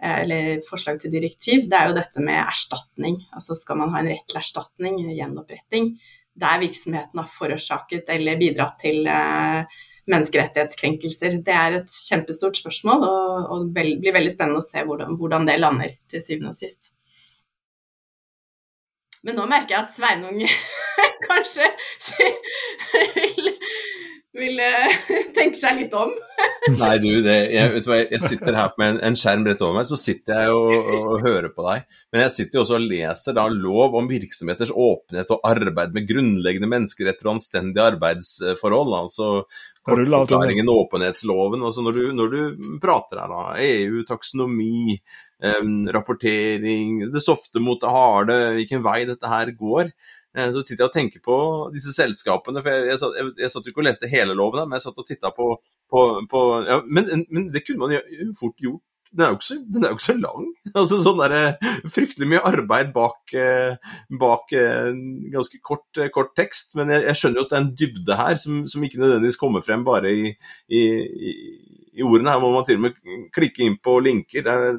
eller 0.00 0.62
forslag 0.68 1.02
til 1.02 1.12
direktiv. 1.12 1.66
Det 1.68 1.76
er 1.76 1.90
jo 1.90 1.98
dette 1.98 2.22
med 2.24 2.38
erstatning. 2.40 3.18
Altså 3.36 3.58
skal 3.58 3.82
man 3.82 3.92
ha 3.92 4.00
en 4.00 4.08
rett 4.08 4.24
til 4.30 4.40
erstatning, 4.40 5.02
gjenoppretting, 5.18 5.92
der 6.40 6.62
virksomheten 6.62 7.20
har 7.20 7.28
forårsaket 7.34 8.08
eller 8.14 8.40
bidratt 8.40 8.78
til 8.80 9.02
menneskerettighetskrenkelser. 10.10 11.36
Det 11.44 11.58
er 11.58 11.80
et 11.82 11.98
kjempestort 12.06 12.62
spørsmål, 12.62 13.04
og 13.04 13.68
det 13.74 13.84
blir 14.00 14.16
veldig 14.16 14.32
spennende 14.32 14.62
å 14.62 14.66
se 14.66 14.86
hvordan, 14.86 15.18
hvordan 15.20 15.44
det 15.50 15.60
lander 15.60 15.94
til 16.08 16.24
syvende 16.24 16.54
og 16.54 16.62
sist. 16.62 16.94
Men 19.26 19.36
nå 19.36 19.46
merker 19.50 19.76
jeg 19.76 19.84
at 19.84 19.96
Sveinung 19.96 20.38
kanskje 21.28 21.66
vil, 23.18 23.50
vil 24.40 24.62
eh, 24.64 25.02
tenke 25.36 25.60
seg 25.60 25.82
litt 25.82 25.96
om. 25.96 26.14
Nei, 26.78 26.94
du, 27.02 27.08
det, 27.24 27.36
jeg, 27.52 27.72
vet 27.74 27.84
du 27.84 27.90
hva, 27.90 27.98
jeg 28.00 28.22
sitter 28.24 28.56
her 28.56 28.72
med 28.80 28.94
en, 28.94 29.00
en 29.10 29.18
skjerm 29.18 29.44
rett 29.48 29.64
over 29.66 29.76
meg, 29.76 29.90
så 29.90 29.98
sitter 30.00 30.40
jeg 30.40 30.54
og, 30.56 30.90
og, 30.96 31.14
hører 31.24 31.50
på 31.52 31.66
deg. 31.68 31.84
Men 32.12 32.24
jeg 32.24 32.34
sitter 32.36 32.58
jo 32.58 32.64
også 32.64 32.78
og 32.78 32.86
leser 32.94 33.36
da 33.36 33.46
lov 33.52 33.98
om 34.00 34.08
virksomheters 34.10 34.72
åpenhet 34.72 35.34
og 35.36 35.44
arbeid 35.50 35.96
med 35.96 36.08
grunnleggende 36.08 36.70
menneskeretter 36.72 37.28
og 37.28 37.36
anstendige 37.36 37.90
arbeidsforhold. 37.92 38.96
altså 39.02 39.32
Kortforklaringen, 39.84 40.68
åpenhetsloven. 40.68 41.64
altså 41.64 41.84
når 41.84 41.98
du, 41.98 42.04
når 42.16 42.32
du 42.32 42.70
prater 42.80 43.20
her, 43.20 43.36
da. 43.36 43.44
EU, 43.64 44.00
taksonomi, 44.08 44.96
rapportering, 45.94 47.06
det 47.12 47.22
softe 47.24 47.62
mot 47.64 47.80
det 47.80 47.92
harde, 47.92 48.34
hvilken 48.58 48.82
vei 48.84 49.04
dette 49.08 49.30
her 49.30 49.52
går. 49.56 49.92
Uh, 50.38 50.52
så 50.54 50.60
titter 50.62 50.84
jeg 50.84 50.90
og 50.90 50.94
tenker 50.94 51.22
på 51.24 51.36
disse 51.74 51.90
selskapene, 51.96 52.62
for 52.62 52.70
jeg, 52.70 52.86
jeg, 52.92 53.00
satt, 53.02 53.16
jeg, 53.18 53.32
jeg 53.42 53.50
satt 53.50 53.66
ikke 53.66 53.82
og 53.82 53.88
leste 53.88 54.10
hele 54.12 54.36
loven, 54.38 54.68
men 54.68 54.78
jeg 54.78 54.84
satt 54.86 55.00
og 55.02 55.08
titta 55.08 55.32
på, 55.34 55.48
på, 55.90 56.04
på 56.30 56.44
ja, 56.68 56.78
men, 56.86 57.10
men, 57.26 57.48
det 57.50 57.64
kunne 57.66 57.82
man 57.82 57.96
jo 57.96 58.30
fort 58.38 58.62
gjort. 58.62 58.84
Den 59.10 59.24
er 59.26 59.32
jo 59.32 59.38
ikke 59.40 59.48
så, 59.48 59.56
ikke 59.90 60.04
så 60.04 60.14
lang. 60.22 60.44
altså 60.78 61.00
sånn 61.02 61.18
der, 61.18 61.32
eh, 61.34 61.72
Fryktelig 61.90 62.28
mye 62.30 62.44
arbeid 62.46 62.92
bak, 62.94 63.32
eh, 63.34 63.96
bak 64.20 64.54
ganske 64.54 65.58
kort, 65.66 65.98
kort, 66.14 66.30
tekst. 66.38 66.76
Men 66.78 66.94
jeg, 66.94 67.16
skjønner 67.18 67.42
jo 67.42 67.48
at 67.48 67.50
det 67.50 67.58
er 67.58 67.64
en 67.64 67.72
dybde 67.80 68.18
her 68.20 68.38
som, 68.38 68.60
som 68.70 68.86
ikke 68.86 69.02
nødvendigvis 69.02 69.40
kommer 69.40 69.66
frem 69.66 69.82
bare 69.88 70.14
i, 70.14 70.30
i, 70.70 70.84
i 71.10 71.34
i 72.00 72.06
ordene. 72.06 72.32
Her 72.34 72.42
må 72.42 72.52
man 72.54 72.66
til 72.68 72.78
og 72.80 72.86
med 72.86 72.92
klikke 73.34 73.66
inn 73.66 73.76
på 73.82 73.98
linker. 74.04 74.46
Er, 74.48 74.78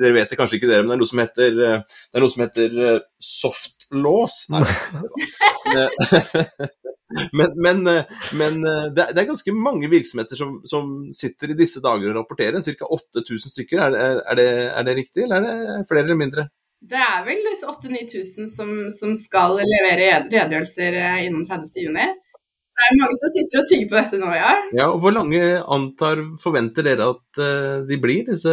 dere 0.00 0.16
vet 0.16 0.32
det 0.32 0.38
kanskje 0.40 0.58
ikke, 0.58 0.70
dere, 0.70 0.84
men 0.84 0.94
det 0.94 0.96
er 0.96 1.02
noe 1.04 1.12
som 1.12 1.22
heter, 1.22 1.60
eh, 1.68 1.78
det 2.10 2.18
er 2.18 2.24
noe 2.24 2.34
som 2.34 2.44
heter 2.44 2.80
eh, 2.88 3.04
softlås. 3.30 4.34
men, 7.38 7.56
men, 7.62 7.86
eh, 7.92 8.02
men 8.40 8.60
det, 8.96 9.06
er 9.06 9.30
ganske 9.30 9.56
mange 9.56 9.90
virksomheter 9.92 10.38
som, 10.38 10.58
som, 10.68 10.92
sitter 11.16 11.54
i 11.54 11.58
disse 11.58 11.82
dager 11.84 12.10
og 12.12 12.20
rapporterer. 12.20 12.62
Ca. 12.66 12.90
8000 12.98 13.54
stykker. 13.54 13.82
Er, 13.86 14.20
er, 14.20 14.38
det, 14.38 14.50
er, 14.68 14.82
det, 14.88 15.00
riktig, 15.00 15.26
eller 15.26 15.36
er 15.40 15.64
det 15.72 15.88
flere 15.90 16.06
eller 16.08 16.22
mindre? 16.22 16.48
Det 16.86 17.00
er 17.00 17.22
vel 17.26 17.40
8000-9000 17.56 18.46
som, 18.52 18.72
som 18.94 19.14
skal 19.18 19.56
levere 19.62 20.20
redegjørelser 20.28 21.00
innen 21.24 21.46
30.6. 21.48 22.25
Det 22.76 22.86
er 22.86 22.98
mange 23.00 23.16
som 23.16 23.32
sitter 23.32 23.62
og 23.62 23.68
tygger 23.70 23.88
på 23.88 23.96
dette 23.96 24.18
nå, 24.20 24.32
ja. 24.36 24.50
ja 24.76 24.88
og 24.92 24.98
Hvor 25.00 25.14
lange 25.16 25.40
antar, 25.76 26.20
forventer 26.42 26.84
dere 26.84 27.12
at 27.14 27.40
uh, 27.40 27.86
de 27.88 27.96
blir, 28.00 28.26
disse 28.28 28.52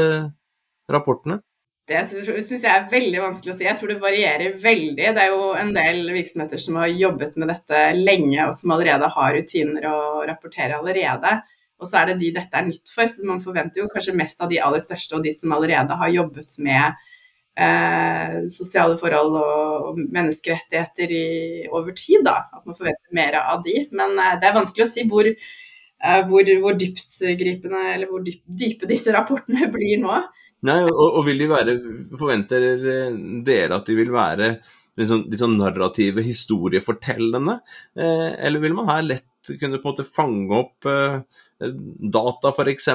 rapportene? 0.92 1.42
Det 1.84 2.00
syns 2.08 2.54
jeg 2.54 2.70
er 2.72 2.86
veldig 2.88 3.20
vanskelig 3.20 3.52
å 3.52 3.56
si. 3.58 3.66
Jeg 3.68 3.76
tror 3.76 3.92
det 3.92 4.00
varierer 4.00 4.54
veldig. 4.64 5.10
Det 5.18 5.24
er 5.26 5.34
jo 5.34 5.50
en 5.60 5.74
del 5.76 6.06
virksomheter 6.16 6.62
som 6.64 6.78
har 6.80 6.94
jobbet 6.96 7.36
med 7.36 7.52
dette 7.52 7.82
lenge, 7.98 8.46
og 8.48 8.56
som 8.56 8.72
allerede 8.72 9.10
har 9.12 9.36
rutiner 9.36 9.90
å 9.92 9.98
rapportere 10.30 10.78
allerede. 10.80 11.34
Og 11.84 11.90
så 11.90 12.00
er 12.00 12.14
det 12.14 12.22
de 12.22 12.32
dette 12.38 12.56
er 12.56 12.70
nytt 12.70 12.88
for, 12.88 13.10
så 13.12 13.28
man 13.28 13.44
forventer 13.44 13.84
jo 13.84 13.90
kanskje 13.92 14.16
mest 14.16 14.40
av 14.40 14.54
de 14.54 14.62
aller 14.64 14.80
største 14.80 15.18
og 15.18 15.28
de 15.28 15.34
som 15.36 15.52
allerede 15.52 16.00
har 16.00 16.14
jobbet 16.14 16.56
med 16.64 17.04
eh, 17.60 18.38
sosiale 18.54 18.98
forhold 19.00 19.38
og, 19.40 20.00
menneskerettigheter 20.14 21.14
i, 21.14 21.26
over 21.72 21.96
tid. 21.98 22.24
Da. 22.26 22.38
At 22.54 22.66
man 22.66 22.78
forventer 22.78 23.16
mer 23.16 23.40
av 23.42 23.64
de. 23.66 23.86
Men 23.96 24.16
eh, 24.18 24.38
det 24.42 24.50
er 24.50 24.60
vanskelig 24.60 24.88
å 24.88 24.92
si 24.92 25.08
hvor, 25.10 25.30
eh, 25.30 26.22
hvor, 26.30 26.54
hvor 26.64 26.80
dyptgripende 26.80 27.84
eller 27.96 28.12
hvor 28.12 28.24
dyp, 28.26 28.42
dype 28.46 28.90
disse 28.90 29.14
rapportene 29.16 29.70
blir 29.76 30.02
nå. 30.04 30.22
Nei, 30.64 30.80
og, 30.88 31.04
og, 31.10 31.26
vil 31.28 31.42
de 31.42 31.48
være 31.52 31.74
Forventer 32.16 32.64
dere 33.44 33.76
at 33.76 33.90
de 33.90 33.98
vil 33.98 34.14
være 34.14 34.54
litt 34.96 35.10
sånn, 35.10 35.26
litt 35.28 35.42
sånn 35.42 35.58
narrative, 35.60 36.24
historiefortellende? 36.24 37.58
Eh, 38.00 38.30
eller 38.48 38.64
vil 38.64 38.78
man 38.78 38.88
her 38.92 39.04
lett 39.10 39.30
kunne 39.60 39.82
på 39.82 39.90
en 39.90 39.92
måte 39.92 40.06
fange 40.08 40.56
opp 40.56 40.88
eh, 40.88 41.18
data, 41.60 42.54
f.eks., 42.54 42.90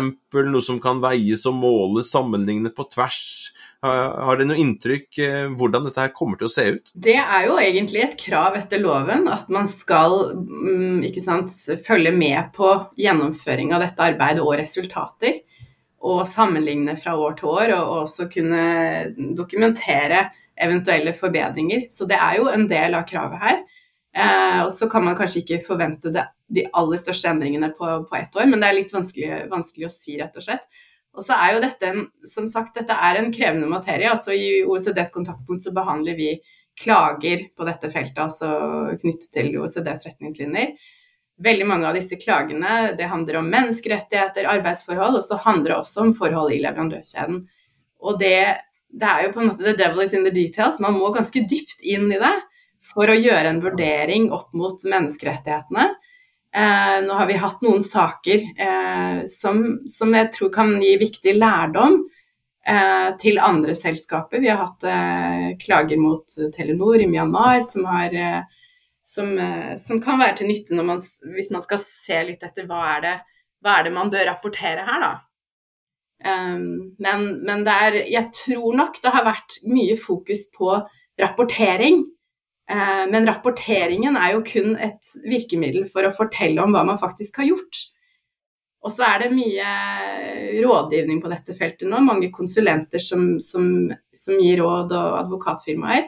noe 0.48 0.64
som 0.64 0.78
kan 0.80 1.02
veies 1.02 1.44
og 1.50 1.58
måles, 1.60 2.08
sammenligne 2.14 2.72
på 2.72 2.88
tvers? 2.94 3.20
Har 3.86 4.34
dere 4.34 4.48
noe 4.48 4.58
inntrykk 4.58 5.18
eh, 5.22 5.44
hvordan 5.54 5.84
dette 5.86 6.02
her 6.02 6.14
kommer 6.14 6.38
til 6.38 6.48
å 6.48 6.50
se 6.50 6.64
ut? 6.74 6.90
Det 6.98 7.14
er 7.14 7.44
jo 7.46 7.58
egentlig 7.62 8.00
et 8.02 8.16
krav 8.18 8.56
etter 8.58 8.82
loven 8.82 9.28
at 9.30 9.46
man 9.54 9.68
skal 9.70 10.32
mm, 10.34 11.04
sant, 11.22 11.54
følge 11.86 12.10
med 12.14 12.50
på 12.56 12.72
gjennomføring 12.98 13.70
av 13.76 13.84
dette 13.86 14.02
arbeidet 14.02 14.42
og 14.42 14.56
resultater. 14.58 15.44
Og 16.08 16.24
sammenligne 16.30 16.94
fra 16.98 17.14
år 17.18 17.38
til 17.38 17.50
år, 17.50 17.72
og 17.74 17.94
også 18.04 18.28
kunne 18.30 18.64
dokumentere 19.38 20.28
eventuelle 20.58 21.14
forbedringer. 21.14 21.86
Så 21.94 22.06
det 22.10 22.18
er 22.18 22.38
jo 22.38 22.50
en 22.50 22.66
del 22.70 22.94
av 22.98 23.06
kravet 23.06 23.42
her. 23.42 23.62
Eh, 24.18 24.60
og 24.64 24.72
så 24.74 24.90
kan 24.90 25.06
man 25.06 25.16
kanskje 25.18 25.44
ikke 25.44 25.62
forvente 25.66 26.10
det, 26.14 26.26
de 26.50 26.66
aller 26.80 26.98
største 26.98 27.30
endringene 27.30 27.70
på, 27.78 27.94
på 28.08 28.18
ett 28.18 28.34
år, 28.38 28.46
men 28.50 28.62
det 28.62 28.70
er 28.70 28.78
litt 28.80 28.94
vanskelig, 28.94 29.42
vanskelig 29.52 29.86
å 29.86 29.94
si, 29.94 30.18
rett 30.18 30.38
og 30.38 30.46
slett. 30.46 30.66
Og 31.18 31.24
så 31.26 31.34
er 31.34 31.56
jo 31.56 31.62
dette 31.64 31.88
en, 31.88 32.04
som 32.30 32.46
sagt, 32.50 32.76
dette 32.78 32.94
er 32.94 33.18
en 33.18 33.32
krevende 33.34 33.66
materie. 33.70 34.10
altså 34.10 34.36
I 34.36 34.62
OECDs 34.62 35.10
kontaktpunkt 35.14 35.66
så 35.66 35.74
behandler 35.74 36.14
vi 36.18 36.36
klager 36.78 37.48
på 37.58 37.66
dette 37.66 37.90
feltet, 37.90 38.20
altså 38.22 38.94
knyttet 39.00 39.32
til 39.34 39.50
OECDs 39.58 40.06
retningslinjer. 40.06 40.76
Veldig 41.42 41.66
mange 41.66 41.86
av 41.88 41.98
disse 41.98 42.18
klagene 42.18 42.92
det 42.98 43.10
handler 43.10 43.40
om 43.40 43.50
menneskerettigheter, 43.50 44.46
arbeidsforhold, 44.50 45.18
og 45.18 45.26
så 45.26 45.38
handler 45.42 45.72
det 45.72 45.78
også 45.78 46.04
om 46.06 46.14
forhold 46.18 46.54
i 46.54 46.60
leverandørkjeden. 46.62 47.42
Og 47.98 48.18
det, 48.22 48.38
det 48.94 49.10
er 49.10 49.26
jo 49.26 49.34
på 49.34 49.42
en 49.42 49.50
måte 49.50 49.66
the 49.66 49.74
devil 49.78 50.04
is 50.06 50.14
in 50.14 50.26
the 50.26 50.34
details. 50.34 50.78
Man 50.82 50.98
må 50.98 51.10
ganske 51.14 51.42
dypt 51.50 51.82
inn 51.82 52.10
i 52.14 52.20
det 52.22 52.34
for 52.88 53.10
å 53.10 53.18
gjøre 53.18 53.52
en 53.52 53.62
vurdering 53.62 54.30
opp 54.34 54.54
mot 54.56 54.82
menneskerettighetene. 54.86 55.90
Eh, 56.56 57.04
nå 57.04 57.14
har 57.14 57.26
vi 57.26 57.36
hatt 57.36 57.60
noen 57.60 57.82
saker 57.84 58.44
eh, 58.56 59.18
som, 59.28 59.60
som, 59.88 60.14
jeg 60.16 60.30
tror 60.32 60.52
kan 60.54 60.70
gi 60.80 60.94
viktig 60.96 61.34
lærdom 61.36 61.98
eh, 62.64 63.10
til 63.20 63.40
andre 63.44 63.74
selskaper. 63.76 64.40
Vi 64.40 64.48
har 64.48 64.62
hatt 64.62 64.86
eh, 64.88 65.50
klager 65.60 66.00
mot 66.00 66.38
Telenor 66.54 67.04
i 67.04 67.08
Myanmar 67.10 67.60
som, 67.66 67.84
har, 67.92 68.16
eh, 68.16 68.40
som, 69.04 69.34
eh, 69.36 69.74
som 69.76 70.00
kan 70.00 70.20
være 70.22 70.40
til 70.40 70.48
nytte 70.48 70.80
man, 70.80 71.04
hvis 71.36 71.52
man 71.52 71.64
skal 71.66 71.84
se 71.84 72.24
litt 72.30 72.48
etter 72.48 72.68
hva 72.70 72.84
er 72.96 73.04
det, 73.04 73.16
hva 73.60 73.76
er 73.76 73.88
det 73.88 73.96
man 73.98 74.12
bør 74.12 74.30
rapportere 74.30 74.86
her, 74.86 75.04
da. 75.04 75.14
men, 77.02 77.24
men 77.46 77.64
det 77.66 77.74
er, 77.86 77.96
jeg 78.10 78.30
tror 78.34 78.76
nok 78.78 79.00
det 79.02 79.10
har 79.14 79.26
vært 79.26 79.58
mye 79.66 79.96
fokus 79.98 80.46
på 80.54 80.76
rapportering 81.18 82.04
men 82.68 83.24
rapporteringen 83.24 84.16
er 84.20 84.34
jo 84.34 84.42
kun 84.44 84.74
et 84.76 85.12
virkemiddel 85.24 85.86
for 85.88 86.04
å 86.04 86.12
fortelle 86.12 86.60
om 86.60 86.74
hva 86.74 86.82
man 86.84 87.00
faktisk 87.00 87.40
har 87.40 87.48
gjort. 87.48 87.80
Og 88.84 88.92
så 88.94 89.06
er 89.08 89.24
det 89.24 89.34
mye 89.34 89.70
rådgivning 90.62 91.18
på 91.22 91.30
dette 91.32 91.56
feltet 91.58 91.88
nå, 91.90 91.98
mange 92.04 92.30
konsulenter 92.34 93.02
som, 93.02 93.38
som, 93.42 93.88
som 94.14 94.38
gir 94.38 94.60
råd, 94.62 94.94
og 94.94 95.16
advokatfirmaer. 95.24 96.06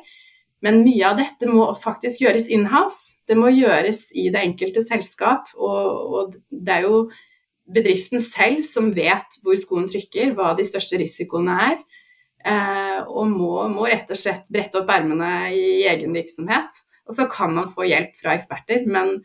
Men 0.64 0.82
mye 0.84 1.08
av 1.08 1.18
dette 1.18 1.48
må 1.48 1.64
faktisk 1.80 2.22
gjøres 2.22 2.50
inhouse. 2.52 3.16
Det 3.26 3.36
må 3.38 3.50
gjøres 3.54 4.10
i 4.12 4.28
det 4.32 4.42
enkelte 4.44 4.84
selskap. 4.84 5.48
Og, 5.56 6.14
og, 6.20 6.36
det 6.50 6.76
er 6.76 6.86
jo 6.86 7.02
bedriften 7.70 8.22
selv 8.22 8.62
som 8.66 8.92
vet 8.94 9.40
hvor 9.42 9.58
skoen 9.58 9.88
trykker, 9.90 10.34
hva 10.36 10.52
de 10.58 10.66
største 10.68 11.00
risikoene 11.00 11.56
er. 11.70 11.80
Eh, 12.40 13.00
og 13.04 13.28
må, 13.28 13.52
må, 13.68 13.84
rett 13.90 14.08
og 14.08 14.18
slett 14.18 14.48
brette 14.52 14.80
opp 14.80 14.92
ermene 14.92 15.50
i 15.52 15.82
egen 15.90 16.14
virksomhet. 16.16 16.84
Og 17.08 17.16
så 17.16 17.26
kan 17.30 17.52
man 17.56 17.72
få 17.72 17.88
hjelp 17.88 18.14
fra 18.20 18.36
eksperter, 18.36 18.86
men, 18.88 19.18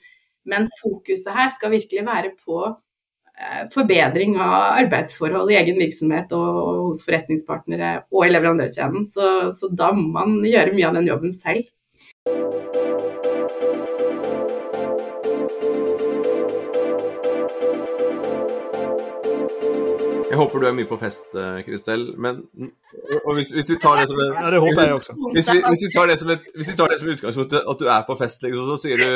men 0.50 0.68
fokuset 0.82 1.32
her 1.36 1.54
skal 1.56 1.76
virkelig 1.76 2.04
være 2.08 2.34
på 2.42 2.60
eh, 2.66 3.64
forbedring 3.74 4.36
av 4.42 4.82
arbeidsforhold 4.82 5.54
i 5.54 5.60
egen 5.62 5.80
virksomhet 5.80 6.34
og, 6.36 6.62
og 6.66 6.84
hos 6.90 7.06
forretningspartnere 7.08 7.96
og 8.12 8.28
i 8.28 8.34
leverandørkjeden. 8.34 9.08
Så, 9.14 9.32
så 9.56 9.72
da 9.72 9.94
må 9.96 10.10
man 10.18 10.40
gjøre 10.44 10.76
mye 10.76 10.92
av 10.92 11.00
den 11.00 11.12
jobben 11.14 11.36
selv. 11.38 11.72
Jeg 20.36 20.42
håper 20.42 20.60
du 20.60 20.66
er 20.68 20.74
mye 20.76 20.88
på 20.90 20.98
fest, 21.00 21.30
Kristel. 21.64 22.02
Men 22.20 22.42
hvis, 23.38 23.54
hvis, 23.56 23.70
vi 23.72 23.78
tar 23.80 24.02
det 24.02 24.10
som 24.10 24.18
et, 24.20 24.34
ja, 24.36 24.50
det 24.52 24.60
håper 24.60 24.82
jeg 24.82 24.96
også. 24.98 25.14
Hvis 25.32 25.48
vi, 25.48 25.62
hvis 25.64 25.84
vi 25.86 25.92
tar 25.94 26.10
det 26.12 26.18
som 26.20 26.34
et, 26.34 26.50
hvis 26.60 26.72
vi 26.74 26.76
tar 26.76 26.92
det 26.92 26.98
som 27.00 27.12
utgangspunkt 27.14 27.56
at 27.62 27.80
du 27.80 27.86
er 27.94 28.04
på 28.10 28.18
fest, 28.20 28.44
liksom, 28.44 28.66
så 28.68 28.76
sier 28.82 29.00
du 29.00 29.08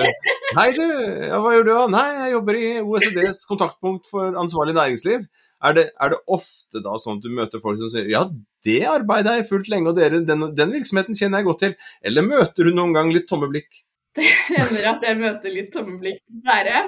Hei, 0.56 0.70
du, 0.78 0.86
ja, 0.86 1.42
hva 1.44 1.52
gjør 1.58 1.68
du 1.68 1.74
da? 1.74 1.84
Nei, 1.98 2.06
jeg 2.22 2.34
jobber 2.38 2.60
i 2.62 2.66
OECDs 2.80 3.44
kontaktpunkt 3.52 4.08
for 4.14 4.40
ansvarlig 4.46 4.78
næringsliv. 4.80 5.28
Er 5.60 5.76
det, 5.76 5.86
er 6.00 6.14
det, 6.16 6.22
ofte 6.32 6.80
da 6.88 6.96
sånn 7.04 7.20
at 7.20 7.28
du 7.28 7.36
møter 7.36 7.60
folk 7.60 7.82
som 7.82 7.92
sier 7.92 8.08
ja, 8.08 8.24
det 8.64 8.80
arbeidet 8.88 9.34
har 9.34 9.42
jeg 9.42 9.50
fulgt 9.50 9.72
lenge, 9.74 9.92
og 9.92 10.00
dere, 10.00 10.24
den, 10.24 10.48
den, 10.56 10.76
virksomheten 10.78 11.20
kjenner 11.20 11.44
jeg 11.44 11.50
godt 11.50 11.64
til. 11.66 11.80
Eller 12.00 12.24
møter 12.24 12.70
du 12.70 12.72
noen 12.72 12.96
gang 12.96 13.12
litt 13.12 13.28
tomme 13.28 13.52
blikk? 13.52 13.84
Det 14.16 14.24
hender 14.48 14.94
at 14.96 15.04
jeg 15.06 15.20
møter 15.20 15.54
litt 15.54 15.74
tomme 15.76 16.00
blikk, 16.00 16.24
dessverre. 16.32 16.86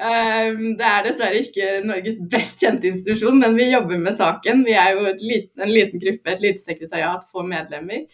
Ehm, 0.00 0.78
det 0.80 0.86
er 0.86 1.04
dessverre 1.04 1.42
ikke 1.44 1.70
Norges 1.84 2.18
best 2.32 2.62
kjente 2.64 2.88
institusjon, 2.88 3.38
men 3.42 3.56
vi 3.58 3.68
jobber 3.68 4.00
med 4.00 4.16
saken. 4.16 4.64
Vi 4.64 4.76
er 4.78 4.96
jo 4.96 5.06
liten, 5.20 5.60
en 5.60 5.72
liten 5.72 6.00
gruppe, 6.00 6.32
et 6.32 6.44
lite 6.44 6.64
sekretariat, 6.64 7.26
få 7.28 7.44
medlemmer. 7.46 8.06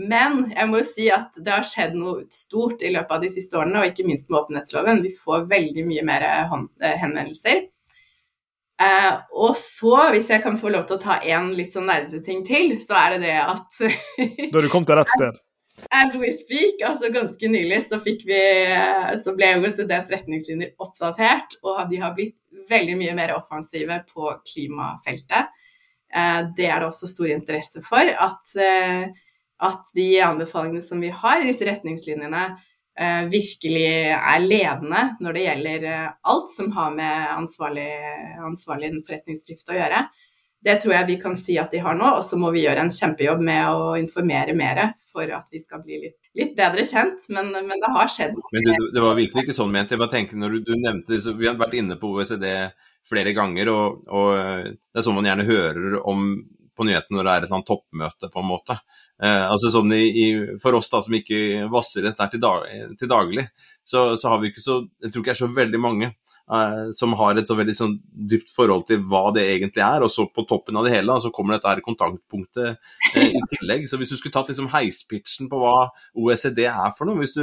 Men 0.00 0.46
jeg 0.54 0.68
må 0.68 0.80
jo 0.80 0.86
si 0.86 1.08
at 1.12 1.36
det 1.40 1.52
har 1.52 1.66
skjedd 1.66 1.96
noe 1.98 2.24
stort 2.32 2.84
i 2.84 2.92
løpet 2.92 3.16
av 3.16 3.24
de 3.24 3.32
siste 3.32 3.56
årene, 3.58 3.80
og 3.80 3.90
ikke 3.90 4.06
minst 4.08 4.28
med 4.28 4.40
åpenhetsloven. 4.42 5.02
Vi 5.04 5.12
får 5.16 5.48
veldig 5.50 5.84
mye 5.88 6.06
mer 6.08 6.26
eh, 6.28 6.96
henvendelser. 7.02 7.66
Uh, 8.80 9.18
og 9.36 9.58
så, 9.60 10.06
hvis 10.14 10.30
jeg 10.32 10.40
kan 10.40 10.54
få 10.56 10.70
lov 10.72 10.86
til 10.88 10.96
å 10.96 11.02
ta 11.02 11.18
én 11.20 11.50
litt 11.52 11.74
sånn 11.76 11.84
nerdete 11.90 12.22
ting 12.24 12.40
til, 12.48 12.78
så 12.80 12.96
er 12.96 13.12
det 13.12 13.26
det 13.26 13.34
at 13.42 13.80
Da 13.82 14.54
har 14.54 14.64
du 14.64 14.70
kommet 14.72 14.88
til 14.88 14.96
rett 14.96 15.12
sted? 15.18 15.40
As 15.90 16.14
we 16.14 16.30
speak, 16.30 16.82
altså 16.86 17.08
ganske 17.10 17.48
nylig, 17.50 17.80
så, 17.82 17.98
vi, 18.04 18.14
så 19.24 19.32
ble 19.34 19.48
OECDs 19.58 20.12
retningslinjer 20.12 20.76
oppdatert, 20.78 21.56
og 21.66 21.80
de 21.90 21.98
har 21.98 22.14
blitt 22.14 22.36
veldig 22.70 22.94
mye 23.00 23.16
mer 23.18 23.32
offensive 23.34 23.96
på 24.12 24.30
klimafeltet. 24.46 25.50
Eh, 26.14 26.38
det 26.56 26.68
er 26.68 26.78
det 26.78 26.88
også 26.90 27.10
stor 27.10 27.30
interesse 27.34 27.82
for. 27.86 28.06
At, 28.06 28.54
eh, 28.54 29.10
at 29.66 29.92
de 29.98 30.08
anbefalingene 30.24 30.86
som 30.86 31.02
vi 31.02 31.10
har 31.10 31.42
i 31.42 31.50
disse 31.50 31.66
retningslinjene, 31.66 32.44
eh, 33.00 33.24
virkelig 33.32 33.90
er 34.14 34.46
ledende 34.46 35.04
når 35.20 35.36
det 35.36 35.46
gjelder 35.46 35.90
alt 36.22 36.54
som 36.54 36.70
har 36.72 36.94
med 36.94 37.34
ansvarlig, 37.34 37.90
ansvarlig 38.46 38.94
forretningsdrift 39.06 39.70
å 39.70 39.78
gjøre. 39.78 40.06
Det 40.60 40.74
tror 40.82 40.92
jeg 40.92 41.08
vi 41.08 41.16
kan 41.22 41.36
si 41.40 41.54
at 41.60 41.72
de 41.72 41.80
har 41.80 41.96
nå, 41.96 42.08
og 42.18 42.24
så 42.24 42.36
må 42.36 42.50
vi 42.52 42.66
gjøre 42.66 42.82
en 42.84 42.92
kjempejobb 42.92 43.40
med 43.44 43.62
å 43.72 43.94
informere 43.96 44.52
mer 44.56 44.82
for 45.08 45.24
at 45.32 45.48
vi 45.52 45.62
skal 45.62 45.80
bli 45.84 46.02
litt, 46.02 46.18
litt 46.36 46.52
bedre 46.58 46.84
kjent. 46.84 47.24
Men, 47.32 47.48
men, 47.54 47.80
det 47.80 47.92
har 47.94 48.12
skjedd. 48.12 48.36
Men 48.52 48.68
det, 48.68 48.76
det, 48.92 49.02
var 49.04 49.16
virkelig 49.16 49.46
ikke 49.46 49.56
sånn 49.56 49.72
ment. 49.72 49.94
Jeg 49.94 50.02
bare 50.02 50.12
tenker 50.12 50.40
når 50.40 50.58
du, 50.58 50.62
du 50.68 50.72
nevnte 50.76 51.16
det, 51.16 51.34
Vi 51.40 51.48
har 51.48 51.56
vært 51.60 51.78
inne 51.80 51.96
på 52.00 52.12
OECD 52.12 52.46
flere 53.08 53.32
ganger, 53.32 53.72
og, 53.72 54.02
og, 54.12 54.32
det 54.68 55.00
er 55.00 55.06
sånn 55.06 55.16
man 55.16 55.30
gjerne 55.30 55.48
hører 55.48 56.00
om 56.04 56.32
på 56.76 56.84
nyhetene 56.86 57.18
når 57.18 57.26
det 57.26 57.32
er 57.32 57.38
et 57.40 57.46
eller 57.46 57.56
annet 57.58 57.68
toppmøte, 57.68 58.28
på 58.32 58.40
en 58.40 58.48
måte. 58.48 58.76
Eh, 59.20 59.46
altså 59.46 59.72
sånn 59.72 59.92
i, 59.96 60.04
i, 60.04 60.26
For 60.60 60.76
oss 60.76 60.92
da 60.92 61.00
som 61.04 61.16
ikke 61.16 61.66
vasser 61.72 62.04
dette 62.04 62.28
til, 62.32 62.40
dag, 62.40 62.68
til 63.00 63.10
daglig, 63.10 63.48
så, 63.84 64.14
så, 64.20 64.30
har 64.32 64.40
vi 64.40 64.52
ikke 64.52 64.64
så 64.64 64.82
Jeg 65.00 65.10
tror 65.10 65.22
ikke 65.24 65.32
det 65.32 65.38
er 65.38 65.40
så 65.40 65.54
veldig 65.56 65.80
mange 65.80 66.12
Eh, 66.12 66.29
som 66.98 67.12
har 67.14 67.38
et 67.38 67.46
så 67.46 67.54
veldig 67.54 67.74
sånn 67.78 67.92
dypt 68.30 68.50
forhold 68.50 68.88
til 68.88 69.02
hva 69.06 69.28
det 69.34 69.44
egentlig 69.52 69.84
er. 69.86 70.02
Og 70.02 70.10
så 70.12 70.26
på 70.26 70.44
toppen 70.50 70.78
av 70.78 70.86
det 70.86 70.94
hele 70.96 71.14
så 71.22 71.30
kommer 71.34 71.56
dette 71.56 71.70
her 71.70 71.82
kontaktpunktet 71.84 72.72
eh, 73.14 73.30
i 73.30 73.42
tillegg. 73.54 73.86
Så 73.90 74.00
hvis 74.00 74.10
du 74.10 74.16
skulle 74.18 74.34
tatt 74.34 74.50
liksom 74.50 74.70
heispitchen 74.72 75.50
på 75.50 75.60
hva 75.60 75.90
OECD 76.18 76.64
er 76.66 76.94
for 76.96 77.06
noe, 77.06 77.26
du, 77.26 77.42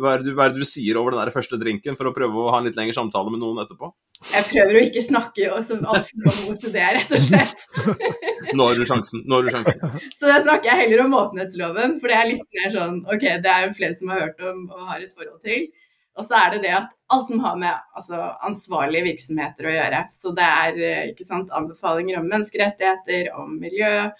hva, 0.00 0.16
er 0.16 0.22
det 0.22 0.30
du, 0.30 0.34
hva 0.34 0.48
er 0.48 0.54
det 0.54 0.64
du 0.64 0.68
sier 0.68 0.98
over 0.98 1.14
den 1.14 1.22
der 1.22 1.34
første 1.34 1.60
drinken 1.60 1.98
for 1.98 2.10
å 2.10 2.14
prøve 2.16 2.42
å 2.42 2.50
ha 2.54 2.60
en 2.60 2.66
litt 2.66 2.78
lengre 2.78 2.96
samtale 2.96 3.32
med 3.32 3.42
noen 3.42 3.62
etterpå? 3.62 3.92
Jeg 4.28 4.48
prøver 4.50 4.76
å 4.76 4.80
ikke 4.84 5.02
snakke 5.04 5.46
altfor 5.48 5.78
mye 5.80 6.32
om 6.32 6.40
OECD, 6.50 6.80
rett 6.98 7.14
og 7.16 7.22
slett. 7.24 7.62
Nå 8.58 8.66
har 8.66 8.76
du 8.76 8.82
sjansen. 8.88 9.22
Nå 9.24 9.38
har 9.38 9.46
du 9.46 9.54
sjansen. 9.54 10.02
Så 10.18 10.28
da 10.28 10.40
snakker 10.42 10.72
jeg 10.72 10.82
heller 10.82 11.06
om 11.06 11.14
åpenhetsloven, 11.22 11.96
for 12.02 12.12
det 12.12 12.18
er 12.18 12.28
litt 12.34 12.58
mer 12.58 12.74
sånn 12.74 12.98
OK, 13.06 13.24
det 13.46 13.54
er 13.54 13.68
jo 13.68 13.76
flere 13.78 13.96
som 13.96 14.12
har 14.12 14.26
hørt 14.26 14.44
om 14.50 14.66
og 14.74 14.90
har 14.90 15.06
et 15.06 15.14
forhold 15.14 15.40
til. 15.46 15.70
Og 16.18 16.26
så 16.26 16.36
er 16.36 16.54
det 16.54 16.64
det 16.64 16.72
at 16.74 16.90
alt 17.14 17.28
som 17.30 17.42
har 17.44 17.58
med 17.60 17.70
altså, 17.96 18.18
ansvarlige 18.46 19.06
virksomheter 19.06 19.68
å 19.68 19.74
gjøre. 19.76 20.00
Så 20.14 20.32
det 20.36 20.46
er 20.46 20.80
eh, 20.88 21.22
sant, 21.26 21.52
anbefalinger 21.54 22.18
om 22.20 22.28
menneskerettigheter, 22.28 23.30
om 23.38 23.54
miljø, 23.60 24.10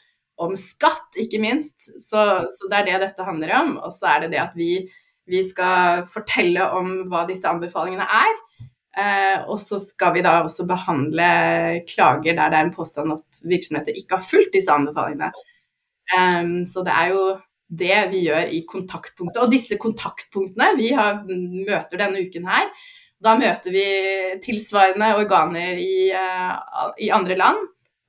om 0.40 0.54
skatt, 0.56 1.18
ikke 1.20 1.42
minst. 1.42 1.90
Så, 1.98 2.22
så, 2.48 2.70
det 2.70 2.78
er 2.78 2.88
det 2.88 3.00
dette 3.04 3.26
handler 3.26 3.56
om. 3.58 3.74
Og 3.82 3.92
så 3.94 4.14
er 4.14 4.24
det 4.24 4.32
det 4.36 4.42
at 4.44 4.54
vi, 4.58 4.86
vi 5.30 5.42
skal 5.44 6.06
fortelle 6.10 6.70
om 6.78 6.94
hva 7.10 7.26
disse 7.28 7.50
anbefalingene 7.50 8.06
er. 8.06 8.38
Eh, 8.98 9.36
og 9.50 9.60
så 9.62 9.78
skal 9.82 10.16
vi 10.16 10.24
da 10.26 10.40
også 10.44 10.66
behandle 10.66 11.26
klager 11.86 12.34
der 12.34 12.50
det 12.50 12.58
er 12.58 12.64
en 12.66 12.74
påstand 12.74 13.14
at 13.14 13.44
virksomheter 13.46 13.94
ikke 13.94 14.18
har 14.18 14.26
fulgt 14.26 14.56
disse 14.56 14.72
anbefalingene. 14.72 15.30
Um, 16.10 16.64
så 16.66 16.82
det 16.82 16.90
er 16.90 17.12
jo 17.12 17.20
det 17.70 17.98
vi 18.10 18.24
gjør 18.26 18.50
i 18.50 18.62
kontaktpunktet. 18.68 19.42
Og 19.44 19.52
disse 19.52 19.78
kontaktpunktene, 19.80 20.72
vi 20.78 20.90
har, 20.96 21.22
møter 21.26 22.00
denne 22.00 22.24
uken 22.26 22.48
her. 22.50 22.70
Da 23.20 23.36
møter 23.38 23.74
vi 23.74 23.84
tilsvarende 24.42 25.12
organer 25.20 25.78
i, 25.78 26.08
uh, 26.10 26.90
i 26.98 27.10
andre 27.14 27.36
land. 27.38 27.60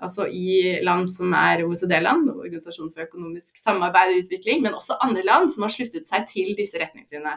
Altså 0.02 0.26
i 0.34 0.80
land 0.82 1.06
som 1.06 1.34
er 1.38 1.62
OECD-land, 1.68 2.32
Organisasjonen 2.34 2.94
for 2.96 3.06
økonomisk 3.06 3.60
samarbeid 3.62 4.16
og 4.16 4.24
utvikling, 4.24 4.64
men 4.64 4.74
også 4.74 4.98
andre 5.06 5.22
land 5.28 5.52
som 5.54 5.68
har 5.68 5.74
sluttet 5.76 6.10
seg 6.10 6.26
til 6.32 6.56
disse 6.58 6.80
retningslinjene. 6.82 7.36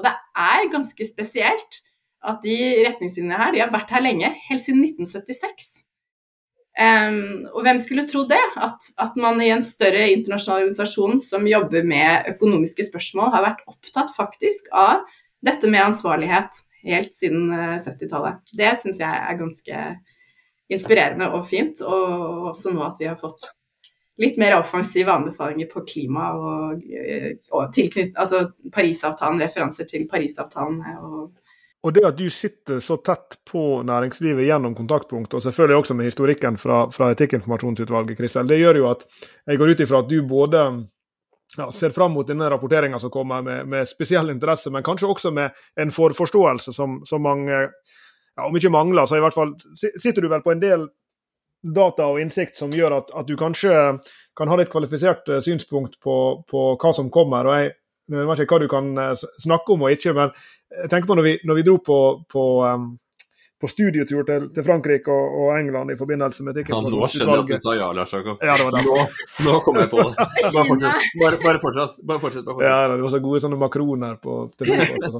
Og 0.00 0.06
det 0.06 0.14
er 0.40 0.70
ganske 0.72 1.08
spesielt 1.08 1.82
at 2.26 2.40
de 2.44 2.56
retningslinjene 2.86 3.40
her 3.42 3.52
de 3.52 3.60
har 3.66 3.74
vært 3.74 3.92
her 3.92 4.04
lenge, 4.04 4.32
helt 4.48 4.64
siden 4.64 4.86
1976. 4.86 5.85
Um, 6.76 7.46
og 7.56 7.62
hvem 7.64 7.78
skulle 7.80 8.04
tro 8.08 8.26
det? 8.28 8.42
At, 8.60 8.90
at, 9.00 9.14
man 9.16 9.40
i 9.40 9.48
en 9.48 9.64
større 9.64 10.10
internasjonal 10.12 10.66
organisasjon 10.66 11.22
som 11.24 11.48
jobber 11.48 11.86
med 11.88 12.28
økonomiske 12.34 12.84
spørsmål, 12.90 13.30
har 13.32 13.46
vært 13.46 13.62
opptatt 13.70 14.12
faktisk 14.16 14.68
av 14.76 15.06
dette 15.46 15.70
med 15.72 15.86
ansvarlighet 15.86 16.60
helt 16.86 17.14
siden 17.16 17.48
70-tallet. 17.80 18.42
Eh, 18.42 18.58
det 18.60 18.74
syns 18.82 19.00
jeg 19.00 19.08
er 19.08 19.40
ganske 19.40 19.86
inspirerende 20.72 21.30
og 21.32 21.46
fint. 21.48 21.80
Og 21.80 22.50
også 22.52 22.74
nå 22.74 22.84
at 22.86 23.00
vi 23.00 23.08
har 23.08 23.16
fått 23.20 23.48
litt 24.20 24.38
mer 24.40 24.58
offensive 24.58 25.12
anbefalinger 25.12 25.68
på 25.72 25.84
klima 25.88 26.30
og, 26.36 26.84
eh, 26.92 27.34
og 27.52 27.72
tilknytt, 27.76 28.14
altså 28.16 28.46
Parisavtalen, 28.72 29.40
referanser 29.44 29.88
til 29.88 30.06
Parisavtalen. 30.10 30.82
og 31.00 31.32
og 31.84 31.94
det 31.94 32.02
at 32.08 32.16
du 32.18 32.26
sitter 32.32 32.80
så 32.82 32.96
tett 33.04 33.38
på 33.46 33.82
næringslivet 33.86 34.48
gjennom 34.48 34.74
kontaktpunkt, 34.74 35.34
og 35.34 35.42
selvfølgelig 35.44 35.76
også 35.76 35.94
med 35.94 36.08
historikken 36.08 36.58
fra, 36.58 36.86
fra 36.90 37.12
Etikkinformasjonsutvalget, 37.14 38.18
Kristel, 38.18 38.48
det 38.48 38.58
gjør 38.58 38.80
jo 38.80 38.90
at 38.90 39.04
jeg 39.46 39.60
går 39.60 39.72
ut 39.72 39.82
ifra 39.84 40.02
at 40.02 40.10
du 40.10 40.16
både 40.26 40.64
ja, 41.56 41.68
ser 41.72 41.94
fram 41.94 42.16
mot 42.16 42.26
denne 42.26 42.50
rapporteringa 42.50 42.98
som 42.98 43.12
kommer 43.14 43.42
med, 43.42 43.68
med, 43.70 43.88
spesiell 43.88 44.30
interesse, 44.32 44.70
men 44.70 44.86
kanskje 44.86 45.10
også 45.12 45.30
med 45.30 45.54
en 45.80 45.94
forforståelse 45.94 46.74
som, 46.74 47.00
som 47.06 47.22
mange, 47.22 47.60
ja, 47.60 48.48
om 48.48 48.56
ikke 48.56 48.72
mangler, 48.72 49.06
så 49.06 49.20
i 49.20 49.24
hvert 49.24 49.36
fall 49.36 49.54
sitter 49.78 50.22
du 50.22 50.32
vel 50.32 50.42
på 50.42 50.56
en 50.56 50.62
del 50.64 50.88
data 51.76 52.10
og 52.10 52.20
innsikt 52.20 52.58
som 52.58 52.74
gjør 52.74 53.00
at, 53.00 53.10
at 53.16 53.26
du 53.28 53.34
kanskje 53.38 53.72
kan 54.36 54.50
ha 54.50 54.58
litt 54.58 54.70
kvalifisert 54.72 55.28
eh, 55.32 55.42
synspunkt 55.44 55.98
på, 56.02 56.16
på 56.50 56.68
hva 56.76 56.92
som 56.94 57.10
kommer. 57.10 57.48
og 57.48 57.58
jeg, 57.58 57.72
jeg 58.12 58.28
vet 58.28 58.42
ikke 58.44 58.58
hva 58.58 58.62
du 58.62 58.70
kan 58.70 58.92
eh, 59.02 59.24
snakke 59.42 59.74
om 59.74 59.86
og 59.86 59.96
ikke, 59.96 60.14
men 60.16 60.34
jeg 60.70 60.90
tenker 60.90 61.08
på 61.08 61.16
når 61.18 61.26
vi, 61.26 61.34
når 61.46 61.60
vi 61.60 61.66
dro 61.66 61.76
på, 61.84 61.98
på, 62.32 62.44
um, 62.66 62.88
på 63.60 63.68
studietur 63.70 64.24
til, 64.28 64.48
til 64.52 64.64
Frankrike 64.66 65.12
og, 65.12 65.36
og, 65.40 65.46
England 65.56 65.92
i 65.94 65.96
forbindelse 65.96 66.44
med 66.44 66.58
Ja, 66.60 66.80
nå 66.82 67.08
skjønner 67.08 67.38
jeg 67.38 67.44
at 67.44 67.52
du 67.52 67.62
sa 67.62 67.76
ja, 67.78 67.86
Lars 67.96 68.12
Jakob. 68.12 68.42
Ja, 68.44 68.56
nå, 68.60 68.96
nå 69.46 69.54
kom 69.64 69.78
jeg 69.80 69.88
på 69.92 70.02
det. 70.02 70.26
Bare 70.56 70.66
fortsett. 70.68 71.06
Bare, 71.22 71.38
bare 71.44 71.62
fortsett. 71.62 71.96
Bare 72.02 72.20
fortsett, 72.20 72.44
bare 72.44 72.56
fortsett. 72.58 72.68
Ja, 72.68 72.76
det 72.92 73.00
var 73.06 73.14
så 73.14 73.22
gode 73.24 73.40
sånne 73.44 73.60
makroner 73.60 74.18
på 74.20 74.36
telefonen. 74.60 75.16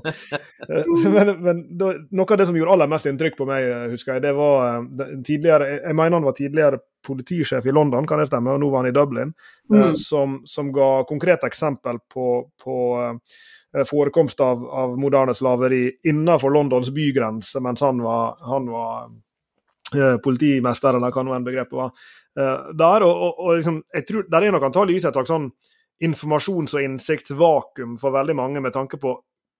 Eh, 0.68 0.92
men, 1.16 1.32
men 1.46 1.64
da, 1.80 1.94
noe 2.20 2.28
av 2.28 2.42
det 2.42 2.48
som 2.50 2.60
gjorde 2.60 2.76
aller 2.76 2.92
mest 2.92 3.08
inntrykk 3.08 3.40
på 3.40 3.48
meg, 3.48 3.70
eh, 3.70 3.88
husker 3.94 4.16
jeg, 4.16 4.26
det 4.26 4.36
var 4.36 4.68
eh, 4.68 5.16
tidligere 5.24 5.72
Jeg 5.78 5.96
mener 5.96 6.18
han 6.18 6.28
var 6.28 6.36
tidligere 6.36 6.82
politisjef 7.06 7.66
i 7.66 7.72
London, 7.72 8.06
kan 8.08 8.20
det 8.20 8.28
stemme, 8.28 8.52
og 8.52 8.60
nå 8.60 8.68
var 8.72 8.84
han 8.84 8.90
i 8.90 8.94
Dublin, 8.94 9.32
mm. 9.72 9.94
som, 10.00 10.40
som, 10.48 10.72
ga 10.74 11.06
konkrete 11.08 11.48
eksempel 11.48 12.02
på, 12.12 12.30
på 12.62 12.76
forekomst 13.84 14.40
av, 14.40 14.64
av, 14.64 14.98
moderne 14.98 15.34
slaveri 15.34 15.90
innenfor 16.08 16.50
Londons 16.50 16.90
bygrense 16.90 17.60
mens 17.60 17.80
han 17.84 18.02
var, 18.02 18.36
han 18.40 18.70
var 18.70 19.10
eh, 19.96 20.16
politimester, 20.24 20.96
eller 20.96 21.12
hva 21.12 21.24
nå 21.26 21.36
enn 21.36 21.46
begrepet 21.46 21.76
var. 21.76 21.92
Eh, 22.38 22.72
der, 22.72 23.04
og, 23.06 23.22
og, 23.26 23.40
og 23.40 23.56
liksom, 23.56 23.80
jeg 23.92 24.06
tror 24.08 24.28
Der 24.32 24.46
er 24.46 24.54
nok 24.54 24.68
antakeligvis 24.68 25.08
et 25.08 25.16
slags 25.16 25.32
sånn 25.32 25.50
informasjons- 26.04 26.76
og 26.76 26.84
innsiktsvakuum 26.84 27.96
for 28.00 28.12
veldig 28.12 28.36
mange, 28.36 28.60
med 28.60 28.74
tanke 28.76 29.00
på 29.00 29.14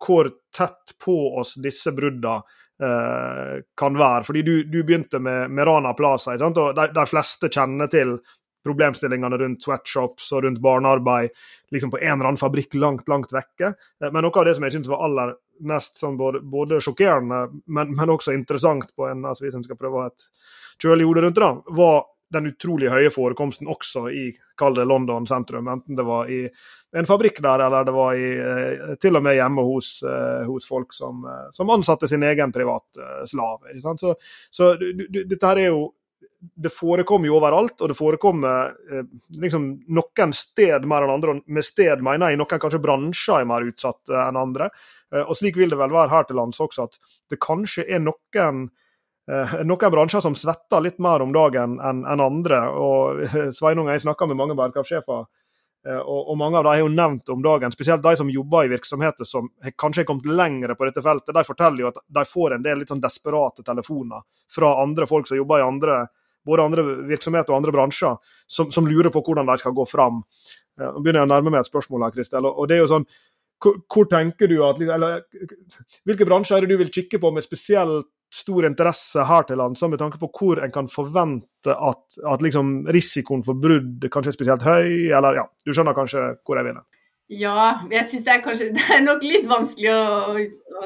hvor 0.07 0.29
tett 0.53 0.93
på 1.05 1.17
oss 1.41 1.55
disse 1.64 1.93
bruddene 1.97 2.43
eh, 2.83 3.62
kan 3.77 3.97
være. 3.97 4.25
Fordi 4.29 4.43
du, 4.43 4.55
du 4.64 4.83
begynte 4.85 5.19
med, 5.19 5.51
med 5.51 5.67
Rana 5.67 5.95
Plaza, 5.97 6.37
og 6.37 6.59
de, 6.77 6.89
de, 6.93 7.07
fleste 7.09 7.49
kjenner 7.49 7.89
til 7.93 8.19
problemstillingene 8.67 9.39
rundt 9.41 9.64
sweatshops 9.64 10.33
og 10.35 10.45
rundt 10.45 10.61
barnearbeid 10.64 11.31
liksom 11.71 11.91
på 11.91 12.01
en 12.03 12.12
eller 12.12 12.31
annen 12.31 12.41
fabrikk 12.41 12.75
langt, 12.75 13.09
langt 13.09 13.33
vekke. 13.35 13.73
Eh, 14.03 14.11
men 14.11 14.23
noe 14.27 14.35
av 14.41 14.49
det 14.49 14.57
som 14.59 14.67
jeg 14.67 14.77
syns 14.77 14.91
var 14.91 15.05
aller 15.07 15.37
mest 15.67 16.01
sånn 16.01 16.19
både, 16.19 16.43
både 16.45 16.83
sjokkerende, 16.85 17.47
men, 17.67 17.95
men, 17.97 18.12
også 18.12 18.35
interessant 18.37 18.93
på 18.97 19.09
en 19.09 19.25
altså 19.25 19.47
hvis 19.47 19.57
en 19.57 19.64
skal 19.64 19.79
prøve 19.81 19.97
å 19.97 20.05
ha 20.05 20.12
et 20.12 20.29
kjølig 20.83 21.09
hode 21.09 21.25
rundt 21.25 21.41
det, 21.41 21.53
var 21.79 22.05
den 22.35 22.49
utrolig 22.51 22.91
høye 22.91 23.11
forekomsten 23.14 23.69
også 23.71 24.09
i 24.11 24.25
kall 24.59 24.77
London 24.83 25.29
sentrum. 25.31 25.69
Enten 25.71 25.97
det 25.97 26.05
var 26.05 26.31
i 26.33 26.41
en 26.97 27.07
fabrikk 27.07 27.39
der, 27.45 27.62
eller 27.62 27.87
det 27.87 27.95
var 27.95 28.19
i, 28.19 28.31
eh, 28.35 28.97
til 29.01 29.17
og 29.17 29.23
med 29.25 29.39
hjemme 29.39 29.62
hos, 29.64 30.01
eh, 30.03 30.43
hos 30.49 30.67
folk 30.69 30.93
som, 30.97 31.23
som, 31.55 31.71
ansatte 31.71 32.09
sin 32.11 32.27
egen 32.27 32.53
privatslave. 32.53 33.79
Så, 34.01 34.17
så 34.51 34.75
dette 34.77 35.47
her 35.47 35.62
er 35.62 35.71
jo 35.71 35.87
det 36.55 36.70
forekommer 36.74 37.30
jo 37.30 37.38
overalt, 37.38 37.80
og 37.80 37.90
det 37.90 37.97
forekommer 37.99 38.74
eh, 38.92 39.07
liksom 39.42 39.68
noen 39.97 40.34
sted 40.36 40.86
mer 40.88 41.07
enn 41.07 41.14
andre. 41.16 41.34
og 41.36 41.55
Med 41.57 41.66
sted 41.66 42.05
mener 42.05 42.32
jeg 42.32 42.40
noen 42.40 42.61
kanskje 42.62 42.82
bransjer 42.82 43.42
er 43.42 43.49
mer 43.51 43.66
utsatt 43.66 44.14
enn 44.26 44.40
andre. 44.40 44.70
Eh, 45.14 45.22
og 45.22 45.36
Slik 45.38 45.57
vil 45.59 45.70
det 45.72 45.78
vel 45.80 45.94
være 45.94 46.12
her 46.12 46.26
til 46.26 46.38
lands 46.40 46.61
også, 46.62 46.88
at 46.88 46.99
det 47.30 47.40
kanskje 47.42 47.86
er 47.86 48.03
noen, 48.03 48.68
eh, 49.30 49.57
noen 49.64 49.94
bransjer 49.94 50.24
som 50.24 50.36
svetter 50.38 50.84
litt 50.84 50.99
mer 51.03 51.24
om 51.24 51.34
dagen 51.34 51.78
enn 51.80 52.05
en 52.05 52.24
andre. 52.24 52.62
og 52.70 53.24
eh, 53.26 53.51
Sveinung, 53.55 53.90
jeg 53.92 54.05
snakker 54.07 54.26
med 54.26 54.40
mange 54.40 54.59
bærekraftsjefer, 54.59 55.26
eh, 55.86 56.01
og, 56.01 56.36
mange 56.38 56.59
av 56.59 56.64
dem 56.64 56.74
har 56.74 56.82
jo 56.82 56.92
nevnt 56.92 57.28
om 57.28 57.42
dagen. 57.42 57.72
Spesielt 57.72 58.03
de 58.03 58.16
som 58.16 58.30
jobber 58.30 58.66
i 58.66 58.74
virksomheter 58.74 59.24
som 59.24 59.51
kanskje 59.76 60.03
har 60.03 60.11
kommet 60.11 60.26
lengre 60.26 60.74
på 60.74 60.88
dette 60.88 61.03
feltet. 61.03 61.34
De 61.34 61.44
forteller 61.47 61.86
jo 61.86 61.94
at 61.94 62.03
de 62.07 62.24
får 62.24 62.57
en 62.57 62.62
del 62.62 62.82
litt 62.82 62.92
sånn 62.92 63.03
desperate 63.03 63.62
telefoner 63.62 64.26
fra 64.51 64.76
andre 64.82 65.07
folk 65.07 65.28
som 65.28 65.38
jobber 65.38 65.61
i 65.62 65.68
andre 65.68 66.07
både 66.47 66.66
andre 66.66 66.84
virksomheter 67.11 67.53
og 67.53 67.61
andre 67.61 67.74
bransjer, 67.74 68.18
som, 68.47 68.70
som, 68.74 68.88
lurer 68.88 69.12
på 69.14 69.22
hvordan 69.26 69.49
de 69.51 69.59
skal 69.61 69.74
gå 69.76 69.86
fram. 69.90 70.22
Nå 70.80 70.92
begynner 71.01 71.24
jeg 71.24 71.28
å 71.28 71.32
nærme 71.34 71.53
meg 71.53 71.64
et 71.64 71.70
spørsmål 71.70 72.07
her, 72.07 72.14
Kristel. 72.14 72.47
og 72.47 72.68
det 72.68 72.76
er 72.76 72.84
jo 72.84 72.92
sånn, 72.92 73.07
hvor, 73.62 74.05
tenker 74.11 74.51
du 74.51 74.59
at, 74.66 74.80
eller, 74.82 75.22
Hvilke 76.05 76.26
bransjer 76.28 76.59
er 76.59 76.66
det 76.66 76.74
du 76.74 76.82
vil 76.82 76.92
kikke 76.92 77.20
på 77.22 77.30
med 77.32 77.44
spesielt 77.44 78.11
stor 78.32 78.66
interesse 78.66 79.22
her 79.24 79.47
til 79.49 79.61
lands, 79.61 79.82
med 79.86 80.01
tanke 80.03 80.18
på 80.20 80.28
hvor 80.34 80.61
en 80.61 80.72
kan 80.74 80.90
forvente 80.92 81.72
at, 81.72 82.18
at 82.26 82.42
liksom 82.44 82.88
risikoen 82.92 83.44
for 83.47 83.59
brudd 83.59 84.05
kanskje 84.12 84.34
er 84.34 84.36
spesielt 84.36 84.66
høy? 84.66 85.09
eller 85.14 85.40
ja, 85.40 85.47
Du 85.64 85.72
skjønner 85.72 85.97
kanskje 85.97 86.26
hvor 86.44 86.61
jeg 86.61 86.68
vil? 86.68 86.82
Ja, 87.27 87.81
jeg 87.91 88.07
syns 88.07 88.22
det 88.22 88.35
er 88.37 88.43
kanskje 88.45 88.68
Det 88.77 88.85
er 88.95 89.03
nok 89.03 89.24
litt 89.27 89.49
vanskelig 89.51 89.91
å, 89.91 90.37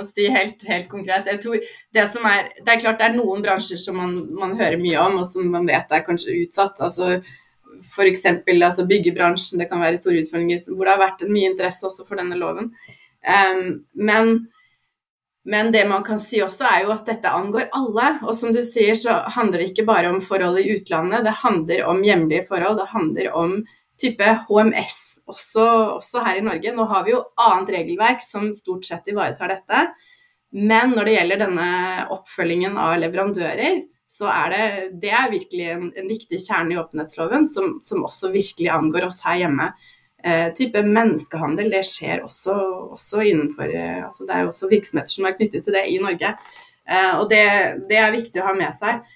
å 0.00 0.04
si 0.08 0.28
helt, 0.32 0.62
helt, 0.68 0.88
konkret. 0.88 1.28
Jeg 1.28 1.42
tror 1.42 1.60
Det 1.92 2.06
som 2.14 2.24
er 2.28 2.48
Det 2.60 2.72
er 2.72 2.80
klart 2.80 3.00
det 3.02 3.10
er 3.10 3.18
noen 3.18 3.44
bransjer 3.44 3.80
som 3.80 3.98
man, 4.00 4.14
man 4.38 4.56
hører 4.56 4.80
mye 4.80 5.02
om, 5.04 5.18
og 5.20 5.28
som 5.28 5.50
man 5.52 5.68
vet 5.68 5.92
er 5.92 6.06
kanskje 6.06 6.38
utsatt. 6.46 6.80
altså 6.80 7.18
F.eks. 7.90 8.24
Altså 8.24 8.86
byggebransjen, 8.88 9.60
det 9.60 9.68
kan 9.70 9.82
være 9.82 10.00
store 10.00 10.24
utfordringer 10.24 10.64
hvor 10.70 10.86
det 10.86 10.94
har 10.94 11.04
vært 11.04 11.28
mye 11.28 11.50
interesse 11.52 11.86
også 11.86 12.06
for 12.08 12.20
denne 12.20 12.38
loven. 12.40 12.72
Um, 13.20 13.84
men, 13.94 14.32
men 15.44 15.70
det 15.74 15.84
man 15.88 16.04
kan 16.06 16.20
si 16.22 16.40
også, 16.42 16.64
er 16.66 16.86
jo 16.86 16.94
at 16.94 17.06
dette 17.08 17.30
angår 17.30 17.68
alle. 17.76 18.08
Og 18.24 18.34
som 18.36 18.52
du 18.54 18.62
sier, 18.64 18.96
så 18.98 19.20
handler 19.36 19.62
det 19.62 19.70
ikke 19.70 19.86
bare 19.88 20.10
om 20.12 20.22
forhold 20.24 20.60
i 20.60 20.70
utlandet, 20.74 21.24
det 21.28 21.36
handler 21.44 21.84
om 21.92 22.02
hjemlige 22.04 22.48
forhold. 22.48 22.80
Det 22.80 22.90
handler 22.94 23.30
om 23.38 23.60
type 24.00 24.26
HMS 24.48 25.20
også, 25.28 25.66
også, 25.98 26.24
her 26.24 26.40
i 26.40 26.44
Norge. 26.44 26.72
Nå 26.74 26.86
har 26.90 27.04
vi 27.06 27.14
jo 27.14 27.24
annet 27.40 27.74
regelverk 27.76 28.24
som 28.24 28.50
stort 28.56 28.88
sett 28.88 29.08
ivaretar 29.12 29.52
dette. 29.52 29.84
Men 30.56 30.96
når 30.96 31.06
det 31.06 31.14
gjelder 31.14 31.42
denne 31.44 31.70
oppfølgingen 32.10 32.78
av 32.80 32.96
leverandører, 32.98 33.84
så 34.10 34.26
er 34.32 34.50
det, 34.50 34.64
det 35.04 35.12
er 35.14 35.30
virkelig 35.30 35.66
en, 35.70 35.84
en 35.94 36.10
viktig 36.10 36.40
kjerne 36.42 36.74
i 36.74 36.80
åpenhetsloven 36.80 37.46
som, 37.46 37.76
som, 37.86 38.02
også 38.08 38.32
virkelig 38.34 38.66
angår 38.74 39.06
oss 39.06 39.20
her 39.22 39.44
hjemme. 39.44 39.68
Eh, 40.24 40.48
type 40.58 40.82
menneskehandel, 40.82 41.70
det 41.72 41.84
skjer 41.86 42.24
også, 42.26 42.56
også 42.96 43.22
innenfor 43.24 43.70
eh, 43.70 44.02
altså 44.04 44.26
Det 44.26 44.34
er 44.34 44.42
jo 44.42 44.50
også 44.50 44.68
virksomheter 44.72 45.14
som 45.14 45.28
er 45.28 45.36
knyttet 45.38 45.64
til 45.64 45.76
det 45.78 45.84
i 45.92 46.00
Norge. 46.02 46.34
Eh, 46.90 47.12
og 47.20 47.30
det, 47.30 47.46
det 47.88 48.02
er 48.02 48.16
viktig 48.16 48.42
å 48.42 48.48
ha 48.50 48.56
med 48.58 48.74
seg. 48.82 49.06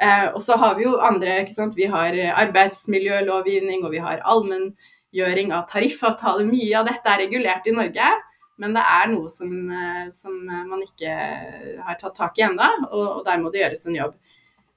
Eh, 0.00 0.26
og 0.32 0.40
så 0.42 0.56
har 0.60 0.78
vi 0.78 0.86
jo 0.86 0.96
andre, 1.04 1.42
ikke 1.42 1.56
sant. 1.56 1.76
Vi 1.76 1.88
har 1.92 2.16
arbeidsmiljølovgivning, 2.44 3.84
og 3.84 3.94
vi 3.94 4.02
har 4.02 4.24
allmenngjøring 4.24 5.52
av 5.56 5.68
tariffavtaler. 5.70 6.48
Mye 6.48 6.74
av 6.80 6.88
dette 6.88 7.12
er 7.12 7.24
regulert 7.26 7.68
i 7.68 7.76
Norge, 7.76 8.10
men 8.60 8.76
det 8.76 8.84
er 8.84 9.08
noe 9.12 9.28
som, 9.32 9.54
eh, 9.72 10.08
som 10.14 10.36
man 10.46 10.82
ikke 10.84 11.14
har 11.86 12.00
tatt 12.00 12.16
tak 12.16 12.40
i 12.40 12.46
ennå, 12.48 12.72
og, 12.90 13.06
og 13.20 13.24
der 13.28 13.40
må 13.40 13.52
det 13.52 13.64
gjøres 13.64 13.86
en 13.86 14.00
jobb. 14.00 14.18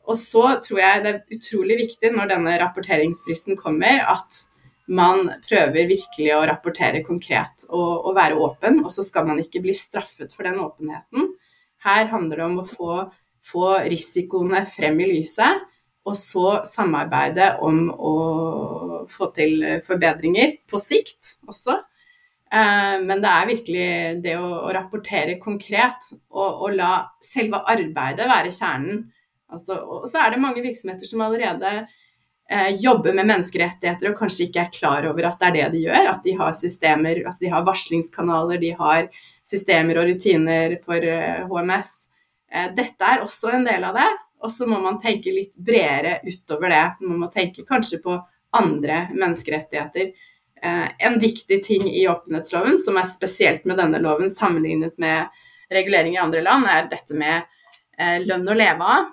Og 0.04 0.20
så 0.20 0.44
tror 0.64 0.80
jeg 0.82 1.04
det 1.04 1.12
er 1.14 1.38
utrolig 1.38 1.78
viktig 1.86 2.12
når 2.12 2.34
denne 2.34 2.58
rapporteringsfristen 2.60 3.56
kommer, 3.60 4.04
at 4.04 4.42
man 4.92 5.30
prøver 5.46 5.88
virkelig 5.88 6.32
å 6.36 6.44
rapportere 6.50 7.04
konkret 7.06 7.64
og, 7.70 8.04
og 8.04 8.16
være 8.18 8.36
åpen. 8.36 8.82
Og 8.84 8.92
så 8.92 9.06
skal 9.06 9.28
man 9.30 9.40
ikke 9.40 9.62
bli 9.64 9.76
straffet 9.78 10.36
for 10.36 10.48
den 10.48 10.60
åpenheten. 10.60 11.32
Her 11.84 12.10
handler 12.12 12.40
det 12.40 12.48
om 12.50 12.60
å 12.60 12.68
få 12.68 12.98
få 13.44 13.76
risikoene 13.92 14.64
frem 14.70 15.00
i 15.04 15.10
lyset 15.14 15.64
og 16.04 16.18
så 16.20 16.48
samarbeide 16.68 17.54
om 17.64 17.88
å 17.92 18.14
få 19.12 19.30
til 19.36 19.64
forbedringer 19.86 20.58
på 20.68 20.80
sikt 20.82 21.38
også. 21.48 21.78
Eh, 22.54 22.96
men 23.02 23.24
det 23.24 23.32
er 23.32 23.50
virkelig 23.50 23.90
det 24.24 24.36
å, 24.38 24.70
rapportere 24.76 25.40
konkret 25.42 26.12
og, 26.30 26.50
og, 26.50 26.70
la 26.78 26.92
selve 27.24 27.64
arbeidet 27.72 28.30
være 28.30 28.54
kjernen. 28.54 29.04
Altså, 29.54 29.80
og 29.80 30.08
så 30.10 30.22
er 30.22 30.34
det 30.34 30.42
mange 30.44 30.64
virksomheter 30.66 31.08
som 31.08 31.24
allerede 31.26 31.72
eh, 31.80 32.72
jobber 32.82 33.16
med 33.16 33.30
menneskerettigheter 33.30 34.12
og 34.12 34.18
kanskje 34.20 34.48
ikke 34.48 34.64
er 34.66 34.74
klar 34.76 35.10
over 35.10 35.30
at 35.30 35.42
det 35.42 35.50
er 35.50 35.58
det 35.58 35.68
de 35.78 35.84
gjør. 35.88 36.10
At 36.14 36.24
de 36.26 36.38
har 36.40 36.56
systemer, 36.58 37.24
altså 37.24 37.48
de 37.48 37.54
har 37.54 37.68
varslingskanaler, 37.68 38.62
de 38.62 38.74
har 38.80 39.10
systemer 39.48 40.02
og 40.02 40.10
rutiner 40.12 40.78
for 40.86 41.10
eh, 41.10 41.46
HMS. 41.50 41.96
Eh, 42.54 42.70
dette 42.76 43.08
er 43.08 43.24
også 43.24 43.54
en 43.54 43.66
del 43.68 43.84
av 43.88 43.98
det. 43.98 44.10
Og 44.44 44.52
så 44.52 44.68
må 44.68 44.80
man 44.84 45.00
tenke 45.02 45.32
litt 45.34 45.56
bredere 45.56 46.20
utover 46.28 46.74
det. 46.74 46.84
Man 47.06 47.22
må 47.24 47.32
tenke 47.32 47.66
kanskje 47.68 48.02
på 48.04 48.18
andre 48.54 49.08
menneskerettigheter. 49.14 50.12
Eh, 50.64 50.86
en 51.08 51.18
viktig 51.20 51.62
ting 51.66 51.88
i 51.90 52.06
åpenhetsloven, 52.12 52.78
som 52.80 53.00
er 53.00 53.10
spesielt 53.10 53.66
med 53.66 53.80
denne 53.80 54.02
loven 54.04 54.30
sammenlignet 54.32 55.00
med 55.02 55.42
reguleringer 55.74 56.20
i 56.20 56.24
andre 56.24 56.44
land, 56.46 56.68
er 56.70 56.90
dette 56.92 57.18
med 57.18 57.48
eh, 57.98 58.20
lønn 58.24 58.48
å 58.48 58.58
leve 58.58 58.96
av. 58.98 59.12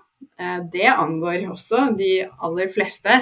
Det 0.72 0.84
angår 0.88 1.46
også 1.48 1.94
de 1.96 2.26
aller 2.44 2.68
fleste 2.72 3.14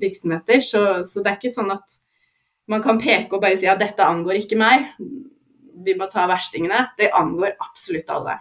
virksomheter. 0.00 0.60
Så, 0.64 0.80
så, 1.04 1.22
det 1.24 1.30
er 1.30 1.38
ikke 1.38 1.52
sånn 1.52 1.72
at 1.72 1.96
man 2.68 2.84
kan 2.84 3.00
peke 3.00 3.36
og 3.36 3.44
bare 3.44 3.56
si 3.60 3.68
at 3.68 3.80
dette 3.80 4.04
angår 4.04 4.42
ikke 4.42 4.60
meg. 4.60 4.90
Vi 5.84 5.96
må 5.96 6.08
ta 6.12 6.28
verstingene. 6.28 6.86
Det 7.00 7.12
angår 7.16 7.56
absolutt 7.64 8.12
alle. 8.12 8.36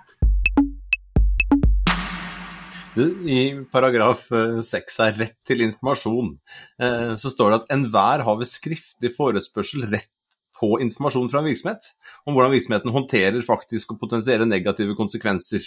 I 2.93 3.39
paragraf 3.73 4.27
eh, 4.31 4.59
seks 4.65 4.99
her, 5.01 5.15
rett 5.17 5.37
til 5.47 5.63
informasjon. 5.65 6.35
Eh, 6.81 7.13
så 7.17 7.31
står 7.33 7.49
det 7.49 7.61
at 7.61 7.71
enhver 7.73 8.25
har 8.25 8.37
ved 8.37 8.49
skriftlig 8.49 9.13
forespørsel 9.15 9.87
rett 9.89 10.11
på 10.59 10.77
informasjon 10.83 11.31
fra 11.31 11.41
en 11.41 11.49
virksomhet 11.49 11.89
om 12.27 12.35
hvordan 12.35 12.53
virksomheten 12.53 12.93
håndterer 12.93 13.41
faktiske 13.45 13.95
og 13.95 14.03
potensielle 14.03 14.45
negative 14.45 14.93
konsekvenser. 14.99 15.65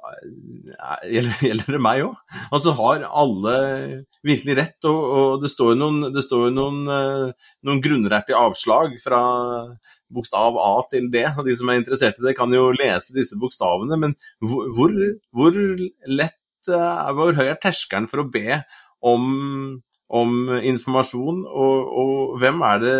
Eh, 0.00 1.12
gjelder, 1.14 1.44
gjelder 1.50 1.76
det 1.76 1.82
meg 1.84 2.04
òg? 2.08 2.18
Altså 2.50 2.74
har 2.80 3.06
alle 3.08 3.54
virkelig 4.26 4.58
rett, 4.58 4.78
og, 4.88 5.00
og 5.20 5.44
det 5.44 5.52
står 5.52 5.74
jo 5.74 5.80
noen, 5.82 6.02
det 6.14 6.24
står 6.26 6.50
noen, 6.56 6.82
noen 6.88 7.82
grunner 7.84 8.20
til 8.26 8.40
avslag 8.40 8.96
fra 9.04 9.22
bokstav 10.10 10.58
A 10.60 10.72
til 10.90 11.08
D. 11.12 11.24
og 11.36 11.46
De 11.46 11.56
som 11.58 11.70
er 11.70 11.80
interessert 11.80 12.18
i 12.20 12.26
det, 12.26 12.36
kan 12.38 12.52
jo 12.54 12.70
lese 12.76 13.14
disse 13.16 13.38
bokstavene. 13.40 13.98
Men 14.00 14.16
hvor, 14.42 14.94
hvor 15.34 15.56
lett 16.10 16.36
uh, 16.68 17.08
Hvor 17.16 17.36
høy 17.38 17.46
er 17.48 17.60
terskelen 17.60 18.08
for 18.10 18.24
å 18.24 18.28
be 18.28 18.60
om, 19.00 19.24
om 20.12 20.34
informasjon, 20.58 21.44
og, 21.48 21.92
og, 22.02 22.14
hvem 22.42 22.60
er 22.68 22.82
det 22.82 22.94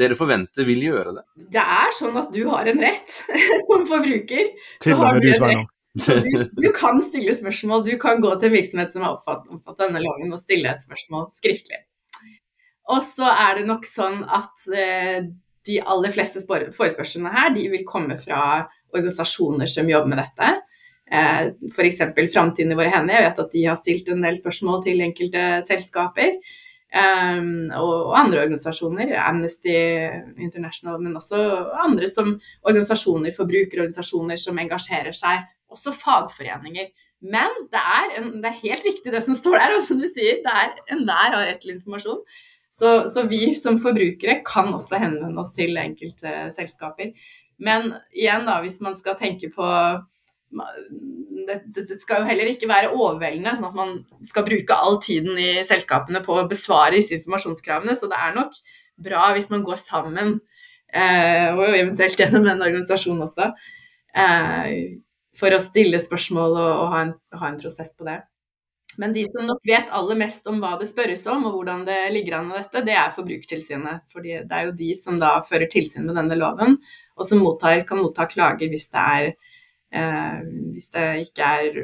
dere 0.00 0.18
forventer 0.18 0.66
vil 0.66 0.82
gjøre 0.88 1.14
det? 1.20 1.24
Det 1.54 1.62
er 1.62 1.94
sånn 1.94 2.18
at 2.18 2.32
du 2.34 2.42
har 2.50 2.66
en 2.66 2.82
rett 2.82 3.18
som 3.70 3.86
forbruker. 3.86 4.54
Til 4.82 4.96
og 4.96 5.06
med 5.06 5.22
du, 5.22 5.34
Svein. 5.38 5.66
Du, 5.94 6.44
du, 6.62 6.68
kan 6.76 7.00
stille 7.02 7.34
spørsmål. 7.34 7.84
Du 7.86 7.94
kan 8.00 8.20
gå 8.20 8.34
til 8.36 8.50
en 8.50 8.56
virksomhet 8.58 8.94
som 8.94 9.06
har 9.06 9.16
oppfattet 9.16 9.84
denne 9.86 10.02
loven 10.04 10.34
og 10.34 10.42
stille 10.42 10.72
et 10.72 10.84
spørsmål 10.84 11.30
skriftlig. 11.36 11.82
Og 12.88 13.02
så 13.04 13.28
er 13.28 13.58
det 13.58 13.66
nok 13.68 13.84
sånn 13.84 14.22
at 14.24 14.68
eh, 14.72 15.26
de 15.68 15.80
aller 15.84 16.14
fleste 16.14 16.40
forespørslene 16.48 17.32
her 17.34 17.52
de 17.56 17.66
vil 17.72 17.84
komme 17.88 18.16
fra 18.20 18.68
organisasjoner 18.96 19.68
som 19.68 19.90
jobber 19.90 20.14
med 20.14 20.22
dette. 20.22 20.54
Eh, 21.12 21.50
F.eks. 21.68 22.00
Framtiden 22.32 22.72
i 22.72 22.78
våre 22.78 22.94
hender. 22.94 23.18
Jeg 23.18 23.26
vet 23.28 23.44
at 23.44 23.52
de 23.52 23.66
har 23.66 23.76
stilt 23.80 24.08
en 24.12 24.24
del 24.24 24.40
spørsmål 24.40 24.80
til 24.86 25.04
enkelte 25.04 25.44
selskaper. 25.68 26.40
Um, 26.88 27.68
og, 27.76 28.14
andre 28.16 28.46
organisasjoner, 28.46 29.10
Amnesty 29.20 29.74
International, 30.40 30.96
men 31.02 31.18
også 31.20 31.36
andre 31.84 32.08
som 32.08 32.30
organisasjoner, 32.62 33.34
forbrukerorganisasjoner 33.36 34.40
som 34.40 34.60
engasjerer 34.62 35.12
seg. 35.12 35.44
Også 35.72 35.92
fagforeninger. 35.94 36.90
Men 37.18 37.64
det 37.72 37.80
er, 37.80 38.12
en, 38.20 38.28
det 38.42 38.50
er 38.50 38.60
helt 38.62 38.84
riktig 38.86 39.12
det 39.12 39.24
som 39.26 39.36
står 39.36 39.58
der, 39.58 39.74
og 39.78 39.86
som 39.86 39.98
du 39.98 40.06
sier, 40.06 40.38
det 40.44 40.52
er 40.54 40.76
enhver 40.94 41.34
har 41.34 41.48
rett 41.48 41.60
til 41.64 41.74
informasjon. 41.74 42.20
Så, 42.78 42.92
så, 43.10 43.24
vi 43.26 43.54
som 43.58 43.80
forbrukere 43.82 44.38
kan 44.46 44.70
også 44.76 45.00
henvende 45.02 45.40
oss 45.42 45.50
til 45.56 45.78
enkelte 45.80 46.52
selskaper. 46.54 47.10
Men 47.58 47.90
igjen, 48.14 48.46
da, 48.46 48.60
hvis 48.62 48.78
man 48.84 48.94
skal 48.98 49.16
tenke 49.18 49.50
på 49.50 49.66
det, 51.48 51.56
det, 51.74 51.98
skal 52.00 52.22
jo 52.22 52.28
heller 52.28 52.50
ikke 52.50 52.68
være 52.70 52.92
overveldende, 52.94 53.56
sånn 53.56 53.70
at 53.70 53.76
man 53.76 53.96
skal 54.26 54.46
bruke 54.46 54.76
all 54.76 55.00
tiden 55.02 55.40
i 55.40 55.64
selskapene 55.66 56.22
på 56.24 56.36
å 56.38 56.46
besvare 56.48 56.96
disse 56.96 57.16
informasjonskravene. 57.18 57.96
Så 57.98 58.08
det 58.10 58.20
er 58.20 58.36
nok 58.36 58.54
bra 59.08 59.32
hvis 59.34 59.50
man 59.52 59.64
går 59.66 59.80
sammen, 59.80 60.38
eh, 60.92 61.50
og 61.54 61.66
eventuelt 61.72 62.20
gjennom 62.20 62.46
en 62.46 62.64
organisasjon 62.68 63.26
også, 63.26 63.50
eh, 64.14 64.70
for 65.38 65.54
å 65.54 65.62
stille 65.62 66.00
spørsmål 66.02 66.56
og, 66.56 66.72
og 66.72 66.90
ha, 66.94 67.04
en, 67.06 67.14
ha 67.38 67.52
en 67.52 67.60
prosess 67.60 67.94
på 67.96 68.08
det. 68.08 68.20
Men 68.98 69.12
de 69.14 69.22
som 69.30 69.46
nok 69.46 69.62
vet 69.68 69.90
aller 69.94 70.18
mest 70.18 70.46
om 70.50 70.58
hva 70.58 70.72
det 70.80 70.88
spørres 70.88 71.22
om, 71.30 71.44
og 71.46 71.54
hvordan 71.54 71.84
det 71.86 71.98
ligger 72.10 72.40
an 72.40 72.48
med 72.50 72.64
dette, 72.64 72.82
det 72.88 72.96
er 72.98 73.12
Forbrukertilsynet. 73.14 74.08
For 74.10 74.24
det 74.24 74.40
er 74.42 74.64
jo 74.66 74.78
de 74.80 74.88
som 74.98 75.20
da 75.22 75.36
fører 75.46 75.70
tilsyn 75.70 76.08
med 76.08 76.18
denne 76.18 76.38
loven, 76.38 76.74
og 77.18 77.28
som 77.28 77.44
mottar, 77.44 77.84
kan 77.86 78.02
motta 78.02 78.26
klager 78.30 78.70
hvis 78.72 78.88
det, 78.90 79.04
er, 79.04 79.28
eh, 79.94 80.40
hvis 80.74 80.90
det 80.94 81.06
ikke 81.28 81.52
er 81.60 81.78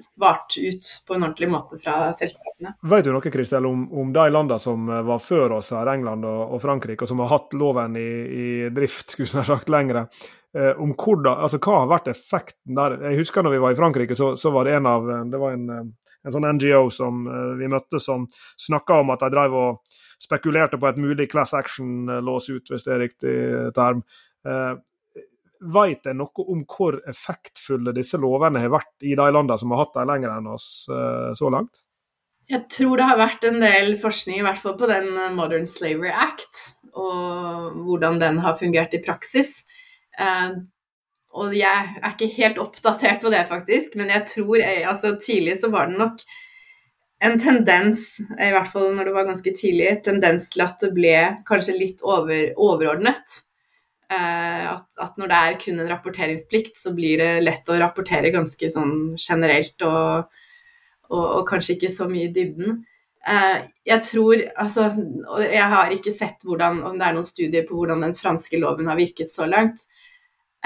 svart 0.00 0.56
ut 0.56 0.88
på 1.04 1.14
en 1.18 1.28
ordentlig 1.28 1.50
måte 1.52 1.80
fra 1.82 2.08
selskapene. 2.16 2.72
Vet 2.88 3.04
du 3.04 3.12
noe 3.12 3.34
Kristel, 3.36 3.68
om, 3.68 3.84
om, 3.92 4.16
de 4.16 4.24
landene 4.32 4.60
som 4.62 4.88
var 4.88 5.20
før 5.20 5.58
oss 5.58 5.74
her, 5.76 5.92
England 5.92 6.24
og, 6.24 6.56
og 6.56 6.64
Frankrike, 6.64 7.04
og 7.04 7.12
som 7.12 7.20
har 7.20 7.34
hatt 7.36 7.52
loven 7.52 8.00
i, 8.00 8.08
i 8.24 8.48
drift 8.72 9.12
skulle 9.12 9.42
jeg 9.42 9.50
sagt, 9.52 9.72
lengre? 9.72 10.06
Eh, 10.56 10.72
om 10.80 10.94
hvordan, 10.96 11.42
altså 11.44 11.60
Hva 11.60 11.82
har 11.82 11.92
vært 11.92 12.10
effekten 12.14 12.78
der? 12.78 12.96
Jeg 13.10 13.20
husker 13.20 13.44
når 13.44 13.56
vi 13.56 13.62
var 13.64 13.74
i 13.74 13.78
Frankrike, 13.78 14.16
så, 14.16 14.34
så 14.40 14.52
var 14.54 14.64
det 14.64 14.78
en 14.78 14.88
av 14.88 15.08
det 15.30 15.40
var 15.42 15.56
en 15.56 15.70
eh, 15.70 15.86
en 16.26 16.34
sånn 16.34 16.48
NGO 16.56 16.88
som 16.90 17.20
vi 17.54 17.68
møtte, 17.70 18.00
som 18.02 18.24
snakka 18.58 18.96
om 19.04 19.12
at 19.14 19.20
de 19.22 19.28
drev 19.30 19.52
og 19.54 19.96
spekulerte 20.22 20.78
på 20.80 20.88
et 20.88 21.00
mulig 21.00 21.28
class 21.30 21.54
action-lås-ut, 21.56 22.70
hvis 22.72 22.86
det 22.86 22.94
er 22.94 23.02
riktig 23.04 23.38
term. 23.76 24.04
Eh, 24.46 24.74
Vet 25.56 26.04
en 26.04 26.18
noe 26.20 26.44
om 26.52 26.66
hvor 26.68 26.98
effektfulle 27.08 27.94
disse 27.96 28.18
lovene 28.20 28.60
har 28.60 28.74
vært 28.74 29.06
i 29.08 29.14
de 29.16 29.24
landene 29.24 29.56
som 29.56 29.70
har 29.72 29.86
hatt 29.86 29.94
dem 29.96 30.10
lenger 30.10 30.34
enn 30.34 30.50
oss 30.52 30.66
eh, 30.92 31.30
så 31.38 31.48
langt? 31.52 31.80
Jeg 32.52 32.68
tror 32.70 33.00
det 33.00 33.06
har 33.08 33.18
vært 33.18 33.46
en 33.48 33.56
del 33.62 33.94
forskning, 33.98 34.42
i 34.42 34.44
hvert 34.44 34.60
fall 34.60 34.76
på 34.78 34.86
den 34.90 35.08
Modern 35.34 35.64
Slavery 35.66 36.12
Act, 36.12 36.60
og 36.92 37.80
hvordan 37.86 38.20
den 38.20 38.42
har 38.44 38.60
fungert 38.60 38.94
i 38.94 39.00
praksis. 39.02 39.64
Og 41.36 41.52
jeg 41.52 41.96
er 42.00 42.12
ikke 42.14 42.32
helt 42.38 42.58
oppdatert 42.62 43.20
på 43.20 43.30
det, 43.32 43.42
faktisk, 43.50 43.96
men 44.00 44.08
jeg 44.08 44.24
tror 44.30 44.56
jeg, 44.62 44.84
altså 44.88 45.16
Tidlig 45.20 45.58
så 45.60 45.68
var 45.72 45.90
det 45.90 45.98
nok 46.00 46.22
en 47.26 47.38
tendens, 47.40 48.04
i 48.36 48.52
hvert 48.52 48.68
fall 48.68 48.90
når 48.96 49.08
det 49.08 49.14
var 49.16 49.28
ganske 49.28 49.52
tidlig, 49.56 49.90
tendens 50.04 50.48
til 50.52 50.64
at 50.66 50.80
det 50.82 50.92
ble 50.96 51.16
kanskje 51.48 51.76
litt 51.78 52.02
over, 52.04 52.50
overordnet. 52.60 53.40
Eh, 54.12 54.66
at, 54.70 54.84
at, 55.02 55.16
når 55.18 55.30
det 55.30 55.38
er 55.38 55.56
kun 55.62 55.80
en 55.82 55.90
rapporteringsplikt, 55.90 56.76
så 56.78 56.92
blir 56.94 57.22
det 57.22 57.30
lett 57.42 57.72
å 57.72 57.78
rapportere 57.80 58.34
ganske 58.34 58.68
sånn 58.70 59.16
generelt 59.16 59.82
og, 59.86 60.28
og, 61.08 61.24
og 61.24 61.48
kanskje 61.48 61.78
ikke 61.78 61.90
så 61.94 62.06
mye 62.10 62.28
i 62.28 62.34
dybden. 62.36 62.84
Eh, 63.26 63.56
jeg 63.88 64.04
tror 64.06 64.38
altså 64.54 64.84
Og 64.94 65.40
jeg 65.42 65.64
har 65.72 65.90
ikke 65.90 66.12
sett 66.14 66.44
hvordan, 66.46 66.84
om 66.86 67.00
det 67.00 67.08
er 67.08 67.16
noen 67.16 67.26
studier 67.26 67.64
på 67.66 67.74
hvordan 67.74 68.04
den 68.04 68.14
franske 68.14 68.60
loven 68.62 68.92
har 68.92 69.00
virket 69.00 69.32
så 69.32 69.48
langt. 69.50 69.88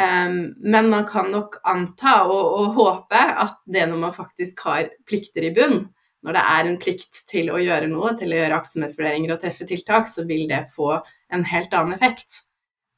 Um, 0.00 0.54
men 0.60 0.88
man 0.88 1.04
kan 1.04 1.28
nok 1.32 1.58
anta 1.68 2.22
og, 2.24 2.44
og, 2.56 2.68
håpe 2.78 3.20
at 3.20 3.58
det 3.68 3.82
når 3.90 3.98
man 4.00 4.14
faktisk 4.16 4.62
har 4.64 4.88
plikter 5.08 5.44
i 5.44 5.50
bunn, 5.52 5.82
når 6.24 6.36
det 6.36 6.44
er 6.52 6.68
en 6.68 6.78
plikt 6.80 7.20
til 7.28 7.50
å 7.52 7.60
gjøre 7.60 7.88
noe, 7.90 8.14
til 8.16 8.32
å 8.32 8.38
gjøre 8.38 8.56
aktsomhetsvurderinger 8.60 9.34
og 9.34 9.42
treffe 9.42 9.66
tiltak, 9.68 10.08
så 10.08 10.24
vil 10.28 10.46
det 10.48 10.62
få 10.72 10.94
en 11.34 11.44
helt 11.48 11.76
annen 11.76 11.96
effekt. 11.96 12.42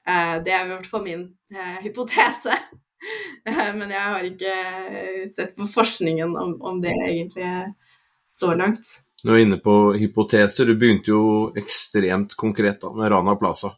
Uh, 0.07 0.39
det 0.45 0.55
er 0.55 0.67
i 0.67 0.73
hvert 0.75 0.89
fall 0.91 1.05
min 1.07 1.27
uh, 1.55 1.77
hypotese. 1.83 2.55
Uh, 3.49 3.71
men 3.79 3.91
jeg 3.91 4.03
har 4.15 4.29
ikke 4.29 4.57
sett 5.35 5.57
på 5.59 5.67
forskningen 5.75 6.37
om, 6.39 6.55
om 6.63 6.83
det 6.85 6.95
egentlig 7.01 7.49
så 8.31 8.55
langt. 8.59 8.99
Du 9.23 9.31
er 9.31 9.45
inne 9.45 9.59
på 9.63 9.95
hypoteser. 9.99 10.71
Du 10.71 10.79
begynte 10.79 11.11
jo 11.11 11.25
ekstremt 11.59 12.35
konkret 12.39 12.83
da, 12.83 12.91
med 12.95 13.11
Rana 13.11 13.35
Plaza. 13.39 13.75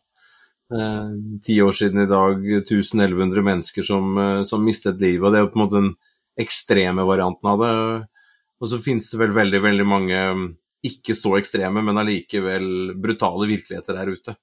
Eh, 0.72 1.40
ti 1.44 1.58
år 1.62 1.72
siden 1.76 2.00
i 2.00 2.08
dag 2.08 2.40
1100 2.64 3.42
mennesker 3.44 3.82
som, 3.82 4.18
eh, 4.18 4.42
som, 4.44 4.64
mistet 4.64 5.00
livet. 5.00 5.26
og 5.26 5.32
Det 5.32 5.38
er 5.38 5.44
jo 5.44 5.52
på 5.52 5.58
en 5.60 5.64
måte 5.66 5.80
den 5.82 5.94
ekstreme 6.40 7.04
varianten 7.04 7.48
av 7.48 7.58
det. 7.60 8.08
Og 8.60 8.68
så 8.68 8.80
finnes 8.80 9.10
det 9.10 9.18
vel 9.18 9.34
veldig, 9.36 9.60
veldig 9.60 9.86
mange 9.86 10.16
mm, 10.16 10.56
ikke 10.84 11.14
så 11.14 11.36
ekstreme, 11.38 11.82
men 11.84 12.00
allikevel 12.00 12.94
brutale 12.96 13.48
virkeligheter 13.50 13.94
der 13.94 14.08
ute. 14.08 14.36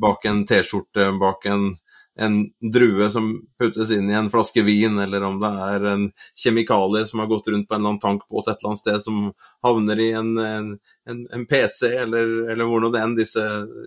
Bak 0.00 0.24
en 0.24 0.44
T-skjorte, 0.46 1.18
bak 1.20 1.46
en, 1.46 1.76
en 2.20 2.34
drue 2.72 3.08
som 3.10 3.30
puttes 3.58 3.90
inn 3.94 4.10
i 4.10 4.16
en 4.16 4.28
flaske 4.32 4.62
vin, 4.66 4.98
eller 5.00 5.24
om 5.24 5.38
det 5.40 5.50
er 5.66 5.86
en 5.88 6.02
kjemikalie 6.36 7.06
som 7.08 7.22
har 7.22 7.30
gått 7.30 7.48
rundt 7.48 7.68
på 7.68 7.74
en 7.74 7.80
eller 7.80 7.94
annen 7.94 8.02
tankbåt 8.02 8.50
et 8.50 8.58
eller 8.58 8.72
annet 8.72 8.82
sted 8.82 9.04
som 9.06 9.22
havner 9.64 10.02
i 10.04 10.10
en, 10.18 10.34
en, 10.44 10.68
en, 11.08 11.22
en 11.32 11.46
PC, 11.48 11.94
eller, 12.02 12.34
eller 12.52 12.68
hvor 12.68 12.84
nå 12.84 12.92
enn 13.00 13.16
disse 13.16 13.44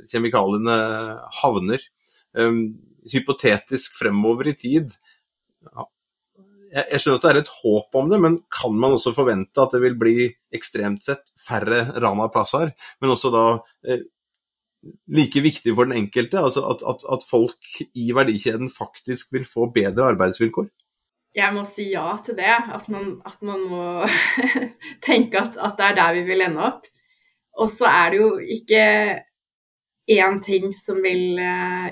kjemikaliene 0.09 0.77
havner. 1.43 1.85
Um, 2.33 2.63
hypotetisk 3.13 3.99
fremover 3.99 4.49
i 4.49 4.55
tid. 4.57 4.93
Jeg, 6.73 6.99
skjønner 7.03 7.19
at 7.19 7.25
det 7.25 7.31
er 7.31 7.41
et 7.43 7.53
håp 7.59 7.99
om 7.99 8.09
det, 8.09 8.17
men 8.23 8.39
kan 8.53 8.73
man 8.73 8.95
også 8.95 9.13
forvente 9.13 9.61
at 9.61 9.75
det 9.75 9.83
vil 9.83 9.97
bli 9.99 10.15
ekstremt 10.55 11.05
sett 11.05 11.29
færre 11.37 11.85
Rana-plasser, 12.01 12.73
men 13.03 13.13
også 13.13 13.29
da 13.33 13.45
eh, 13.85 14.07
like 15.07 15.41
viktig 15.43 15.75
for 15.75 15.87
den 15.87 15.97
enkelte, 15.97 16.39
altså 16.39 16.63
at, 16.71 16.83
at, 16.87 17.03
at, 17.15 17.25
folk 17.29 17.83
i 17.95 18.11
verdikjeden 18.15 18.71
faktisk 18.73 19.33
vil 19.35 19.45
få 19.47 19.69
bedre 19.75 20.11
arbeidsvilkår? 20.13 20.67
Jeg 21.33 21.53
må 21.55 21.63
si 21.65 21.89
ja 21.93 22.11
til 22.25 22.37
det. 22.37 22.55
At 22.75 22.89
man, 22.93 23.15
at 23.25 23.39
man 23.41 23.63
må 23.69 23.85
tenke 25.07 25.41
at, 25.41 25.55
det 25.77 25.87
er 25.87 25.95
der 25.97 26.17
vi 26.19 26.25
vil 26.27 26.45
ende 26.45 26.67
opp. 26.67 26.89
Og 27.57 27.69
så 27.69 27.89
er 27.89 28.13
det 28.13 28.19
jo 28.21 28.29
ikke 28.41 28.83
én 30.13 30.39
ting 30.43 30.73
som 30.77 30.99
vil 31.01 31.39
eh, 31.39 31.89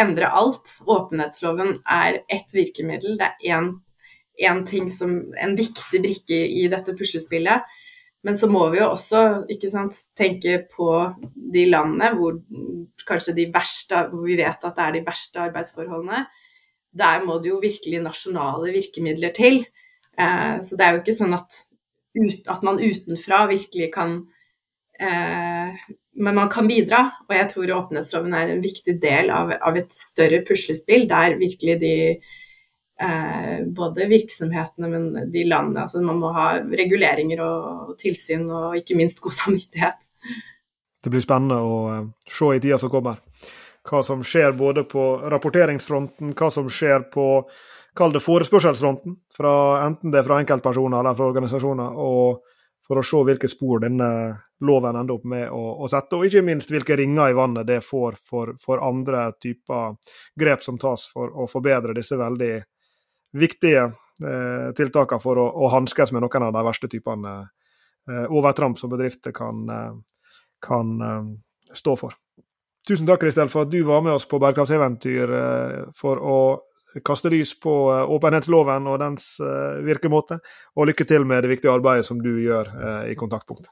endre 0.00 0.30
alt. 0.40 0.78
Åpenhetsloven 0.86 1.78
er 1.84 2.22
ett 2.30 2.54
virkemiddel. 2.54 3.18
Det 3.20 3.30
er 3.46 3.68
én 4.48 4.64
ting 4.66 4.90
som 4.90 5.18
en 5.34 5.56
viktig 5.58 6.02
brikke 6.02 6.38
i 6.46 6.66
dette 6.72 6.94
puslespillet. 6.98 7.66
Men 8.26 8.36
så 8.36 8.48
må 8.50 8.64
vi 8.72 8.80
jo 8.80 8.88
også 8.90 9.20
sant, 9.70 9.96
tenke 10.18 10.58
på 10.72 10.90
de 11.54 11.64
landene 11.70 12.10
hvor 12.18 12.40
kanskje 13.08 13.36
de 13.36 13.46
verste, 13.54 14.08
hvor 14.10 14.26
vi 14.26 14.38
vet 14.40 14.64
at 14.66 14.74
det 14.74 14.84
er 14.84 14.96
de 14.96 15.04
verste 15.06 15.42
arbeidsforholdene. 15.44 16.24
Der 16.98 17.22
må 17.24 17.38
det 17.38 17.52
jo 17.52 17.60
virkelig 17.62 18.02
nasjonale 18.02 18.72
virkemidler 18.74 19.34
til. 19.36 19.62
Eh, 20.18 20.56
så 20.66 20.76
det 20.76 20.84
er 20.84 20.96
jo 20.96 21.04
ikke 21.04 21.14
sånn 21.20 21.36
at, 21.36 21.60
ut, 22.18 22.42
at 22.50 22.66
man 22.66 22.82
utenfra 22.82 23.44
virkelig 23.52 23.92
kan 23.94 24.18
eh, 24.98 25.78
Men 26.18 26.34
man 26.34 26.48
kan 26.50 26.66
bidra, 26.66 27.04
og 27.28 27.34
jeg 27.36 27.46
tror 27.52 27.70
åpenhetsloven 27.76 28.32
er 28.34 28.48
en 28.50 28.62
viktig 28.64 28.96
del 28.98 29.28
av, 29.30 29.52
av 29.62 29.76
et 29.78 29.92
større 29.94 30.40
puslespill 30.42 31.06
der 31.06 31.36
virkelig 31.38 31.76
de 31.78 31.92
eh, 33.02 33.66
både 33.66 34.08
virksomhetene, 34.10 34.88
men 34.88 35.30
de 35.32 35.44
landene. 35.44 35.86
Altså 35.86 36.02
man 36.02 36.20
må 36.20 36.32
ha 36.36 36.50
reguleringer 36.60 37.42
og 37.44 37.94
tilsyn, 38.00 38.48
og 38.50 38.76
ikke 38.78 38.98
minst 38.98 39.22
god 39.24 39.36
samvittighet. 39.38 40.10
Det 41.04 41.12
blir 41.14 41.24
spennende 41.24 41.62
å 41.62 41.78
eh, 41.94 42.04
se 42.32 42.52
i 42.56 42.60
tida 42.62 42.78
som 42.80 42.92
kommer. 42.92 43.22
Hva 43.88 44.02
som 44.04 44.22
skjer 44.26 44.52
både 44.58 44.84
på 44.88 45.04
rapporteringsfronten, 45.32 46.34
hva 46.36 46.50
som 46.52 46.68
skjer 46.68 47.08
på 47.12 47.28
kall 47.98 48.12
det 48.14 48.22
forespørselsfronten, 48.22 49.16
fra, 49.34 49.52
enten 49.86 50.12
det 50.12 50.20
er 50.20 50.26
fra 50.26 50.38
enkeltpersoner 50.42 51.00
eller 51.00 51.16
fra 51.18 51.30
organisasjoner, 51.32 51.96
og 51.98 52.44
for 52.88 53.00
å 53.00 53.04
se 53.04 53.22
hvilke 53.26 53.50
spor 53.50 53.82
denne 53.82 54.08
loven 54.64 54.96
ender 54.96 55.18
opp 55.18 55.26
med 55.28 55.50
å, 55.52 55.62
å, 55.82 55.88
sette, 55.90 56.16
og 56.16 56.26
ikke 56.26 56.44
minst 56.46 56.70
hvilke 56.72 56.96
ringer 56.98 57.32
i 57.32 57.36
vannet 57.36 57.68
det 57.68 57.80
får 57.84 58.16
for, 58.24 58.54
for 58.62 58.82
andre 58.84 59.28
typer 59.42 59.98
grep 60.38 60.64
som 60.66 60.78
tas 60.80 61.06
for 61.12 61.34
å 61.34 61.46
forbedre 61.50 61.94
disse 61.96 62.18
veldig 62.18 62.54
viktige 63.32 63.84
eh, 64.24 64.68
tiltakene 64.76 65.22
for 65.22 65.40
å, 65.40 65.48
å 65.48 65.70
hanskes 65.72 66.12
med 66.12 66.24
noen 66.24 66.48
av 66.48 66.54
de 66.54 66.64
verste 66.66 66.90
typene 66.90 67.34
eh, 67.40 68.24
overtramp 68.28 68.78
som 68.80 68.92
bedrifter 68.92 69.34
kan, 69.36 69.64
eh, 69.68 69.92
kan 70.64 70.96
stå 71.74 71.96
for. 72.00 72.16
Tusen 72.88 73.06
takk 73.06 73.20
Kristel, 73.20 73.50
for 73.52 73.66
at 73.66 73.72
du 73.72 73.82
var 73.84 74.00
med 74.02 74.16
oss 74.16 74.24
på 74.24 74.40
bærekraftseventyr 74.40 75.32
for 75.92 76.22
å 76.24 76.38
kaste 77.04 77.28
lys 77.28 77.52
på 77.60 77.74
åpenhetsloven 78.16 78.86
og 78.88 78.96
dens 79.02 79.26
virkemåte. 79.84 80.38
Og 80.72 80.88
lykke 80.88 81.04
til 81.04 81.26
med 81.28 81.44
det 81.44 81.50
viktige 81.52 81.74
arbeidet 81.74 82.08
som 82.08 82.22
du 82.24 82.30
gjør 82.40 82.70
i 83.12 83.18
Kontaktpunkt. 83.20 83.68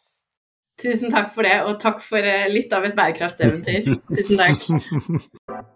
Tusen 0.85 1.09
takk 1.15 1.33
for 1.33 1.49
det, 1.49 1.57
og 1.65 1.81
takk 1.81 2.05
for 2.05 2.29
litt 2.53 2.77
av 2.77 2.85
et 2.85 2.99
bærekraftseventyr. 2.99 3.89
Tusen 3.89 4.37
takk. 4.37 5.73